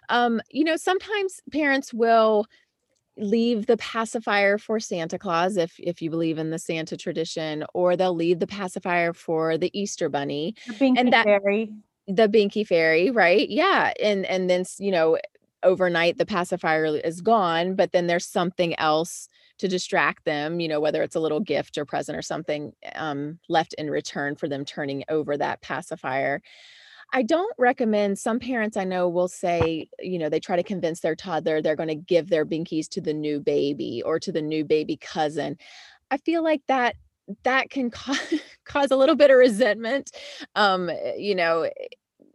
Um 0.08 0.40
you 0.50 0.64
know 0.64 0.76
sometimes 0.76 1.40
parents 1.50 1.92
will 1.92 2.46
leave 3.18 3.66
the 3.66 3.76
pacifier 3.78 4.58
for 4.58 4.78
Santa 4.78 5.18
Claus 5.18 5.56
if 5.56 5.74
if 5.78 6.02
you 6.02 6.10
believe 6.10 6.38
in 6.38 6.50
the 6.50 6.58
Santa 6.58 6.96
tradition, 6.96 7.64
or 7.74 7.96
they'll 7.96 8.14
leave 8.14 8.38
the 8.38 8.46
pacifier 8.46 9.12
for 9.12 9.56
the 9.58 9.70
Easter 9.78 10.08
Bunny. 10.08 10.54
The 10.78 10.94
and 10.96 11.12
that 11.12 11.24
fairy. 11.24 11.72
The 12.08 12.28
Binky 12.28 12.66
Fairy, 12.66 13.10
right? 13.10 13.48
Yeah. 13.48 13.92
And 14.02 14.24
and 14.26 14.48
then 14.48 14.64
you 14.78 14.90
know, 14.90 15.18
overnight 15.62 16.18
the 16.18 16.26
pacifier 16.26 16.86
is 16.86 17.20
gone, 17.20 17.74
but 17.74 17.92
then 17.92 18.06
there's 18.06 18.26
something 18.26 18.78
else 18.78 19.28
to 19.58 19.68
distract 19.68 20.24
them, 20.24 20.60
you 20.60 20.68
know, 20.68 20.80
whether 20.80 21.02
it's 21.02 21.16
a 21.16 21.20
little 21.20 21.40
gift 21.40 21.78
or 21.78 21.84
present 21.84 22.16
or 22.16 22.22
something 22.22 22.72
um, 22.94 23.38
left 23.48 23.72
in 23.74 23.90
return 23.90 24.36
for 24.36 24.48
them 24.48 24.64
turning 24.64 25.02
over 25.08 25.36
that 25.36 25.62
pacifier. 25.62 26.42
I 27.12 27.22
don't 27.22 27.54
recommend 27.56 28.18
some 28.18 28.40
parents 28.40 28.76
I 28.76 28.84
know 28.84 29.08
will 29.08 29.28
say, 29.28 29.88
you 30.00 30.18
know, 30.18 30.28
they 30.28 30.40
try 30.40 30.56
to 30.56 30.62
convince 30.62 31.00
their 31.00 31.14
toddler 31.14 31.62
they're 31.62 31.76
going 31.76 31.88
to 31.88 31.94
give 31.94 32.28
their 32.28 32.44
binkies 32.44 32.88
to 32.90 33.00
the 33.00 33.14
new 33.14 33.40
baby 33.40 34.02
or 34.04 34.18
to 34.20 34.32
the 34.32 34.42
new 34.42 34.64
baby 34.64 34.96
cousin. 34.96 35.56
I 36.10 36.18
feel 36.18 36.42
like 36.42 36.62
that 36.68 36.96
that 37.44 37.70
can 37.70 37.90
cause, 37.90 38.34
cause 38.66 38.90
a 38.90 38.96
little 38.96 39.16
bit 39.16 39.30
of 39.30 39.36
resentment 39.36 40.10
um 40.54 40.90
eh, 40.90 41.14
you 41.16 41.34
know 41.34 41.62
eh, 41.62 41.70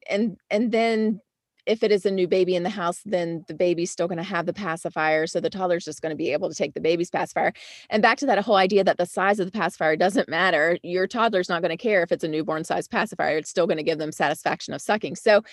and 0.10 0.38
and 0.50 0.72
then 0.72 1.22
if 1.66 1.84
it 1.84 1.92
is 1.92 2.06
a 2.06 2.12
new 2.12 2.28
baby 2.28 2.56
in 2.56 2.64
the 2.64 2.70
house, 2.70 3.02
then 3.06 3.46
the 3.48 3.54
baby's 3.54 3.92
still 3.92 4.08
going 4.08 4.18
to 4.18 4.24
have 4.24 4.46
the 4.46 4.54
pacifier. 4.54 5.28
So 5.28 5.40
the 5.40 5.50
toddler's 5.50 5.86
just 5.86 6.02
going 6.02 6.10
to 6.10 6.16
be 6.16 6.32
able 6.34 6.50
to 6.50 6.56
take 6.56 6.74
the 6.74 6.82
baby's 6.82 7.10
pacifier. 7.10 7.54
And 7.90 8.02
back 8.02 8.18
to 8.18 8.26
that 8.26 8.40
whole 8.40 8.56
idea 8.56 8.84
that 8.84 8.98
the 8.98 9.06
size 9.06 9.40
of 9.40 9.46
the 9.46 9.58
pacifier 9.58 9.96
doesn't 9.96 10.28
matter. 10.28 10.80
Your 10.82 11.08
toddler's 11.08 11.50
not 11.50 11.62
going 11.62 11.70
to 11.70 11.78
care 11.78 12.02
if 12.02 12.12
it's 12.12 12.24
a 12.24 12.28
newborn 12.28 12.64
size 12.64 12.88
pacifier. 12.88 13.38
It's 13.38 13.50
still 13.50 13.68
going 13.68 13.78
to 13.78 13.84
give 13.84 14.00
them 14.00 14.12
satisfaction 14.12 14.74
of 14.74 14.82
sucking. 14.82 15.16
So 15.16 15.44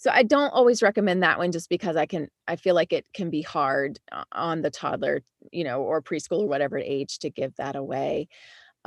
so 0.00 0.12
I 0.12 0.22
don't 0.22 0.50
always 0.50 0.80
recommend 0.80 1.24
that 1.24 1.38
one 1.38 1.50
just 1.50 1.68
because 1.68 1.96
I 1.96 2.06
can 2.06 2.28
I 2.46 2.54
feel 2.54 2.76
like 2.76 2.92
it 2.92 3.04
can 3.14 3.30
be 3.30 3.42
hard 3.42 3.98
uh, 4.12 4.24
on 4.30 4.62
the 4.62 4.70
toddler, 4.70 5.22
you 5.50 5.64
know, 5.64 5.82
or 5.82 6.00
preschool 6.00 6.42
or 6.42 6.46
whatever 6.46 6.78
age 6.78 7.18
to 7.20 7.30
give 7.30 7.56
that 7.56 7.74
away. 7.74 8.28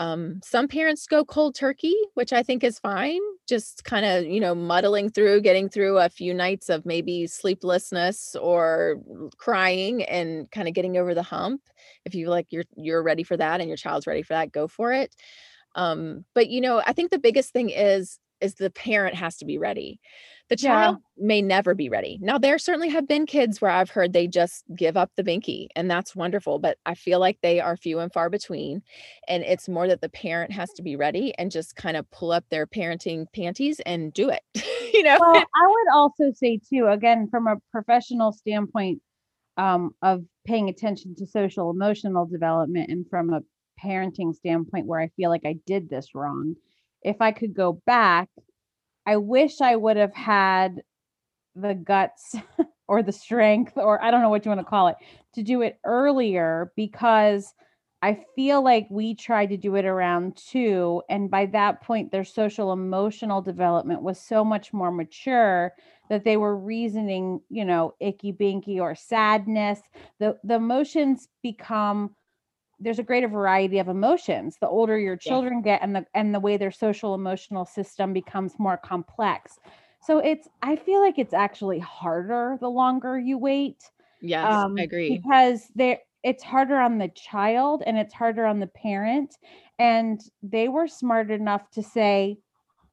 Um, 0.02 0.40
some 0.44 0.68
parents 0.68 1.06
go 1.06 1.24
cold 1.24 1.54
turkey, 1.54 1.94
which 2.16 2.34
I 2.34 2.42
think 2.42 2.64
is 2.64 2.80
fine. 2.80 3.20
Just 3.48 3.84
kind 3.84 4.04
of, 4.04 4.26
you 4.26 4.40
know, 4.40 4.56
muddling 4.56 5.12
through, 5.12 5.42
getting 5.42 5.70
through 5.70 6.00
a 6.00 6.10
few 6.10 6.34
nights 6.34 6.70
of 6.70 6.88
maybe 6.88 7.28
sleeplessness 7.28 8.36
or 8.36 8.96
crying 9.38 10.02
and 10.06 10.50
kind 10.50 10.68
of 10.68 10.74
getting 10.74 10.98
over 10.98 11.14
the 11.14 11.22
hump. 11.22 11.62
If 12.04 12.16
you 12.16 12.30
like 12.30 12.48
you're 12.50 12.64
you're 12.76 13.04
ready 13.04 13.22
for 13.22 13.38
that 13.38 13.60
and 13.60 13.68
your 13.68 13.78
child's 13.78 14.08
ready 14.08 14.24
for 14.24 14.34
that, 14.34 14.52
go 14.52 14.68
for 14.68 14.92
it. 14.92 15.16
Um, 15.76 16.26
but 16.34 16.50
you 16.50 16.62
know, 16.62 16.82
I 16.84 16.94
think 16.94 17.12
the 17.12 17.20
biggest 17.20 17.54
thing 17.54 17.70
is 17.70 18.18
is 18.42 18.56
the 18.56 18.70
parent 18.70 19.16
has 19.16 19.38
to 19.38 19.46
be 19.46 19.58
ready. 19.58 20.00
The 20.50 20.58
child 20.58 20.98
yeah. 21.16 21.26
may 21.26 21.42
never 21.42 21.74
be 21.74 21.88
ready. 21.88 22.20
Now, 22.22 22.38
there 22.38 22.58
certainly 22.58 22.90
have 22.90 23.08
been 23.08 23.26
kids 23.26 23.62
where 23.62 23.72
I've 23.72 23.90
heard 23.90 24.12
they 24.12 24.28
just 24.28 24.66
give 24.76 24.98
up 24.98 25.10
the 25.16 25.24
binky, 25.24 25.68
and 25.78 25.90
that's 25.90 26.14
wonderful. 26.14 26.60
But 26.60 26.78
I 26.86 26.94
feel 26.94 27.20
like 27.20 27.38
they 27.42 27.62
are 27.62 27.78
few 27.78 28.00
and 28.00 28.12
far 28.12 28.30
between. 28.30 28.82
And 29.30 29.44
it's 29.44 29.70
more 29.70 29.88
that 29.88 30.02
the 30.02 30.10
parent 30.10 30.52
has 30.52 30.70
to 30.74 30.82
be 30.82 30.98
ready 30.98 31.34
and 31.38 31.52
just 31.52 31.78
kind 31.78 31.96
of 31.96 32.10
pull 32.12 32.34
up 32.34 32.44
their 32.50 32.68
parenting 32.68 33.28
panties 33.34 33.80
and 33.86 34.12
do 34.12 34.30
it. 34.30 34.42
you 34.94 35.04
know, 35.04 35.18
well, 35.22 35.36
I 35.36 35.68
would 35.68 35.94
also 35.94 36.34
say, 36.36 36.60
too, 36.70 36.88
again, 36.88 37.30
from 37.32 37.48
a 37.48 37.56
professional 37.72 38.34
standpoint 38.34 39.02
um, 39.56 39.92
of 40.02 40.26
paying 40.46 40.68
attention 40.68 41.16
to 41.16 41.28
social 41.28 41.70
emotional 41.70 42.26
development 42.26 42.90
and 42.90 43.06
from 43.10 43.32
a 43.32 43.42
parenting 43.84 44.34
standpoint 44.36 44.86
where 44.86 45.00
I 45.00 45.10
feel 45.16 45.30
like 45.30 45.46
I 45.46 45.56
did 45.66 45.90
this 45.90 46.14
wrong. 46.14 46.56
If 47.04 47.22
I 47.22 47.32
could 47.32 47.54
go 47.54 47.82
back, 47.86 48.30
I 49.06 49.18
wish 49.18 49.62
I 49.62 49.76
would 49.76 49.98
have 49.98 50.14
had 50.14 50.82
the 51.56 51.76
guts 51.76 52.36
or 52.88 53.04
the 53.04 53.12
strength, 53.12 53.74
or 53.78 54.04
I 54.04 54.12
don't 54.12 54.22
know 54.22 54.30
what 54.30 54.46
you 54.46 54.50
want 54.50 54.62
to 54.62 54.66
call 54.66 54.88
it, 54.90 54.96
to 55.36 55.44
do 55.44 55.62
it 55.62 55.80
earlier 55.86 56.72
because 56.76 57.54
I 58.04 58.24
feel 58.36 58.64
like 58.64 58.88
we 58.90 59.14
tried 59.16 59.48
to 59.48 59.58
do 59.58 59.76
it 59.76 59.86
around 59.86 60.36
two. 60.36 61.04
And 61.10 61.30
by 61.30 61.46
that 61.48 61.82
point, 61.82 62.12
their 62.12 62.24
social 62.24 62.74
emotional 62.74 63.42
development 63.42 64.02
was 64.02 64.20
so 64.20 64.44
much 64.44 64.74
more 64.74 64.92
mature 64.92 65.74
that 66.10 66.24
they 66.24 66.36
were 66.36 66.58
reasoning, 66.58 67.42
you 67.50 67.64
know, 67.64 67.94
icky 68.00 68.34
binky 68.34 68.80
or 68.82 68.96
sadness. 68.96 69.82
The 70.20 70.38
the 70.44 70.56
emotions 70.56 71.28
become 71.44 72.16
there's 72.82 73.00
a 73.00 73.04
greater 73.04 73.28
variety 73.28 73.78
of 73.80 73.88
emotions. 73.88 74.58
The 74.60 74.68
older 74.68 74.98
your 74.98 75.16
children 75.16 75.62
yeah. 75.64 75.78
get 75.78 75.84
and 75.84 75.96
the 75.96 76.06
and 76.14 76.34
the 76.34 76.40
way 76.40 76.58
their 76.58 76.72
social 76.72 77.14
emotional 77.14 77.66
system 77.66 78.12
becomes 78.12 78.56
more 78.58 78.78
complex. 78.78 79.60
So 80.02 80.18
it's 80.18 80.48
i 80.64 80.76
feel 80.76 81.00
like 81.00 81.20
it's 81.20 81.34
actually 81.34 81.80
harder 81.80 82.58
the 82.60 82.70
longer 82.70 83.20
you 83.20 83.38
wait 83.38 83.92
yes 84.20 84.52
um, 84.52 84.76
i 84.78 84.84
agree. 84.84 85.18
because 85.18 85.72
there 85.76 86.00
it's 86.24 86.44
harder 86.44 86.78
on 86.78 86.98
the 86.98 87.10
child 87.10 87.82
and 87.86 87.98
it's 87.98 88.14
harder 88.14 88.46
on 88.46 88.60
the 88.60 88.68
parent. 88.68 89.38
And 89.80 90.22
they 90.44 90.68
were 90.68 90.88
smart 90.88 91.32
enough 91.32 91.70
to 91.72 91.82
say 91.82 92.38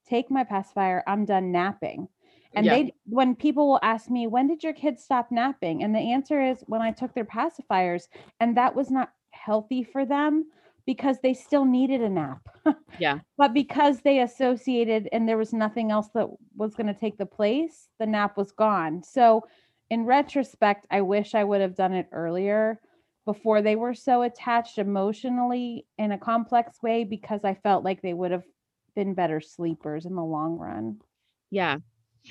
take 0.09 0.31
my 0.31 0.45
pacifier 0.45 1.03
i'm 1.07 1.25
done 1.25 1.51
napping. 1.51 2.09
And 2.55 2.67
yeah. 2.67 2.75
they 2.75 2.95
when 3.05 3.35
people 3.35 3.69
will 3.69 3.81
ask 3.83 4.11
me 4.11 4.27
when 4.27 4.47
did 4.47 4.63
your 4.63 4.75
kids 4.75 5.03
stop 5.03 5.31
napping? 5.31 5.83
And 5.83 5.95
the 5.95 6.13
answer 6.13 6.43
is 6.43 6.63
when 6.67 6.83
i 6.83 6.91
took 6.91 7.15
their 7.15 7.25
pacifiers. 7.25 8.09
And 8.39 8.55
that 8.59 8.75
was 8.75 8.91
not 8.91 9.13
healthy 9.49 9.83
for 9.83 10.05
them 10.05 10.45
because 10.85 11.17
they 11.23 11.33
still 11.33 11.65
needed 11.65 12.03
a 12.03 12.09
nap. 12.11 12.43
yeah. 12.99 13.21
But 13.39 13.55
because 13.55 14.01
they 14.03 14.21
associated 14.21 15.09
and 15.11 15.27
there 15.27 15.39
was 15.39 15.55
nothing 15.55 15.91
else 15.91 16.09
that 16.15 16.29
was 16.55 16.75
going 16.75 16.87
to 16.87 17.01
take 17.01 17.17
the 17.17 17.27
place, 17.27 17.89
the 17.99 18.07
nap 18.07 18.37
was 18.37 18.53
gone. 18.53 19.03
So, 19.03 19.45
in 19.91 20.05
retrospect, 20.05 20.87
I 20.91 21.01
wish 21.01 21.35
I 21.35 21.45
would 21.45 21.63
have 21.63 21.75
done 21.75 21.95
it 21.95 22.09
earlier 22.13 22.79
before 23.25 23.63
they 23.63 23.75
were 23.75 23.95
so 23.95 24.21
attached 24.21 24.77
emotionally 24.77 25.87
in 25.97 26.13
a 26.13 26.19
complex 26.19 26.83
way 26.83 27.05
because 27.05 27.43
I 27.43 27.55
felt 27.55 27.85
like 27.85 28.03
they 28.03 28.13
would 28.13 28.31
have 28.31 28.45
been 28.95 29.15
better 29.15 29.41
sleepers 29.41 30.05
in 30.05 30.15
the 30.15 30.25
long 30.25 30.59
run. 30.59 31.01
Yeah. 31.51 31.79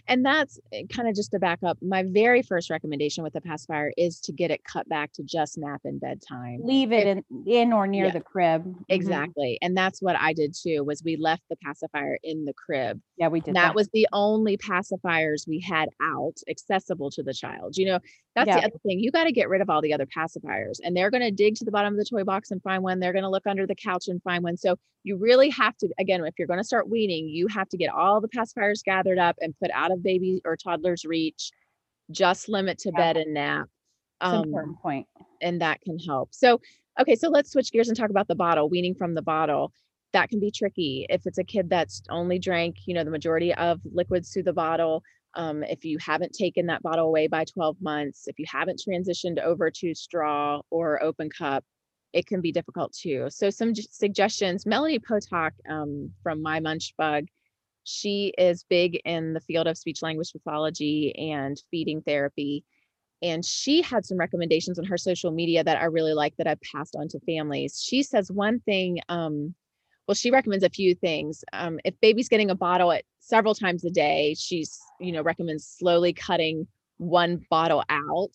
And 0.08 0.26
that's 0.26 0.60
kind 0.94 1.08
of 1.08 1.16
just 1.16 1.32
to 1.32 1.40
back 1.40 1.60
up. 1.64 1.78
My 1.82 2.04
very 2.04 2.42
first 2.42 2.70
recommendation 2.70 3.24
with 3.24 3.34
the 3.34 3.42
pacifier 3.42 3.92
is 3.98 4.20
to 4.22 4.32
get 4.32 4.52
it 4.52 4.64
cut 4.64 4.88
back 4.90 5.12
to 5.14 5.24
just 5.24 5.58
nap 5.58 5.82
in 5.86 6.00
bedtime. 6.00 6.60
Leave 6.64 6.92
it 6.92 7.08
in, 7.08 7.24
in 7.46 7.74
or 7.74 7.88
near 7.88 8.06
Yeah. 8.06 8.12
the 8.12 8.22
crib. 8.22 8.64
Mhm. 8.66 8.84
Exactly. 8.90 9.58
And 9.62 9.76
that's 9.76 10.02
what 10.02 10.16
I 10.20 10.34
did 10.34 10.54
too 10.54 10.84
was 10.84 11.04
we 11.04 11.16
left 11.18 11.44
the 11.50 11.56
pacifier 11.58 12.18
in 12.24 12.46
the 12.46 12.54
crib. 12.54 13.02
Yeah, 13.18 13.30
we 13.30 13.40
did 13.42 13.56
that. 13.56 13.70
that 13.70 13.76
was 13.76 13.90
the 13.94 14.08
only 14.14 14.58
pacifiers 14.58 15.48
we 15.48 15.60
had 15.60 15.90
out 16.02 16.36
accessible 16.48 17.10
to 17.12 17.24
the 17.24 17.34
child. 17.34 17.78
You 17.78 17.86
know, 17.88 18.00
that's 18.38 18.48
Yeah. 18.48 18.60
the 18.62 18.68
other 18.68 18.78
thing. 18.86 19.00
You 19.00 19.10
got 19.12 19.24
to 19.24 19.32
get 19.32 19.50
rid 19.50 19.62
of 19.62 19.70
all 19.70 19.82
the 19.82 19.92
other 19.94 20.06
pacifiers 20.06 20.80
and 20.84 20.96
they're 20.96 21.10
going 21.10 21.24
to 21.24 21.32
dig 21.32 21.56
to 21.56 21.66
the 21.66 21.72
bottom 21.72 21.94
of 21.94 21.98
the 21.98 22.06
toy 22.06 22.24
box 22.24 22.52
and 22.52 22.62
find 22.62 22.84
one. 22.84 23.00
They're 23.00 23.12
going 23.12 23.24
to 23.24 23.30
look 23.32 23.48
under 23.48 23.66
the 23.66 23.74
couch 23.74 24.08
and 24.08 24.22
find 24.22 24.44
one. 24.44 24.58
So 24.58 24.78
you 25.04 25.18
really 25.18 25.50
have 25.50 25.76
to, 25.78 25.90
again, 26.00 26.24
if 26.24 26.36
you're 26.38 26.48
going 26.48 26.60
to 26.60 26.64
start 26.64 26.88
weaning, 26.88 27.28
you 27.28 27.48
have 27.48 27.68
to 27.70 27.78
get 27.78 27.90
all 27.90 28.22
the 28.22 28.28
pacifiers 28.28 28.84
gathered 28.84 29.18
up 29.18 29.38
and 29.42 29.58
put 29.60 29.72
out 29.72 29.92
of 29.92 30.04
baby 30.04 30.40
or 30.46 30.56
toddler's 30.56 31.04
reach. 31.04 31.52
Just 32.12 32.48
limit 32.48 32.78
to 32.80 32.92
Yeah. 32.94 32.98
bed 32.98 33.18
and 33.18 33.34
nap. 33.34 33.68
An 34.22 34.36
Um, 34.36 34.44
important 34.44 34.80
point. 34.80 35.08
and 35.42 35.60
that 35.62 35.82
can 35.82 35.98
help. 35.98 36.30
So, 36.32 36.62
okay, 37.00 37.16
so 37.16 37.30
let's 37.30 37.52
switch 37.52 37.72
gears 37.72 37.88
and 37.88 37.98
talk 37.98 38.12
about 38.12 38.28
the 38.28 38.36
bottle, 38.36 38.70
weaning 38.70 38.94
from 38.94 39.16
the 39.16 39.22
bottle. 39.24 39.74
That 40.14 40.30
can 40.30 40.40
be 40.40 40.52
tricky 40.52 41.08
if 41.10 41.26
it's 41.26 41.38
a 41.40 41.44
kid 41.44 41.70
that's 41.70 42.04
only 42.10 42.38
drank, 42.38 42.78
you 42.86 42.94
know, 42.94 43.04
the 43.04 43.12
majority 43.12 43.54
of 43.56 43.82
liquids 43.92 44.32
through 44.32 44.44
the 44.44 44.54
bottle. 44.54 45.04
Um, 45.36 45.64
if 45.64 45.86
you 45.86 45.98
haven't 46.00 46.34
taken 46.34 46.66
that 46.68 46.82
bottle 46.82 47.08
away 47.08 47.28
by 47.28 47.46
12 47.46 47.78
months, 47.82 48.28
if 48.28 48.40
you 48.40 48.46
haven't 48.50 48.82
transitioned 48.88 49.42
over 49.42 49.70
to 49.72 49.94
straw 49.94 50.62
or 50.72 51.02
open 51.04 51.30
cup, 51.30 51.64
it 52.14 52.26
can 52.26 52.42
be 52.42 52.52
difficult 52.52 52.94
too. 52.94 53.28
So, 53.30 53.50
some 53.50 53.74
j- 53.74 53.88
suggestions 53.92 54.66
Melanie 54.66 55.00
Potok 55.00 55.52
um, 55.70 56.12
from 56.24 56.42
My 56.42 56.60
Munch 56.60 56.94
Bug, 56.98 57.26
she 57.84 58.34
is 58.38 58.66
big 58.70 59.00
in 59.06 59.34
the 59.34 59.42
field 59.42 59.68
of 59.68 59.78
speech 59.78 60.02
language 60.02 60.32
pathology 60.32 61.14
and 61.16 61.62
feeding 61.70 62.02
therapy 62.02 62.64
and 63.22 63.44
she 63.44 63.82
had 63.82 64.06
some 64.06 64.18
recommendations 64.18 64.78
on 64.78 64.86
her 64.86 64.98
social 64.98 65.32
media 65.32 65.64
that 65.64 65.78
I 65.78 65.86
really 65.86 66.14
like 66.14 66.36
that 66.38 66.48
I 66.48 66.56
passed 66.72 66.96
on 66.96 67.08
to 67.10 67.20
families. 67.22 67.82
She 67.84 68.04
says 68.04 68.32
one 68.32 68.60
thing, 68.60 69.00
um, 69.10 69.56
well, 70.08 70.16
she 70.16 70.32
recommends 70.32 70.64
a 70.64 70.70
few 70.70 70.96
things. 70.96 71.44
Um, 71.52 71.80
if 71.84 72.00
baby's 72.02 72.30
getting 72.30 72.50
a 72.50 72.56
bottle 72.56 72.92
at 72.92 73.04
several 73.20 73.54
times 73.54 73.84
a 73.84 73.90
day, 73.90 74.36
she's, 74.38 74.80
you 75.00 75.12
know, 75.12 75.22
recommends 75.22 75.68
slowly 75.68 76.14
cutting 76.14 76.66
one 76.98 77.46
bottle 77.50 77.84
out, 77.90 78.34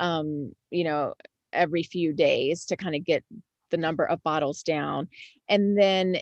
um, 0.00 0.52
you 0.70 0.84
know, 0.84 1.14
every 1.52 1.84
few 1.84 2.12
days 2.12 2.64
to 2.66 2.76
kind 2.76 2.96
of 2.96 3.04
get 3.04 3.24
the 3.70 3.76
number 3.76 4.04
of 4.04 4.22
bottles 4.24 4.62
down. 4.62 5.08
And 5.48 5.78
then 5.78 6.18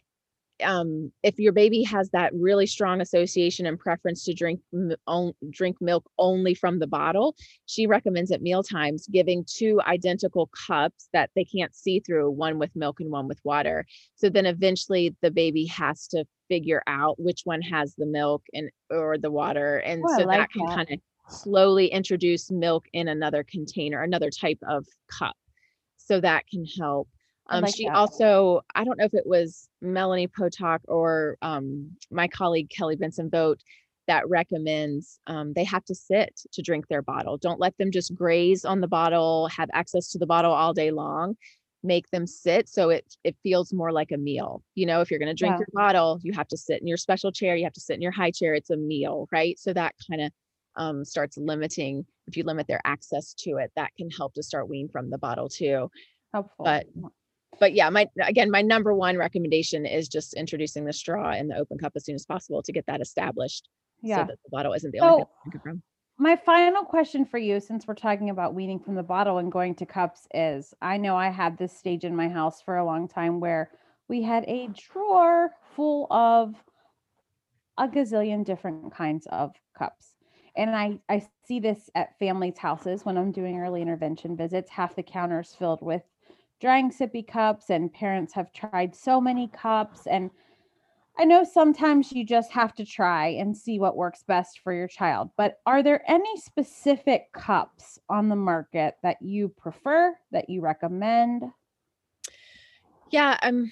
um, 0.63 1.13
if 1.23 1.39
your 1.39 1.53
baby 1.53 1.83
has 1.85 2.11
that 2.11 2.33
really 2.35 2.67
strong 2.67 3.01
association 3.01 3.67
and 3.67 3.79
preference 3.79 4.25
to 4.25 4.35
drink 4.35 4.61
m- 4.73 4.93
on, 5.07 5.33
drink 5.51 5.77
milk 5.81 6.09
only 6.19 6.55
from 6.55 6.79
the 6.79 6.87
bottle, 6.87 7.35
she 7.67 7.87
recommends 7.87 8.31
at 8.31 8.43
meal 8.43 8.63
times 8.63 9.07
giving 9.13 9.45
two 9.47 9.81
identical 9.87 10.51
cups 10.67 11.09
that 11.13 11.31
they 11.35 11.45
can't 11.45 11.75
see 11.75 12.01
through, 12.01 12.31
one 12.31 12.59
with 12.59 12.75
milk 12.75 13.01
and 13.01 13.11
one 13.11 13.29
with 13.29 13.41
water. 13.45 13.85
So 14.15 14.29
then 14.29 14.47
eventually 14.47 15.15
the 15.23 15.31
baby 15.31 15.67
has 15.67 16.07
to 16.09 16.25
figure 16.49 16.83
out 16.87 17.19
which 17.19 17.43
one 17.45 17.63
has 17.63 17.95
the 17.97 18.07
milk 18.07 18.43
and 18.55 18.71
or 18.91 19.19
the 19.19 19.31
water, 19.31 19.79
and 19.79 20.05
Oh, 20.05 20.17
so 20.17 20.25
like 20.25 20.39
that 20.41 20.51
can 20.53 20.67
kind 20.67 20.89
of 20.91 21.01
slowly 21.29 21.87
introduce 21.87 22.51
milk 22.51 22.87
in 22.93 23.09
another 23.09 23.45
container, 23.45 24.03
another 24.03 24.31
type 24.31 24.59
of 24.69 24.87
cup. 25.19 25.37
So 25.97 26.21
that 26.21 26.47
can 26.49 26.65
help. 26.65 27.09
Um, 27.49 27.63
like 27.63 27.75
she 27.75 27.87
that. 27.87 27.95
also, 27.97 28.63
I 28.75 28.85
don't 28.85 28.99
know 28.99 29.05
if 29.05 29.15
it 29.15 29.27
was 29.27 29.69
Melanie 29.81 30.29
Potok 30.29 30.79
or 30.89 31.37
um, 31.43 31.91
my 32.11 32.29
colleague 32.29 32.71
Kelly 32.71 32.97
Benson 32.97 33.29
Boat 33.29 33.61
that 34.09 34.29
recommends 34.29 35.21
um, 35.27 35.53
they 35.53 35.65
have 35.65 35.85
to 35.85 35.95
sit 35.95 36.41
to 36.53 36.63
drink 36.63 36.89
their 36.89 37.03
bottle. 37.03 37.37
Don't 37.37 37.61
let 37.61 37.77
them 37.79 37.91
just 37.91 38.15
graze 38.15 38.65
on 38.65 38.81
the 38.81 38.89
bottle, 38.89 39.49
have 39.49 39.69
access 39.73 40.09
to 40.11 40.19
the 40.19 40.27
bottle 40.27 40.53
all 40.53 40.73
day 40.73 40.91
long. 40.91 41.37
Make 41.85 42.09
them 42.11 42.29
sit 42.29 42.69
so 42.69 42.91
it 42.91 43.05
it 43.25 43.37
feels 43.43 43.73
more 43.73 43.91
like 43.91 44.13
a 44.13 44.17
meal. 44.17 44.63
You 44.77 44.87
know, 44.87 45.01
if 45.01 45.11
you're 45.11 45.19
going 45.19 45.35
to 45.35 45.35
drink 45.35 45.55
Yeah. 45.55 45.59
your 45.59 45.69
bottle, 45.73 46.21
you 46.23 46.33
have 46.33 46.47
to 46.49 46.57
sit 46.57 46.81
in 46.81 46.87
your 46.87 46.97
special 46.97 47.33
chair. 47.33 47.57
You 47.57 47.65
have 47.65 47.73
to 47.73 47.81
sit 47.81 47.95
in 47.95 48.03
your 48.03 48.13
high 48.13 48.31
chair. 48.31 48.55
It's 48.55 48.71
a 48.71 48.77
meal, 48.77 49.29
right? 49.33 49.59
So 49.59 49.73
that 49.73 49.95
kind 50.09 50.23
of 50.23 50.33
um, 50.77 51.05
starts 51.05 51.37
limiting. 51.37 52.07
If 52.29 52.37
you 52.37 52.45
limit 52.45 52.69
their 52.69 52.81
access 52.85 53.35
to 53.41 53.57
it, 53.57 53.73
that 53.75 53.91
can 53.97 54.11
help 54.11 54.35
to 54.35 54.45
start 54.45 54.69
wean 54.69 54.89
from 54.89 55.11
the 55.11 55.19
bottle 55.19 55.49
too 55.49 55.91
Helpful. 56.33 56.65
but 56.65 56.87
but 57.61 57.75
yeah 57.75 57.91
my 57.91 58.07
again 58.23 58.51
my 58.51 58.63
number 58.63 58.95
one 58.95 59.17
recommendation 59.17 59.87
is 59.87 60.09
just 60.09 60.35
introducing 60.35 60.85
the 60.85 60.93
straw 60.93 61.33
in 61.33 61.49
the 61.49 61.57
open 61.57 61.79
cup 61.79 61.93
as 61.97 62.05
soon 62.05 62.15
as 62.15 62.25
possible 62.25 62.63
to 62.63 62.73
get 62.73 62.87
that 62.87 63.01
established 63.01 63.69
yeah. 64.03 64.19
so 64.19 64.27
that 64.29 64.39
the 64.45 64.51
bottle 64.51 64.73
isn't 64.73 64.91
the 64.93 65.01
only 65.01 65.19
thing 65.19 65.25
So- 65.25 65.51
drink 65.51 65.55
it 65.55 65.63
from 65.63 65.83
My 66.19 66.37
final 66.37 66.85
question 66.85 67.25
for 67.25 67.39
you, 67.39 67.59
since 67.59 67.87
we're 67.87 67.95
talking 67.95 68.31
about 68.31 68.55
weaning 68.55 68.79
from 68.79 68.95
the 68.95 69.03
bottle 69.03 69.39
and 69.39 69.51
going 69.51 69.75
to 69.77 69.87
cups, 69.87 70.29
is 70.33 70.75
I 70.81 70.97
know 70.99 71.17
I 71.17 71.31
had 71.31 71.57
this 71.57 71.77
stage 71.77 72.05
in 72.05 72.15
my 72.15 72.29
house 72.29 72.61
for 72.61 72.77
a 72.77 72.85
long 72.85 73.09
time 73.09 73.41
where 73.41 73.71
we 74.09 74.23
had 74.23 74.45
a 74.47 74.69
drawer 74.69 75.51
full 75.75 76.07
of 76.13 76.55
a 77.79 77.89
gazillion 77.89 78.45
different 78.45 78.93
kinds 78.95 79.27
of 79.33 79.53
cups. 79.77 80.15
And 80.55 80.77
I, 80.77 80.99
I 81.09 81.27
see 81.47 81.61
this 81.61 81.91
at 81.95 82.19
families' 82.19 82.59
houses 82.59 83.05
when 83.05 83.17
I'm 83.17 83.33
doing 83.33 83.59
early 83.59 83.81
intervention 83.81 84.37
visits. 84.37 84.71
Half 84.71 84.95
the 84.97 85.03
counters 85.03 85.57
filled 85.59 85.81
with 85.81 86.03
drying 86.63 86.93
sippy 86.93 87.27
cups, 87.27 87.71
and 87.71 87.93
parents 87.93 88.33
have 88.33 88.53
tried 88.53 88.95
so 88.95 89.21
many 89.21 89.49
cups. 89.49 90.07
And 90.07 90.31
I 91.19 91.25
know 91.25 91.43
sometimes 91.45 92.13
you 92.13 92.25
just 92.25 92.53
have 92.53 92.73
to 92.77 92.87
try 92.87 93.27
and 93.29 93.55
see 93.55 93.81
what 93.81 93.97
works 93.97 94.23
best 94.23 94.61
for 94.61 94.73
your 94.73 94.89
child, 94.89 95.31
but 95.37 95.59
are 95.67 95.83
there 95.83 96.09
any 96.09 96.37
specific 96.39 97.31
cups 97.35 97.99
on 98.09 98.29
the 98.29 98.37
market 98.37 98.95
that 99.03 99.21
you 99.21 99.49
prefer, 99.49 100.17
that 100.31 100.49
you 100.49 100.61
recommend? 100.61 101.43
yeah 103.11 103.37
um 103.43 103.71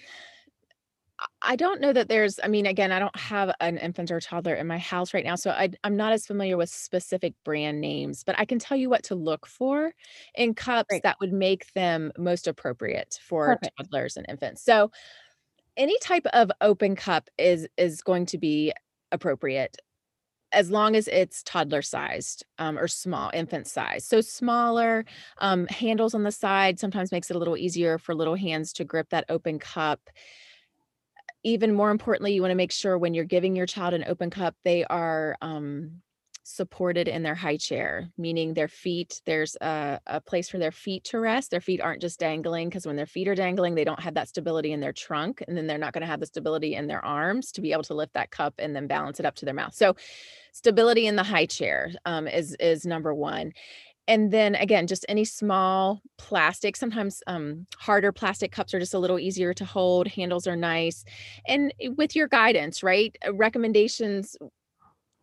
I- 1.42 1.56
don't 1.56 1.80
know 1.80 1.92
that 1.92 2.08
there's, 2.08 2.38
I 2.42 2.48
mean, 2.48 2.66
again, 2.66 2.92
I 2.92 2.98
don't 2.98 3.16
have 3.16 3.50
an 3.60 3.78
infant 3.78 4.10
or 4.10 4.20
toddler 4.20 4.54
in 4.54 4.66
my 4.66 4.78
house 4.78 5.14
right 5.14 5.24
now, 5.24 5.36
so 5.36 5.50
I, 5.50 5.70
I'm 5.84 5.96
not 5.96 6.12
as 6.12 6.26
familiar 6.26 6.56
with 6.56 6.70
specific 6.70 7.34
brand 7.44 7.80
names, 7.80 8.24
but 8.24 8.38
I 8.38 8.44
can 8.44 8.58
tell 8.58 8.76
you 8.76 8.90
what 8.90 9.02
to 9.04 9.14
look 9.14 9.46
for 9.46 9.92
in 10.34 10.54
cups 10.54 10.88
Great. 10.88 11.02
that 11.02 11.16
would 11.20 11.32
make 11.32 11.72
them 11.72 12.12
most 12.18 12.46
appropriate 12.46 13.18
for 13.22 13.46
Perfect. 13.46 13.76
toddlers 13.78 14.16
and 14.16 14.26
infants. 14.28 14.62
So 14.62 14.90
any 15.76 15.98
type 16.00 16.26
of 16.32 16.50
open 16.60 16.96
cup 16.96 17.30
is 17.38 17.68
is 17.76 18.02
going 18.02 18.26
to 18.26 18.38
be 18.38 18.72
appropriate 19.12 19.76
as 20.52 20.70
long 20.70 20.96
as 20.96 21.08
it's 21.08 21.42
toddler 21.44 21.82
sized 21.82 22.44
um, 22.58 22.78
or 22.78 22.88
small 22.88 23.30
infant 23.34 23.66
size 23.66 24.04
so 24.04 24.20
smaller 24.20 25.04
um, 25.38 25.66
handles 25.68 26.14
on 26.14 26.24
the 26.24 26.32
side 26.32 26.78
sometimes 26.80 27.12
makes 27.12 27.30
it 27.30 27.36
a 27.36 27.38
little 27.38 27.56
easier 27.56 27.98
for 27.98 28.14
little 28.14 28.34
hands 28.34 28.72
to 28.72 28.84
grip 28.84 29.08
that 29.10 29.24
open 29.28 29.58
cup 29.58 30.10
even 31.42 31.74
more 31.74 31.90
importantly 31.90 32.32
you 32.32 32.42
want 32.42 32.50
to 32.50 32.56
make 32.56 32.72
sure 32.72 32.98
when 32.98 33.14
you're 33.14 33.24
giving 33.24 33.56
your 33.56 33.66
child 33.66 33.94
an 33.94 34.04
open 34.06 34.30
cup 34.30 34.54
they 34.64 34.84
are 34.84 35.36
um, 35.40 36.00
supported 36.42 37.06
in 37.06 37.22
their 37.22 37.34
high 37.34 37.56
chair 37.56 38.08
meaning 38.16 38.54
their 38.54 38.68
feet 38.68 39.20
there's 39.26 39.56
a, 39.60 40.00
a 40.06 40.20
place 40.20 40.48
for 40.48 40.58
their 40.58 40.72
feet 40.72 41.04
to 41.04 41.18
rest. 41.20 41.50
Their 41.50 41.60
feet 41.60 41.80
aren't 41.80 42.00
just 42.00 42.18
dangling 42.18 42.68
because 42.68 42.86
when 42.86 42.96
their 42.96 43.06
feet 43.06 43.28
are 43.28 43.34
dangling 43.34 43.74
they 43.74 43.84
don't 43.84 44.00
have 44.00 44.14
that 44.14 44.28
stability 44.28 44.72
in 44.72 44.80
their 44.80 44.92
trunk 44.92 45.42
and 45.46 45.56
then 45.56 45.66
they're 45.66 45.78
not 45.78 45.92
going 45.92 46.02
to 46.02 46.06
have 46.06 46.20
the 46.20 46.26
stability 46.26 46.74
in 46.74 46.86
their 46.86 47.04
arms 47.04 47.52
to 47.52 47.60
be 47.60 47.72
able 47.72 47.82
to 47.84 47.94
lift 47.94 48.14
that 48.14 48.30
cup 48.30 48.54
and 48.58 48.74
then 48.74 48.86
balance 48.86 49.20
it 49.20 49.26
up 49.26 49.36
to 49.36 49.44
their 49.44 49.54
mouth. 49.54 49.74
So 49.74 49.96
stability 50.52 51.06
in 51.06 51.16
the 51.16 51.22
high 51.22 51.46
chair 51.46 51.92
um, 52.04 52.26
is 52.26 52.56
is 52.58 52.84
number 52.84 53.14
one 53.14 53.52
and 54.08 54.32
then 54.32 54.54
again 54.54 54.86
just 54.86 55.04
any 55.08 55.24
small 55.24 56.00
plastic 56.18 56.76
sometimes 56.76 57.22
um, 57.26 57.66
harder 57.78 58.12
plastic 58.12 58.52
cups 58.52 58.74
are 58.74 58.80
just 58.80 58.94
a 58.94 58.98
little 58.98 59.18
easier 59.18 59.54
to 59.54 59.64
hold 59.64 60.08
handles 60.08 60.46
are 60.46 60.56
nice. 60.56 61.04
And 61.46 61.72
with 61.96 62.16
your 62.16 62.28
guidance 62.28 62.82
right 62.82 63.16
uh, 63.26 63.34
recommendations 63.34 64.36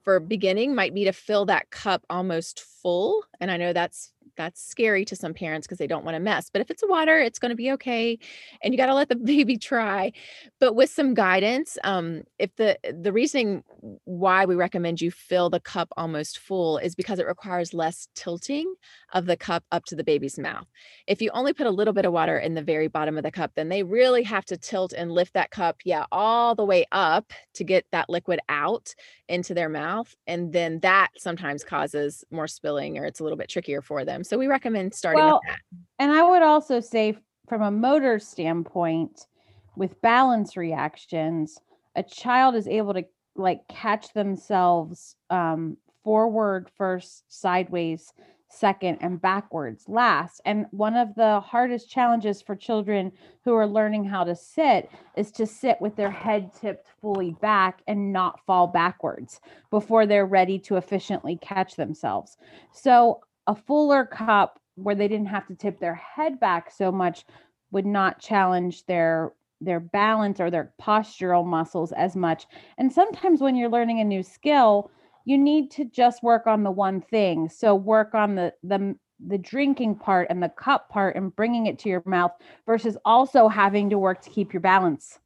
for 0.04 0.20
beginning 0.22 0.74
might 0.74 0.94
be 0.94 1.04
to 1.04 1.12
fill 1.12 1.46
that 1.46 1.70
cup 1.70 2.06
almost 2.10 2.62
full 2.62 3.26
and 3.42 3.52
i 3.52 3.58
know 3.58 3.74
that's 3.74 4.14
that's 4.36 4.64
scary 4.64 5.06
to 5.06 5.16
some 5.16 5.34
parents 5.34 5.68
because 5.68 5.78
they 5.78 5.88
don't 5.88 6.06
want 6.06 6.16
to 6.16 6.20
mess 6.20 6.50
but 6.52 6.62
if 6.62 6.70
it's 6.70 6.84
water 6.88 7.20
it's 7.20 7.40
going 7.40 7.50
to 7.50 7.56
be 7.56 7.72
okay 7.72 8.18
and 8.62 8.74
you 8.74 8.78
got 8.78 8.88
to 8.88 8.94
let 8.94 9.10
the 9.10 9.16
baby 9.28 9.58
try. 9.58 10.12
But 10.60 10.74
with 10.74 10.90
some 10.90 11.14
guidance 11.14 11.78
um 11.84 12.24
if 12.40 12.56
the 12.56 12.78
the 12.92 13.12
reasoning 13.12 13.64
why 14.06 14.46
we 14.46 14.56
recommend 14.56 15.02
you 15.02 15.12
fill 15.12 15.50
the 15.50 15.60
cup 15.60 15.90
almost 15.98 16.40
full 16.40 16.78
is 16.78 16.96
because 16.96 17.20
it 17.20 17.28
requires 17.28 17.74
less 17.74 18.08
tilting 18.16 18.74
of 19.14 19.26
the 19.26 19.38
cup 19.38 19.64
up 19.72 19.86
to 19.86 19.96
the 19.96 20.04
baby's 20.04 20.38
mouth. 20.40 20.68
If 21.08 21.22
you 21.22 21.30
only 21.34 21.54
put 21.54 21.68
a 21.68 21.72
little 21.72 21.94
bit 21.94 22.06
of 22.06 22.14
water 22.14 22.38
in 22.38 22.54
the 22.54 22.62
very 22.62 22.88
bottom 22.88 23.18
of 23.18 23.24
the 23.24 23.32
cup 23.32 23.52
then 23.56 23.70
they 23.70 23.84
really 23.84 24.24
have 24.24 24.46
to 24.46 24.58
tilt 24.58 24.94
and 24.94 25.12
lift 25.12 25.34
that 25.34 25.52
cup 25.52 25.78
yeah 25.86 26.06
all 26.12 26.56
the 26.56 26.66
way 26.66 26.86
up 26.92 27.32
to 27.54 27.64
get 27.64 27.86
that 27.92 28.10
liquid 28.10 28.40
out 28.50 28.94
into 29.30 29.54
their 29.54 29.70
mouth 29.70 30.16
and 30.26 30.54
then 30.54 30.80
that 30.80 31.10
sometimes 31.18 31.64
causes 31.64 32.24
more 32.32 32.48
spilling 32.48 32.98
or 32.98 33.06
it's 33.06 33.20
a 33.20 33.24
little 33.24 33.38
bit 33.38 33.50
trickier 33.50 33.82
for 33.82 34.06
them 34.06 34.17
so 34.24 34.38
we 34.38 34.48
recommend 34.48 34.94
starting 34.94 35.24
Well, 35.24 35.42
with 35.44 35.52
that 35.52 35.60
And 36.00 36.12
I 36.12 36.24
would 36.24 36.42
also 36.42 36.80
say, 36.80 37.18
from 37.48 37.62
a 37.62 37.72
motor 37.72 38.20
standpoint, 38.20 39.28
with 39.76 40.02
balance 40.02 40.58
reactions, 40.58 41.60
a 41.96 42.04
child 42.04 42.56
is 42.56 42.68
able 42.68 42.94
to 42.94 43.06
like 43.36 43.68
catch 43.68 44.14
themselves 44.14 45.16
um, 45.30 45.78
forward 46.04 46.70
first, 46.76 47.24
sideways 47.28 48.14
second, 48.50 48.98
and 49.02 49.22
backwards 49.22 49.86
last. 49.88 50.42
And 50.46 50.66
one 50.72 50.96
of 50.96 51.14
the 51.16 51.40
hardest 51.42 51.90
challenges 51.90 52.42
for 52.42 52.56
children 52.56 53.12
who 53.44 53.54
are 53.54 53.68
learning 53.68 54.06
how 54.06 54.24
to 54.24 54.36
sit 54.36 54.90
is 55.16 55.32
to 55.34 55.46
sit 55.46 55.80
with 55.82 55.96
their 55.96 56.12
head 56.12 56.52
tipped 56.54 56.88
fully 57.02 57.32
back 57.42 57.82
and 57.88 58.14
not 58.14 58.40
fall 58.46 58.68
backwards 58.68 59.42
before 59.70 60.06
they're 60.06 60.26
ready 60.26 60.58
to 60.60 60.78
efficiently 60.78 61.38
catch 61.42 61.76
themselves. 61.76 62.38
So, 62.72 63.22
a 63.48 63.56
fuller 63.56 64.06
cup 64.06 64.60
where 64.76 64.96
they 64.96 65.08
didn't 65.08 65.28
have 65.28 65.48
to 65.48 65.56
tip 65.56 65.80
their 65.80 65.96
head 65.96 66.40
back 66.40 66.70
so 66.72 66.92
much 66.92 67.26
would 67.72 67.86
not 67.86 68.20
challenge 68.20 68.86
their 68.86 69.34
their 69.60 69.80
balance 69.80 70.40
or 70.40 70.52
their 70.52 70.72
postural 70.80 71.44
muscles 71.46 71.92
as 71.94 72.16
much. 72.16 72.46
And 72.78 72.94
sometimes 72.94 73.42
when 73.42 73.56
you're 73.56 73.72
learning 73.72 74.00
a 74.00 74.04
new 74.04 74.22
skill, 74.22 74.92
you 75.26 75.38
need 75.38 75.72
to 75.72 75.86
just 75.86 76.22
work 76.22 76.46
on 76.46 76.64
the 76.64 76.72
one 76.72 77.02
thing. 77.02 77.50
So 77.50 77.74
work 77.76 78.14
on 78.14 78.36
the 78.36 78.54
the 78.64 78.96
the 79.26 79.38
drinking 79.38 79.96
part 79.96 80.28
and 80.30 80.44
the 80.44 80.50
cup 80.50 80.90
part 80.90 81.16
and 81.16 81.36
bringing 81.36 81.66
it 81.66 81.80
to 81.80 81.90
your 81.90 82.04
mouth 82.06 82.32
versus 82.68 82.98
also 83.04 83.48
having 83.48 83.90
to 83.90 83.98
work 83.98 84.22
to 84.22 84.30
keep 84.30 84.54
your 84.54 84.62
balance 84.62 85.20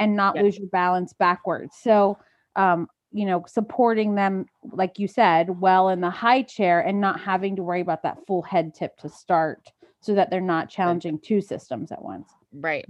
and 0.00 0.16
not 0.16 0.34
yes. 0.34 0.42
lose 0.42 0.58
your 0.58 0.68
balance 0.68 1.12
backwards. 1.12 1.76
So 1.80 2.18
um 2.56 2.88
you 3.12 3.24
know 3.24 3.44
supporting 3.46 4.14
them 4.14 4.46
like 4.72 4.98
you 4.98 5.08
said 5.08 5.60
well 5.60 5.88
in 5.88 6.00
the 6.00 6.10
high 6.10 6.42
chair 6.42 6.80
and 6.80 7.00
not 7.00 7.20
having 7.20 7.56
to 7.56 7.62
worry 7.62 7.80
about 7.80 8.02
that 8.02 8.18
full 8.26 8.42
head 8.42 8.74
tip 8.74 8.96
to 8.98 9.08
start 9.08 9.70
so 10.00 10.14
that 10.14 10.30
they're 10.30 10.40
not 10.40 10.68
challenging 10.68 11.18
two 11.18 11.40
systems 11.40 11.90
at 11.92 12.02
once 12.02 12.30
Right. 12.58 12.86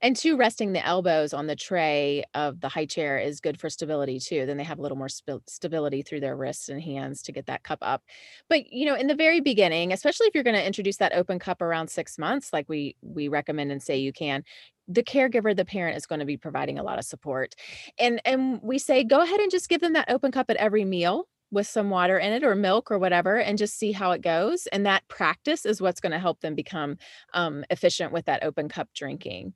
And 0.00 0.14
two, 0.14 0.36
resting 0.36 0.72
the 0.72 0.86
elbows 0.86 1.32
on 1.32 1.46
the 1.46 1.56
tray 1.56 2.24
of 2.34 2.60
the 2.60 2.68
high 2.68 2.86
chair 2.86 3.18
is 3.18 3.40
good 3.40 3.58
for 3.58 3.68
stability 3.68 4.20
too. 4.20 4.46
Then 4.46 4.56
they 4.56 4.64
have 4.64 4.78
a 4.78 4.82
little 4.82 4.98
more 4.98 5.08
sp- 5.10 5.42
stability 5.48 6.02
through 6.02 6.20
their 6.20 6.36
wrists 6.36 6.68
and 6.68 6.80
hands 6.80 7.22
to 7.22 7.32
get 7.32 7.46
that 7.46 7.64
cup 7.64 7.78
up. 7.82 8.02
But 8.48 8.72
you 8.72 8.86
know, 8.86 8.94
in 8.94 9.08
the 9.08 9.14
very 9.14 9.40
beginning, 9.40 9.92
especially 9.92 10.26
if 10.28 10.34
you're 10.34 10.44
going 10.44 10.56
to 10.56 10.66
introduce 10.66 10.98
that 10.98 11.14
open 11.14 11.38
cup 11.38 11.62
around 11.62 11.88
six 11.88 12.18
months, 12.18 12.52
like 12.52 12.68
we 12.68 12.96
we 13.02 13.28
recommend 13.28 13.72
and 13.72 13.82
say 13.82 13.96
you 13.96 14.12
can, 14.12 14.44
the 14.88 15.02
caregiver, 15.02 15.56
the 15.56 15.64
parent 15.64 15.96
is 15.96 16.06
going 16.06 16.20
to 16.20 16.26
be 16.26 16.36
providing 16.36 16.78
a 16.78 16.82
lot 16.84 16.98
of 16.98 17.04
support. 17.04 17.54
And 17.98 18.20
and 18.24 18.60
we 18.62 18.78
say 18.78 19.04
go 19.04 19.20
ahead 19.22 19.40
and 19.40 19.50
just 19.50 19.68
give 19.68 19.80
them 19.80 19.94
that 19.94 20.10
open 20.10 20.32
cup 20.32 20.50
at 20.50 20.56
every 20.56 20.84
meal 20.84 21.26
with 21.52 21.66
some 21.66 21.90
water 21.90 22.18
in 22.18 22.32
it 22.32 22.42
or 22.42 22.56
milk 22.56 22.90
or 22.90 22.98
whatever 22.98 23.38
and 23.38 23.58
just 23.58 23.78
see 23.78 23.92
how 23.92 24.10
it 24.10 24.22
goes 24.22 24.66
and 24.68 24.86
that 24.86 25.06
practice 25.06 25.64
is 25.64 25.80
what's 25.80 26.00
going 26.00 26.12
to 26.12 26.18
help 26.18 26.40
them 26.40 26.54
become 26.54 26.96
um, 27.34 27.64
efficient 27.70 28.12
with 28.12 28.24
that 28.24 28.42
open 28.42 28.68
cup 28.68 28.88
drinking. 28.94 29.54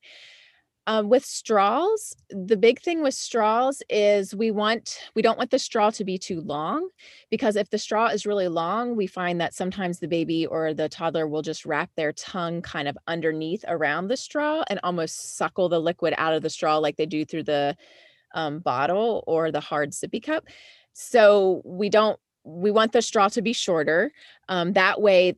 Um, 0.89 1.09
with 1.09 1.25
straws 1.25 2.15
the 2.31 2.57
big 2.57 2.81
thing 2.81 3.03
with 3.03 3.15
straws 3.15 3.83
is 3.91 4.37
we 4.37 4.53
want 4.53 5.01
we 5.17 5.23
don't 5.23 5.37
want 5.37 5.51
the 5.51 5.59
straw 5.59 5.91
to 5.91 6.05
be 6.05 6.17
too 6.17 6.41
long 6.41 6.91
because 7.29 7.57
if 7.57 7.71
the 7.71 7.79
straw 7.79 8.07
is 8.07 8.25
really 8.25 8.47
long 8.47 8.95
we 8.95 9.09
find 9.09 9.41
that 9.41 9.53
sometimes 9.53 9.99
the 9.99 10.07
baby 10.07 10.47
or 10.47 10.75
the 10.75 10.89
toddler 10.89 11.27
will 11.27 11.43
just 11.43 11.67
wrap 11.67 11.91
their 11.97 12.13
tongue 12.13 12.63
kind 12.63 12.87
of 12.87 12.97
underneath 13.09 13.65
around 13.67 14.07
the 14.07 14.17
straw 14.17 14.63
and 14.69 14.79
almost 14.85 15.37
suckle 15.37 15.69
the 15.69 15.81
liquid 15.81 16.15
out 16.19 16.35
of 16.35 16.43
the 16.43 16.51
straw 16.51 16.79
like 16.79 16.95
they 16.95 17.07
do 17.07 17.25
through 17.25 17.43
the 17.43 17.77
um, 18.35 18.61
bottle 18.61 19.25
or 19.27 19.51
the 19.51 19.59
hard 19.59 19.91
sippy 19.91 20.23
cup 20.23 20.45
so 20.99 21.61
we 21.65 21.91
don't 21.91 22.19
we 22.43 22.71
want 22.71 22.93
the 22.93 23.03
straw 23.03 23.29
to 23.29 23.43
be 23.43 23.53
shorter. 23.53 24.13
Um, 24.49 24.73
that 24.73 25.01
way, 25.01 25.37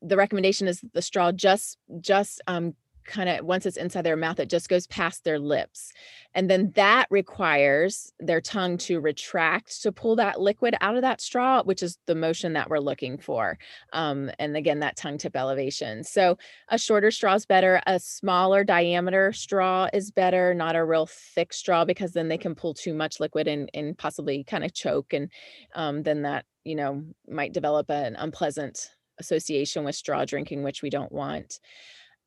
the 0.00 0.16
recommendation 0.16 0.68
is 0.68 0.84
the 0.92 1.02
straw 1.02 1.32
just 1.32 1.78
just 2.00 2.40
um, 2.46 2.74
kind 3.04 3.28
of 3.28 3.44
once 3.44 3.66
it's 3.66 3.76
inside 3.76 4.02
their 4.02 4.16
mouth, 4.16 4.40
it 4.40 4.48
just 4.48 4.68
goes 4.68 4.86
past 4.86 5.24
their 5.24 5.38
lips. 5.38 5.92
And 6.34 6.50
then 6.50 6.72
that 6.74 7.06
requires 7.10 8.12
their 8.18 8.40
tongue 8.40 8.76
to 8.78 9.00
retract 9.00 9.82
to 9.82 9.92
pull 9.92 10.16
that 10.16 10.40
liquid 10.40 10.74
out 10.80 10.96
of 10.96 11.02
that 11.02 11.20
straw, 11.20 11.62
which 11.62 11.82
is 11.82 11.98
the 12.06 12.14
motion 12.14 12.54
that 12.54 12.68
we're 12.68 12.78
looking 12.78 13.18
for. 13.18 13.58
Um, 13.92 14.30
and 14.38 14.56
again, 14.56 14.80
that 14.80 14.96
tongue 14.96 15.18
tip 15.18 15.36
elevation. 15.36 16.02
So 16.02 16.36
a 16.68 16.78
shorter 16.78 17.10
straw 17.10 17.34
is 17.34 17.46
better. 17.46 17.80
A 17.86 18.00
smaller 18.00 18.64
diameter 18.64 19.32
straw 19.32 19.88
is 19.92 20.10
better, 20.10 20.54
not 20.54 20.76
a 20.76 20.84
real 20.84 21.06
thick 21.06 21.52
straw, 21.52 21.84
because 21.84 22.12
then 22.12 22.28
they 22.28 22.38
can 22.38 22.54
pull 22.54 22.74
too 22.74 22.94
much 22.94 23.20
liquid 23.20 23.46
and, 23.46 23.70
and 23.74 23.96
possibly 23.96 24.42
kind 24.44 24.64
of 24.64 24.72
choke. 24.72 25.12
And 25.12 25.30
um, 25.74 26.02
then 26.02 26.22
that, 26.22 26.46
you 26.64 26.74
know, 26.74 27.04
might 27.28 27.52
develop 27.52 27.90
an 27.90 28.16
unpleasant 28.16 28.90
association 29.18 29.84
with 29.84 29.94
straw 29.94 30.24
drinking, 30.24 30.64
which 30.64 30.82
we 30.82 30.90
don't 30.90 31.12
want 31.12 31.60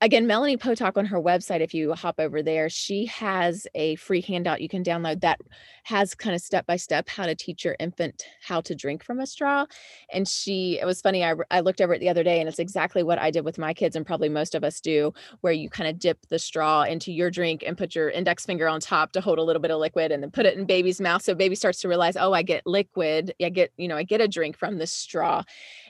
again, 0.02 0.28
Melanie 0.28 0.58
Potok 0.58 0.98
on 0.98 1.06
her 1.06 1.20
website, 1.20 1.62
if 1.62 1.74
you 1.74 1.94
hop 1.94 2.20
over 2.20 2.44
there, 2.44 2.70
she 2.70 3.06
has 3.06 3.66
a 3.74 3.96
free 3.96 4.22
handout 4.22 4.62
you 4.62 4.70
can 4.70 4.84
download 4.84 5.22
that 5.22 5.40
has 5.84 6.14
kind 6.14 6.36
of 6.36 6.42
step 6.42 6.66
by 6.66 6.76
step 6.76 7.10
how 7.10 7.26
to 7.26 7.34
teach 7.34 7.66
your 7.66 7.76
infant 7.80 8.26
how 8.42 8.62
to 8.62 8.76
drink 8.76 9.04
from 9.04 9.20
a 9.20 9.26
straw. 9.26 9.66
And 10.14 10.28
she, 10.28 10.80
it 10.80 10.86
was 10.86 11.02
funny, 11.02 11.24
I, 11.24 11.34
I 11.50 11.62
looked 11.62 11.82
over 11.82 11.94
it 11.94 12.00
the 12.00 12.10
other 12.10 12.24
day 12.24 12.40
and 12.40 12.48
it's 12.48 12.60
exactly 12.60 13.04
what 13.04 13.20
I 13.20 13.32
did 13.32 13.46
with 13.46 13.58
my 13.58 13.74
kids, 13.74 13.96
and 13.96 14.06
probably 14.06 14.30
most 14.30 14.54
of 14.54 14.64
us 14.64 14.80
do, 14.82 15.14
where 15.42 15.54
you 15.54 15.70
kind 15.70 15.90
of 15.90 15.98
dip 15.98 16.28
the 16.28 16.40
straw 16.40 16.84
into 16.84 17.12
your 17.12 17.32
drink 17.32 17.64
and 17.66 17.78
put 17.78 17.96
your 17.96 18.10
index 18.10 18.46
finger 18.46 18.68
on 18.68 18.80
top 18.80 19.14
to 19.14 19.22
hold 19.22 19.40
a 19.40 19.44
little 19.44 19.62
bit 19.62 19.72
of 19.72 19.80
liquid 19.80 20.12
and 20.12 20.22
then 20.22 20.30
put 20.32 20.46
it 20.46 20.58
in 20.58 20.66
baby's 20.66 21.02
mouth. 21.02 21.24
So 21.24 21.34
baby 21.34 21.56
starts 21.56 21.82
to 21.82 21.88
realize, 21.88 22.18
oh, 22.18 22.34
I 22.34 22.44
get 22.44 22.68
liquid. 22.68 23.34
I 23.42 23.50
get, 23.50 23.72
you 23.78 23.88
know, 23.88 23.98
I 23.98 24.04
get 24.04 24.22
a 24.22 24.28
drink 24.28 24.58
from 24.58 24.78
this 24.78 24.92
straw. 24.92 25.44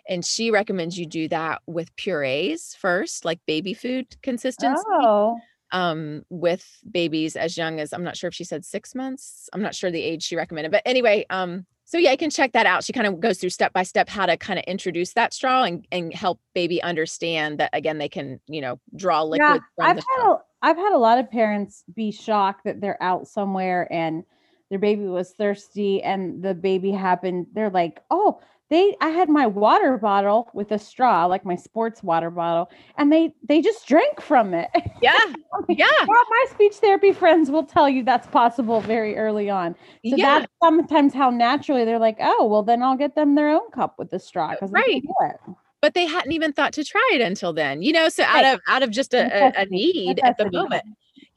And 0.09 0.25
she 0.25 0.51
recommends 0.51 0.97
you 0.97 1.05
do 1.05 1.27
that 1.29 1.61
with 1.67 1.95
purees 1.95 2.75
first, 2.79 3.25
like 3.25 3.39
baby 3.45 3.73
food 3.73 4.07
consistency. 4.21 4.83
Oh. 4.87 5.37
Um, 5.71 6.23
with 6.29 6.65
babies 6.89 7.35
as 7.35 7.57
young 7.57 7.81
as 7.81 7.91
I'm 7.91 8.03
not 8.03 8.15
sure 8.15 8.29
if 8.29 8.33
she 8.33 8.45
said 8.45 8.63
six 8.63 8.95
months. 8.95 9.49
I'm 9.51 9.61
not 9.61 9.75
sure 9.75 9.91
the 9.91 10.01
age 10.01 10.23
she 10.23 10.37
recommended, 10.37 10.71
but 10.71 10.81
anyway, 10.85 11.25
um, 11.29 11.65
so 11.87 11.97
yeah, 11.97 12.11
I 12.11 12.17
can 12.17 12.29
check 12.29 12.51
that 12.51 12.65
out. 12.65 12.83
She 12.83 12.91
kind 12.91 13.07
of 13.07 13.21
goes 13.21 13.37
through 13.37 13.51
step 13.51 13.71
by 13.71 13.83
step 13.83 14.09
how 14.09 14.25
to 14.25 14.35
kind 14.35 14.59
of 14.59 14.65
introduce 14.65 15.13
that 15.13 15.33
straw 15.33 15.63
and, 15.63 15.87
and 15.89 16.13
help 16.13 16.41
baby 16.53 16.83
understand 16.83 17.59
that 17.59 17.69
again 17.71 17.97
they 17.97 18.09
can 18.09 18.41
you 18.47 18.59
know 18.59 18.79
draw 18.93 19.23
liquid. 19.23 19.61
Yeah, 19.77 19.85
I've 19.85 19.95
had 19.95 20.25
a, 20.25 20.37
I've 20.61 20.75
had 20.75 20.91
a 20.91 20.97
lot 20.97 21.17
of 21.17 21.31
parents 21.31 21.85
be 21.93 22.11
shocked 22.11 22.65
that 22.65 22.81
they're 22.81 23.01
out 23.01 23.27
somewhere 23.27 23.87
and 23.89 24.25
their 24.69 24.79
baby 24.79 25.05
was 25.05 25.31
thirsty 25.31 26.03
and 26.03 26.43
the 26.43 26.53
baby 26.53 26.91
happened. 26.91 27.47
They're 27.53 27.69
like, 27.69 28.01
oh, 28.11 28.41
they 28.69 28.95
i 29.01 29.09
had 29.09 29.29
my 29.29 29.47
water 29.47 29.97
bottle 29.97 30.49
with 30.53 30.71
a 30.71 30.79
straw 30.79 31.25
like 31.25 31.45
my 31.45 31.55
sports 31.55 32.03
water 32.03 32.29
bottle 32.29 32.69
and 32.97 33.11
they 33.11 33.33
they 33.47 33.61
just 33.61 33.87
drank 33.87 34.21
from 34.21 34.53
it. 34.53 34.69
Yeah 35.01 35.17
yeah. 35.69 35.87
My 36.05 36.45
speech 36.51 36.75
therapy 36.75 37.13
friends 37.13 37.49
will 37.49 37.65
tell 37.65 37.89
you 37.89 38.03
that's 38.03 38.27
possible 38.27 38.81
very 38.81 39.17
early 39.17 39.49
on. 39.49 39.73
So 39.73 40.15
yeah. 40.15 40.39
that's 40.39 40.51
sometimes 40.61 41.13
how 41.13 41.29
naturally 41.29 41.85
they're 41.85 41.99
like 41.99 42.17
oh 42.19 42.45
well 42.45 42.63
then 42.63 42.83
i'll 42.83 42.97
get 42.97 43.15
them 43.15 43.35
their 43.35 43.49
own 43.49 43.69
cup 43.71 43.95
with 43.97 44.09
the 44.09 44.19
straw 44.19 44.49
uh, 44.49 44.53
because 44.53 44.71
right. 44.71 45.03
but 45.81 45.93
they 45.93 46.05
hadn't 46.05 46.31
even 46.31 46.53
thought 46.53 46.73
to 46.73 46.83
try 46.83 47.09
it 47.13 47.21
until 47.21 47.53
then 47.53 47.81
you 47.81 47.91
know 47.91 48.09
so 48.09 48.23
right. 48.23 48.45
out 48.45 48.55
of 48.55 48.61
out 48.67 48.83
of 48.83 48.91
just 48.91 49.13
a, 49.13 49.25
a, 49.57 49.63
a 49.63 49.65
need 49.65 50.19
at 50.23 50.37
the 50.37 50.49
moment 50.51 50.83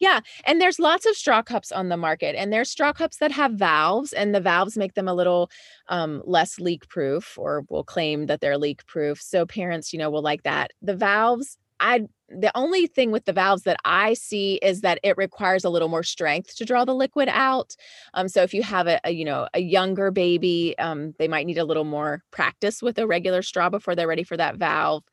yeah. 0.01 0.20
And 0.44 0.61
there's 0.61 0.78
lots 0.78 1.07
of 1.07 1.14
straw 1.14 1.42
cups 1.42 1.70
on 1.70 1.90
the 1.90 1.96
market, 1.96 2.34
and 2.34 2.53
there's 2.53 2.70
straw 2.70 2.92
cups 2.92 3.18
that 3.18 3.30
have 3.30 3.53
valves, 3.53 4.12
and 4.12 4.34
the 4.34 4.40
valves 4.40 4.76
make 4.76 4.94
them 4.94 5.07
a 5.07 5.14
little 5.14 5.51
um, 5.88 6.22
less 6.24 6.59
leak 6.59 6.88
proof, 6.88 7.38
or 7.38 7.64
will 7.68 7.84
claim 7.84 8.26
that 8.26 8.40
they're 8.40 8.59
leak 8.59 8.84
proof. 8.86 9.20
So 9.20 9.46
parents, 9.46 9.92
you 9.92 9.98
know, 9.98 10.11
will 10.11 10.22
like 10.22 10.42
that. 10.44 10.72
The 10.80 10.96
valves, 10.96 11.59
I 11.78 12.07
the 12.28 12.51
only 12.55 12.86
thing 12.86 13.11
with 13.11 13.24
the 13.24 13.32
valves 13.32 13.64
that 13.64 13.76
I 13.84 14.14
see 14.14 14.55
is 14.62 14.82
that 14.82 15.01
it 15.03 15.16
requires 15.16 15.64
a 15.64 15.70
little 15.70 15.88
more 15.88 16.05
strength 16.05 16.57
to 16.57 16.64
draw 16.64 16.84
the 16.84 16.94
liquid 16.94 17.28
out. 17.28 17.74
Um, 18.14 18.28
so 18.28 18.42
if 18.42 18.55
you 18.55 18.62
have 18.62 18.86
a, 18.86 19.01
a, 19.05 19.11
you 19.11 19.24
know 19.24 19.48
a 19.53 19.61
younger 19.61 20.11
baby, 20.11 20.78
um, 20.78 21.14
they 21.18 21.28
might 21.28 21.46
need 21.46 21.59
a 21.59 21.64
little 21.64 21.84
more 21.84 22.22
practice 22.30 22.82
with 22.82 22.98
a 22.98 23.07
regular 23.07 23.42
straw 23.42 23.68
before 23.68 23.94
they're 23.94 24.09
ready 24.09 24.24
for 24.24 24.36
that 24.36 24.57
valve. 24.57 25.05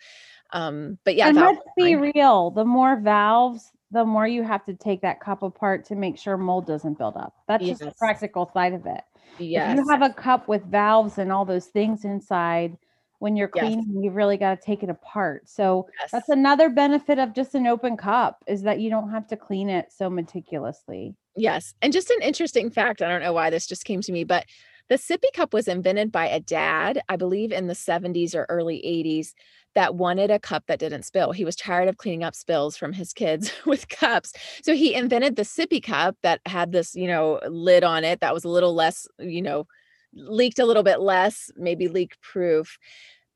Um, 0.52 0.98
but 1.04 1.16
yeah, 1.16 1.28
and 1.28 1.38
let's 1.38 1.60
be 1.76 1.96
real. 1.96 2.52
The 2.52 2.64
more 2.64 2.96
valves, 2.98 3.72
the 3.92 4.04
more 4.04 4.28
you 4.28 4.44
have 4.44 4.66
to 4.66 4.74
take 4.74 5.02
that 5.02 5.20
cup 5.20 5.44
apart 5.44 5.86
to 5.86 5.96
make 5.96 6.18
sure 6.18 6.38
mold 6.38 6.68
doesn't 6.68 6.98
build 6.98 7.16
up. 7.16 7.34
That's 7.48 7.64
yes. 7.64 7.80
just 7.80 7.90
the 7.90 7.96
practical 7.98 8.50
side 8.54 8.74
of 8.74 8.86
it. 8.86 9.02
Yes. 9.40 9.72
If 9.72 9.86
you 9.86 9.90
have 9.92 10.02
a 10.02 10.14
cup 10.14 10.48
with 10.48 10.64
valves 10.66 11.18
and 11.18 11.32
all 11.32 11.46
those 11.46 11.68
things 11.68 12.04
inside, 12.04 12.78
when 13.20 13.36
you're 13.36 13.48
cleaning, 13.48 13.86
yes. 13.94 14.04
you 14.04 14.12
really 14.12 14.38
got 14.38 14.60
to 14.60 14.66
take 14.66 14.84
it 14.84 14.90
apart. 14.90 15.50
So 15.50 15.88
yes. 16.00 16.12
that's 16.12 16.30
another 16.30 16.70
benefit 16.70 17.18
of 17.18 17.34
just 17.34 17.56
an 17.56 17.66
open 17.66 17.98
cup 17.98 18.44
is 18.48 18.62
that 18.64 18.80
you 18.80 18.90
don't 18.90 19.10
have 19.10 19.28
to 19.28 19.38
clean 19.38 19.70
it 19.70 19.92
so 19.92 20.10
meticulously. 20.10 21.16
Yes. 21.36 21.74
And 21.82 21.92
just 21.92 22.10
an 22.10 22.22
interesting 22.22 22.70
fact, 22.70 23.02
I 23.02 23.08
don't 23.08 23.22
know 23.22 23.34
why 23.34 23.50
this 23.50 23.68
just 23.68 23.86
came 23.86 24.02
to 24.02 24.12
me, 24.12 24.24
but 24.24 24.46
the 24.90 24.96
sippy 24.96 25.32
cup 25.34 25.54
was 25.54 25.68
invented 25.68 26.12
by 26.12 26.28
a 26.28 26.40
dad, 26.40 27.02
I 27.10 27.16
believe 27.18 27.52
in 27.52 27.68
the 27.68 27.74
70s 27.74 28.36
or 28.36 28.46
early 28.50 28.82
80s 28.86 29.34
that 29.76 29.96
wanted 29.96 30.32
a 30.32 30.40
cup 30.40 30.64
that 30.68 30.80
didn't 30.80 31.04
spill. 31.04 31.32
He 31.32 31.46
was 31.46 31.56
tired 31.56 31.88
of 31.88 31.98
cleaning 31.98 32.24
up 32.24 32.34
spills 32.34 32.78
from 32.78 32.94
his 32.94 33.14
kids 33.14 33.52
with 33.66 33.90
cups. 33.90 34.34
So 34.64 34.74
he 34.74 34.96
invented 34.96 35.36
the 35.36 35.44
sippy 35.44 35.84
cup 35.84 36.16
that 36.24 36.42
had 36.46 36.72
this, 36.72 36.96
you 36.96 37.08
know, 37.08 37.40
lid 37.48 37.84
on 37.84 38.04
it 38.04 38.22
that 38.22 38.34
was 38.34 38.44
a 38.44 38.50
little 38.50 38.74
less, 38.74 39.08
you 39.20 39.42
know, 39.42 39.68
leaked 40.14 40.60
a 40.60 40.66
little 40.66 40.84
bit 40.84 41.00
less, 41.00 41.52
maybe 41.58 41.88
leak 41.88 42.20
proof. 42.22 42.78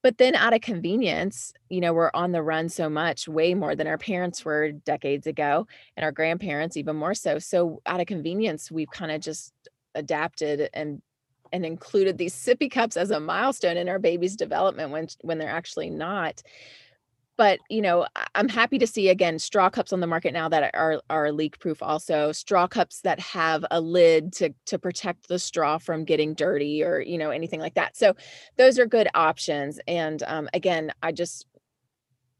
But 0.04 0.18
then 0.18 0.34
out 0.34 0.54
of 0.54 0.62
convenience, 0.62 1.54
you 1.70 1.80
know, 1.80 1.94
we're 1.94 2.10
on 2.16 2.32
the 2.32 2.42
run 2.42 2.70
so 2.70 2.90
much, 2.90 3.28
way 3.28 3.54
more 3.54 3.76
than 3.76 3.86
our 3.86 4.00
parents 4.00 4.44
were 4.44 4.72
decades 4.72 5.28
ago, 5.28 5.68
and 5.96 6.04
our 6.04 6.12
grandparents 6.12 6.76
even 6.76 6.96
more 6.96 7.14
so. 7.14 7.38
So 7.38 7.82
out 7.86 8.00
of 8.00 8.08
convenience, 8.08 8.72
we've 8.72 8.90
kind 8.90 9.12
of 9.12 9.22
just 9.22 9.54
adapted 9.94 10.70
and 10.74 11.04
and 11.52 11.66
included 11.66 12.18
these 12.18 12.34
sippy 12.34 12.72
cups 12.72 12.98
as 12.98 13.12
a 13.12 13.20
milestone 13.20 13.78
in 13.78 13.90
our 13.90 14.00
baby's 14.00 14.36
development 14.36 14.92
when 14.92 15.08
when 15.22 15.38
they're 15.38 15.50
actually 15.50 15.90
not. 15.90 16.42
But 17.38 17.60
you 17.70 17.82
know 17.82 18.06
i'm 18.36 18.50
happy 18.50 18.78
to 18.78 18.86
see 18.86 19.10
again 19.10 19.40
straw 19.40 19.70
cups 19.70 19.94
on 19.94 20.00
the 20.00 20.06
market 20.06 20.32
now 20.32 20.48
that 20.50 20.76
are 20.76 21.02
are 21.10 21.32
leak 21.32 21.58
proof 21.60 21.82
also 21.82 22.32
straw 22.32 22.68
cups 22.68 23.02
that 23.02 23.20
have 23.20 23.66
a 23.72 23.82
lid 23.82 24.34
to 24.34 24.54
to 24.68 24.78
protect 24.78 25.28
the 25.28 25.40
straw 25.40 25.78
from 25.80 26.06
getting 26.06 26.36
dirty 26.36 26.84
or 26.84 27.00
you 27.00 27.18
know 27.18 27.32
anything 27.32 27.60
like 27.60 27.74
that. 27.76 27.98
So 27.98 28.16
those 28.58 28.78
are 28.78 28.86
good 28.86 29.08
options 29.16 29.80
and 29.88 30.22
um, 30.28 30.50
again 30.54 30.92
i 31.02 31.12
just 31.12 31.48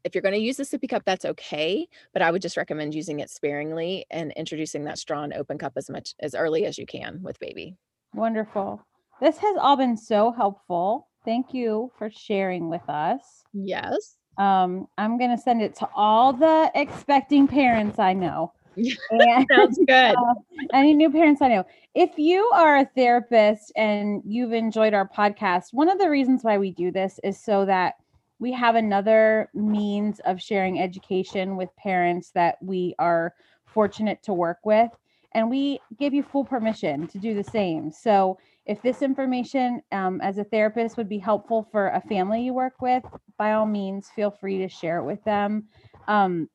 if 0.04 0.14
you're 0.14 0.22
going 0.22 0.34
to 0.34 0.40
use 0.40 0.56
the 0.56 0.64
sippy 0.64 0.88
cup 0.88 1.02
that's 1.04 1.24
okay 1.24 1.88
but 2.12 2.22
i 2.22 2.30
would 2.30 2.42
just 2.42 2.56
recommend 2.56 2.94
using 2.94 3.20
it 3.20 3.30
sparingly 3.30 4.04
and 4.10 4.32
introducing 4.32 4.84
that 4.84 4.98
straw 4.98 5.22
and 5.22 5.32
open 5.32 5.58
cup 5.58 5.72
as 5.76 5.88
much 5.90 6.14
as 6.20 6.34
early 6.34 6.64
as 6.64 6.78
you 6.78 6.86
can 6.86 7.20
with 7.22 7.38
baby. 7.40 7.76
Wonderful 8.14 8.84
this 9.22 9.38
has 9.38 9.56
all 9.58 9.76
been 9.76 9.96
so 9.96 10.30
helpful 10.32 11.08
thank 11.24 11.54
you 11.54 11.90
for 11.96 12.10
sharing 12.10 12.68
with 12.68 12.86
us 12.88 13.44
yes 13.54 14.16
um, 14.38 14.88
I'm 14.98 15.18
gonna 15.18 15.38
send 15.38 15.62
it 15.62 15.74
to 15.76 15.88
all 15.94 16.32
the 16.32 16.70
expecting 16.74 17.46
parents 17.46 17.98
I 17.98 18.12
know. 18.12 18.52
And, 19.10 19.46
Sounds 19.52 19.78
good. 19.86 20.14
Uh, 20.16 20.34
any 20.72 20.94
new 20.94 21.10
parents 21.10 21.42
I 21.42 21.48
know. 21.48 21.66
If 21.94 22.16
you 22.16 22.50
are 22.54 22.78
a 22.78 22.90
therapist 22.96 23.70
and 23.76 24.22
you've 24.24 24.54
enjoyed 24.54 24.94
our 24.94 25.06
podcast, 25.06 25.66
one 25.72 25.90
of 25.90 25.98
the 25.98 26.08
reasons 26.08 26.42
why 26.42 26.56
we 26.56 26.70
do 26.70 26.90
this 26.90 27.20
is 27.22 27.38
so 27.38 27.66
that 27.66 27.96
we 28.38 28.50
have 28.52 28.74
another 28.74 29.50
means 29.52 30.18
of 30.20 30.40
sharing 30.40 30.80
education 30.80 31.56
with 31.58 31.68
parents 31.76 32.30
that 32.30 32.56
we 32.62 32.94
are 32.98 33.34
fortunate 33.66 34.22
to 34.22 34.32
work 34.32 34.60
with. 34.64 34.90
And 35.32 35.50
we 35.50 35.78
give 35.98 36.14
you 36.14 36.22
full 36.22 36.44
permission 36.46 37.06
to 37.08 37.18
do 37.18 37.34
the 37.34 37.44
same. 37.44 37.90
So 37.90 38.38
if 38.66 38.80
this 38.82 39.02
information 39.02 39.82
um, 39.90 40.20
as 40.20 40.38
a 40.38 40.44
therapist 40.44 40.96
would 40.96 41.08
be 41.08 41.18
helpful 41.18 41.68
for 41.72 41.88
a 41.88 42.00
family 42.00 42.42
you 42.42 42.54
work 42.54 42.80
with, 42.80 43.04
by 43.36 43.52
all 43.52 43.66
means, 43.66 44.08
feel 44.14 44.30
free 44.30 44.58
to 44.58 44.68
share 44.68 44.98
it 44.98 45.04
with 45.04 45.22
them. 45.24 45.64
Um, 46.06 46.48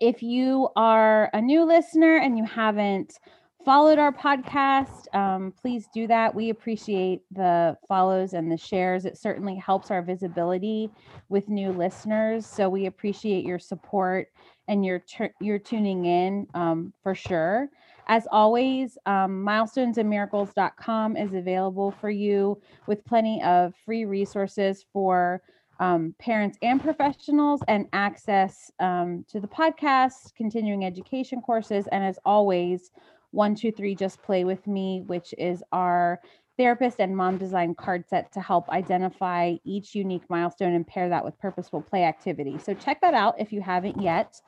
if 0.00 0.22
you 0.22 0.68
are 0.76 1.28
a 1.32 1.40
new 1.40 1.64
listener 1.64 2.16
and 2.16 2.38
you 2.38 2.44
haven't 2.44 3.18
followed 3.64 3.98
our 3.98 4.12
podcast, 4.12 5.14
um, 5.14 5.52
please 5.60 5.86
do 5.92 6.06
that. 6.06 6.34
We 6.34 6.50
appreciate 6.50 7.22
the 7.30 7.76
follows 7.86 8.32
and 8.32 8.50
the 8.50 8.56
shares. 8.56 9.04
It 9.04 9.18
certainly 9.18 9.56
helps 9.56 9.90
our 9.90 10.02
visibility 10.02 10.90
with 11.28 11.48
new 11.48 11.70
listeners. 11.70 12.46
So 12.46 12.68
we 12.68 12.86
appreciate 12.86 13.44
your 13.44 13.58
support 13.58 14.28
and 14.68 14.84
your 14.84 15.02
your 15.40 15.58
tuning 15.58 16.06
in 16.06 16.46
um, 16.54 16.92
for 17.02 17.14
sure. 17.14 17.68
As 18.10 18.26
always, 18.32 18.98
um, 19.06 19.46
milestonesandmiracles.com 19.46 21.16
is 21.16 21.32
available 21.32 21.92
for 21.92 22.10
you 22.10 22.60
with 22.88 23.04
plenty 23.04 23.40
of 23.44 23.72
free 23.84 24.04
resources 24.04 24.84
for 24.92 25.40
um, 25.78 26.12
parents 26.18 26.58
and 26.60 26.82
professionals 26.82 27.62
and 27.68 27.86
access 27.92 28.68
um, 28.80 29.24
to 29.28 29.38
the 29.38 29.46
podcast, 29.46 30.34
continuing 30.34 30.84
education 30.84 31.40
courses, 31.40 31.86
and 31.92 32.02
as 32.02 32.18
always, 32.24 32.90
one, 33.30 33.54
two, 33.54 33.70
three, 33.70 33.94
just 33.94 34.20
play 34.22 34.42
with 34.42 34.66
me, 34.66 35.02
which 35.06 35.32
is 35.38 35.62
our 35.70 36.20
therapist 36.56 36.98
and 36.98 37.16
mom 37.16 37.38
design 37.38 37.76
card 37.76 38.04
set 38.08 38.32
to 38.32 38.40
help 38.40 38.68
identify 38.70 39.54
each 39.64 39.94
unique 39.94 40.28
milestone 40.28 40.74
and 40.74 40.86
pair 40.86 41.08
that 41.08 41.24
with 41.24 41.38
purposeful 41.38 41.80
play 41.80 42.02
activity. 42.02 42.58
So 42.58 42.74
check 42.74 43.00
that 43.02 43.14
out 43.14 43.36
if 43.38 43.52
you 43.52 43.62
haven't 43.62 44.02
yet. 44.02 44.40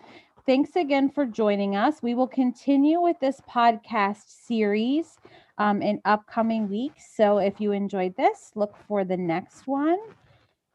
Thanks 0.45 0.74
again 0.74 1.09
for 1.09 1.24
joining 1.24 1.76
us. 1.76 2.03
We 2.03 2.14
will 2.14 2.26
continue 2.26 3.01
with 3.01 3.20
this 3.20 3.40
podcast 3.49 4.24
series 4.26 5.16
um, 5.59 5.80
in 5.82 6.01
upcoming 6.05 6.68
weeks. 6.68 7.05
So 7.14 7.38
if 7.38 7.61
you 7.61 7.70
enjoyed 7.70 8.16
this, 8.16 8.51
look 8.57 8.74
for 8.88 9.05
the 9.05 9.16
next 9.16 9.68
one. 9.68 9.99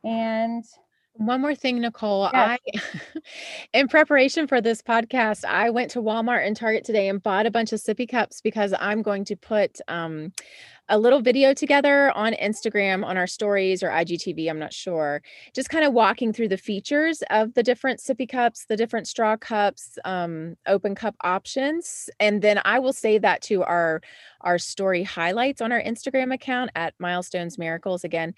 And 0.06 0.64
one 1.16 1.42
more 1.42 1.54
thing, 1.54 1.82
Nicole. 1.82 2.30
Yes. 2.32 2.60
I, 2.74 3.20
in 3.74 3.90
preparation 3.90 4.48
for 4.48 4.62
this 4.62 4.82
podcast, 4.82 5.44
I 5.44 5.70
went 5.70 5.92
to 5.92 6.02
Walmart 6.02 6.48
and 6.48 6.56
Target 6.56 6.86
today 6.86 7.10
and 7.10 7.22
bought 7.22 7.46
a 7.46 7.52
bunch 7.52 7.74
of 7.74 7.82
sippy 7.82 8.08
cups 8.08 8.40
because 8.40 8.74
I'm 8.80 9.02
going 9.02 9.26
to 9.26 9.36
put 9.36 9.82
um, 9.90 10.32
a 10.90 10.98
little 10.98 11.22
video 11.22 11.54
together 11.54 12.12
on 12.16 12.34
Instagram 12.34 13.06
on 13.06 13.18
our 13.18 13.28
stories 13.28 13.84
or 13.84 13.90
IGTV, 13.90 14.50
I'm 14.50 14.60
not 14.60 14.74
sure, 14.74 15.22
just 15.54 15.70
kind 15.70 15.84
of 15.84 15.94
walking 15.94 16.32
through 16.32 16.48
the 16.48 16.58
features 16.58 17.24
of 17.30 17.54
the 17.54 17.64
different 17.64 18.00
sippy 18.00 18.28
cups, 18.28 18.66
the 18.66 18.78
different 18.78 19.08
straw 19.08 19.36
cups, 19.36 19.98
um, 20.06 20.56
open 20.68 20.96
cup 20.96 21.16
options. 21.24 22.10
And 22.20 22.42
then 22.42 22.62
I 22.64 22.80
will 22.80 22.94
save 22.94 23.22
that 23.24 23.42
to 23.44 23.64
our 23.64 24.02
our 24.42 24.58
story 24.58 25.04
highlights 25.04 25.62
on 25.62 25.72
our 25.72 25.82
Instagram 25.82 26.34
account 26.34 26.70
at 26.76 26.94
Milestones 27.00 27.58
Miracles 27.58 28.04
again. 28.04 28.34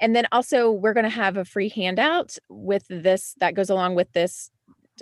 And 0.00 0.16
then 0.16 0.26
also 0.32 0.70
we're 0.70 0.94
going 0.94 1.04
to 1.04 1.10
have 1.10 1.36
a 1.36 1.44
free 1.44 1.68
handout 1.68 2.36
with 2.48 2.86
this 2.88 3.34
that 3.38 3.54
goes 3.54 3.70
along 3.70 3.94
with 3.94 4.12
this 4.12 4.50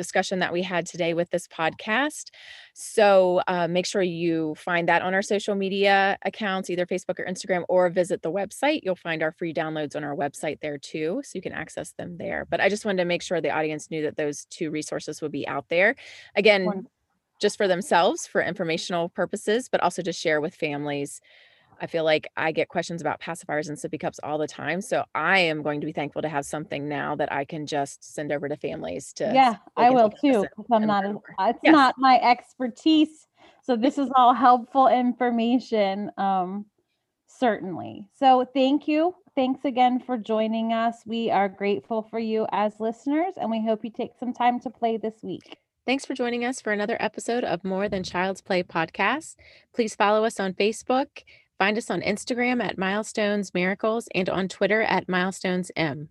discussion 0.00 0.38
that 0.38 0.52
we 0.52 0.62
had 0.62 0.86
today 0.86 1.12
with 1.12 1.28
this 1.28 1.46
podcast. 1.46 2.30
So 2.72 3.42
uh, 3.46 3.68
make 3.68 3.84
sure 3.84 4.00
you 4.00 4.54
find 4.56 4.88
that 4.88 5.02
on 5.02 5.12
our 5.12 5.20
social 5.20 5.54
media 5.54 6.16
accounts, 6.24 6.70
either 6.70 6.86
Facebook 6.86 7.18
or 7.18 7.26
Instagram, 7.26 7.64
or 7.68 7.90
visit 7.90 8.22
the 8.22 8.32
website. 8.32 8.80
You'll 8.82 8.96
find 8.96 9.22
our 9.22 9.32
free 9.32 9.52
downloads 9.52 9.94
on 9.94 10.02
our 10.02 10.16
website 10.16 10.60
there 10.60 10.78
too. 10.78 11.20
So 11.22 11.32
you 11.34 11.42
can 11.42 11.52
access 11.52 11.92
them 11.92 12.16
there. 12.16 12.46
But 12.48 12.60
I 12.60 12.70
just 12.70 12.86
wanted 12.86 13.02
to 13.02 13.04
make 13.04 13.22
sure 13.22 13.40
the 13.40 13.50
audience 13.50 13.90
knew 13.90 14.02
that 14.02 14.16
those 14.16 14.46
two 14.46 14.70
resources 14.70 15.20
would 15.20 15.32
be 15.32 15.46
out 15.46 15.66
there. 15.68 15.94
Again, 16.34 16.86
just 17.40 17.58
for 17.58 17.68
themselves 17.68 18.26
for 18.26 18.42
informational 18.42 19.08
purposes, 19.10 19.68
but 19.70 19.82
also 19.82 20.02
to 20.02 20.12
share 20.12 20.40
with 20.40 20.54
families 20.54 21.20
I 21.80 21.86
feel 21.86 22.04
like 22.04 22.28
I 22.36 22.52
get 22.52 22.68
questions 22.68 23.00
about 23.00 23.20
pacifiers 23.20 23.68
and 23.68 23.78
sippy 23.78 23.98
cups 23.98 24.20
all 24.22 24.38
the 24.38 24.46
time. 24.46 24.80
So 24.80 25.04
I 25.14 25.38
am 25.38 25.62
going 25.62 25.80
to 25.80 25.86
be 25.86 25.92
thankful 25.92 26.22
to 26.22 26.28
have 26.28 26.44
something 26.44 26.88
now 26.88 27.16
that 27.16 27.32
I 27.32 27.44
can 27.44 27.66
just 27.66 28.04
send 28.04 28.32
over 28.32 28.48
to 28.48 28.56
families 28.56 29.12
to. 29.14 29.30
Yeah, 29.34 29.56
I 29.76 29.90
will 29.90 30.10
too. 30.10 30.46
I'm 30.70 30.86
not, 30.86 31.04
a, 31.04 31.18
it's 31.40 31.60
yes. 31.62 31.72
not 31.72 31.94
my 31.98 32.20
expertise. 32.20 33.26
So 33.62 33.76
this 33.76 33.98
is 33.98 34.10
all 34.14 34.34
helpful 34.34 34.88
information. 34.88 36.10
Um, 36.18 36.66
certainly. 37.26 38.06
So 38.18 38.44
thank 38.52 38.86
you. 38.86 39.14
Thanks 39.34 39.64
again 39.64 40.00
for 40.00 40.18
joining 40.18 40.72
us. 40.72 40.98
We 41.06 41.30
are 41.30 41.48
grateful 41.48 42.02
for 42.10 42.18
you 42.18 42.46
as 42.52 42.80
listeners, 42.80 43.34
and 43.36 43.50
we 43.50 43.64
hope 43.64 43.84
you 43.84 43.90
take 43.90 44.12
some 44.18 44.34
time 44.34 44.60
to 44.60 44.70
play 44.70 44.96
this 44.96 45.14
week. 45.22 45.56
Thanks 45.86 46.04
for 46.04 46.14
joining 46.14 46.44
us 46.44 46.60
for 46.60 46.72
another 46.72 46.96
episode 47.00 47.42
of 47.42 47.64
More 47.64 47.88
Than 47.88 48.02
Child's 48.02 48.42
Play 48.42 48.62
podcast. 48.62 49.36
Please 49.74 49.94
follow 49.94 50.24
us 50.24 50.38
on 50.38 50.52
Facebook 50.52 51.24
Find 51.60 51.76
us 51.76 51.90
on 51.90 52.00
Instagram 52.00 52.64
at 52.64 52.78
Milestones 52.78 53.52
Miracles 53.52 54.08
and 54.14 54.30
on 54.30 54.48
Twitter 54.48 54.80
at 54.80 55.10
Milestones 55.10 55.70
M. 55.76 56.08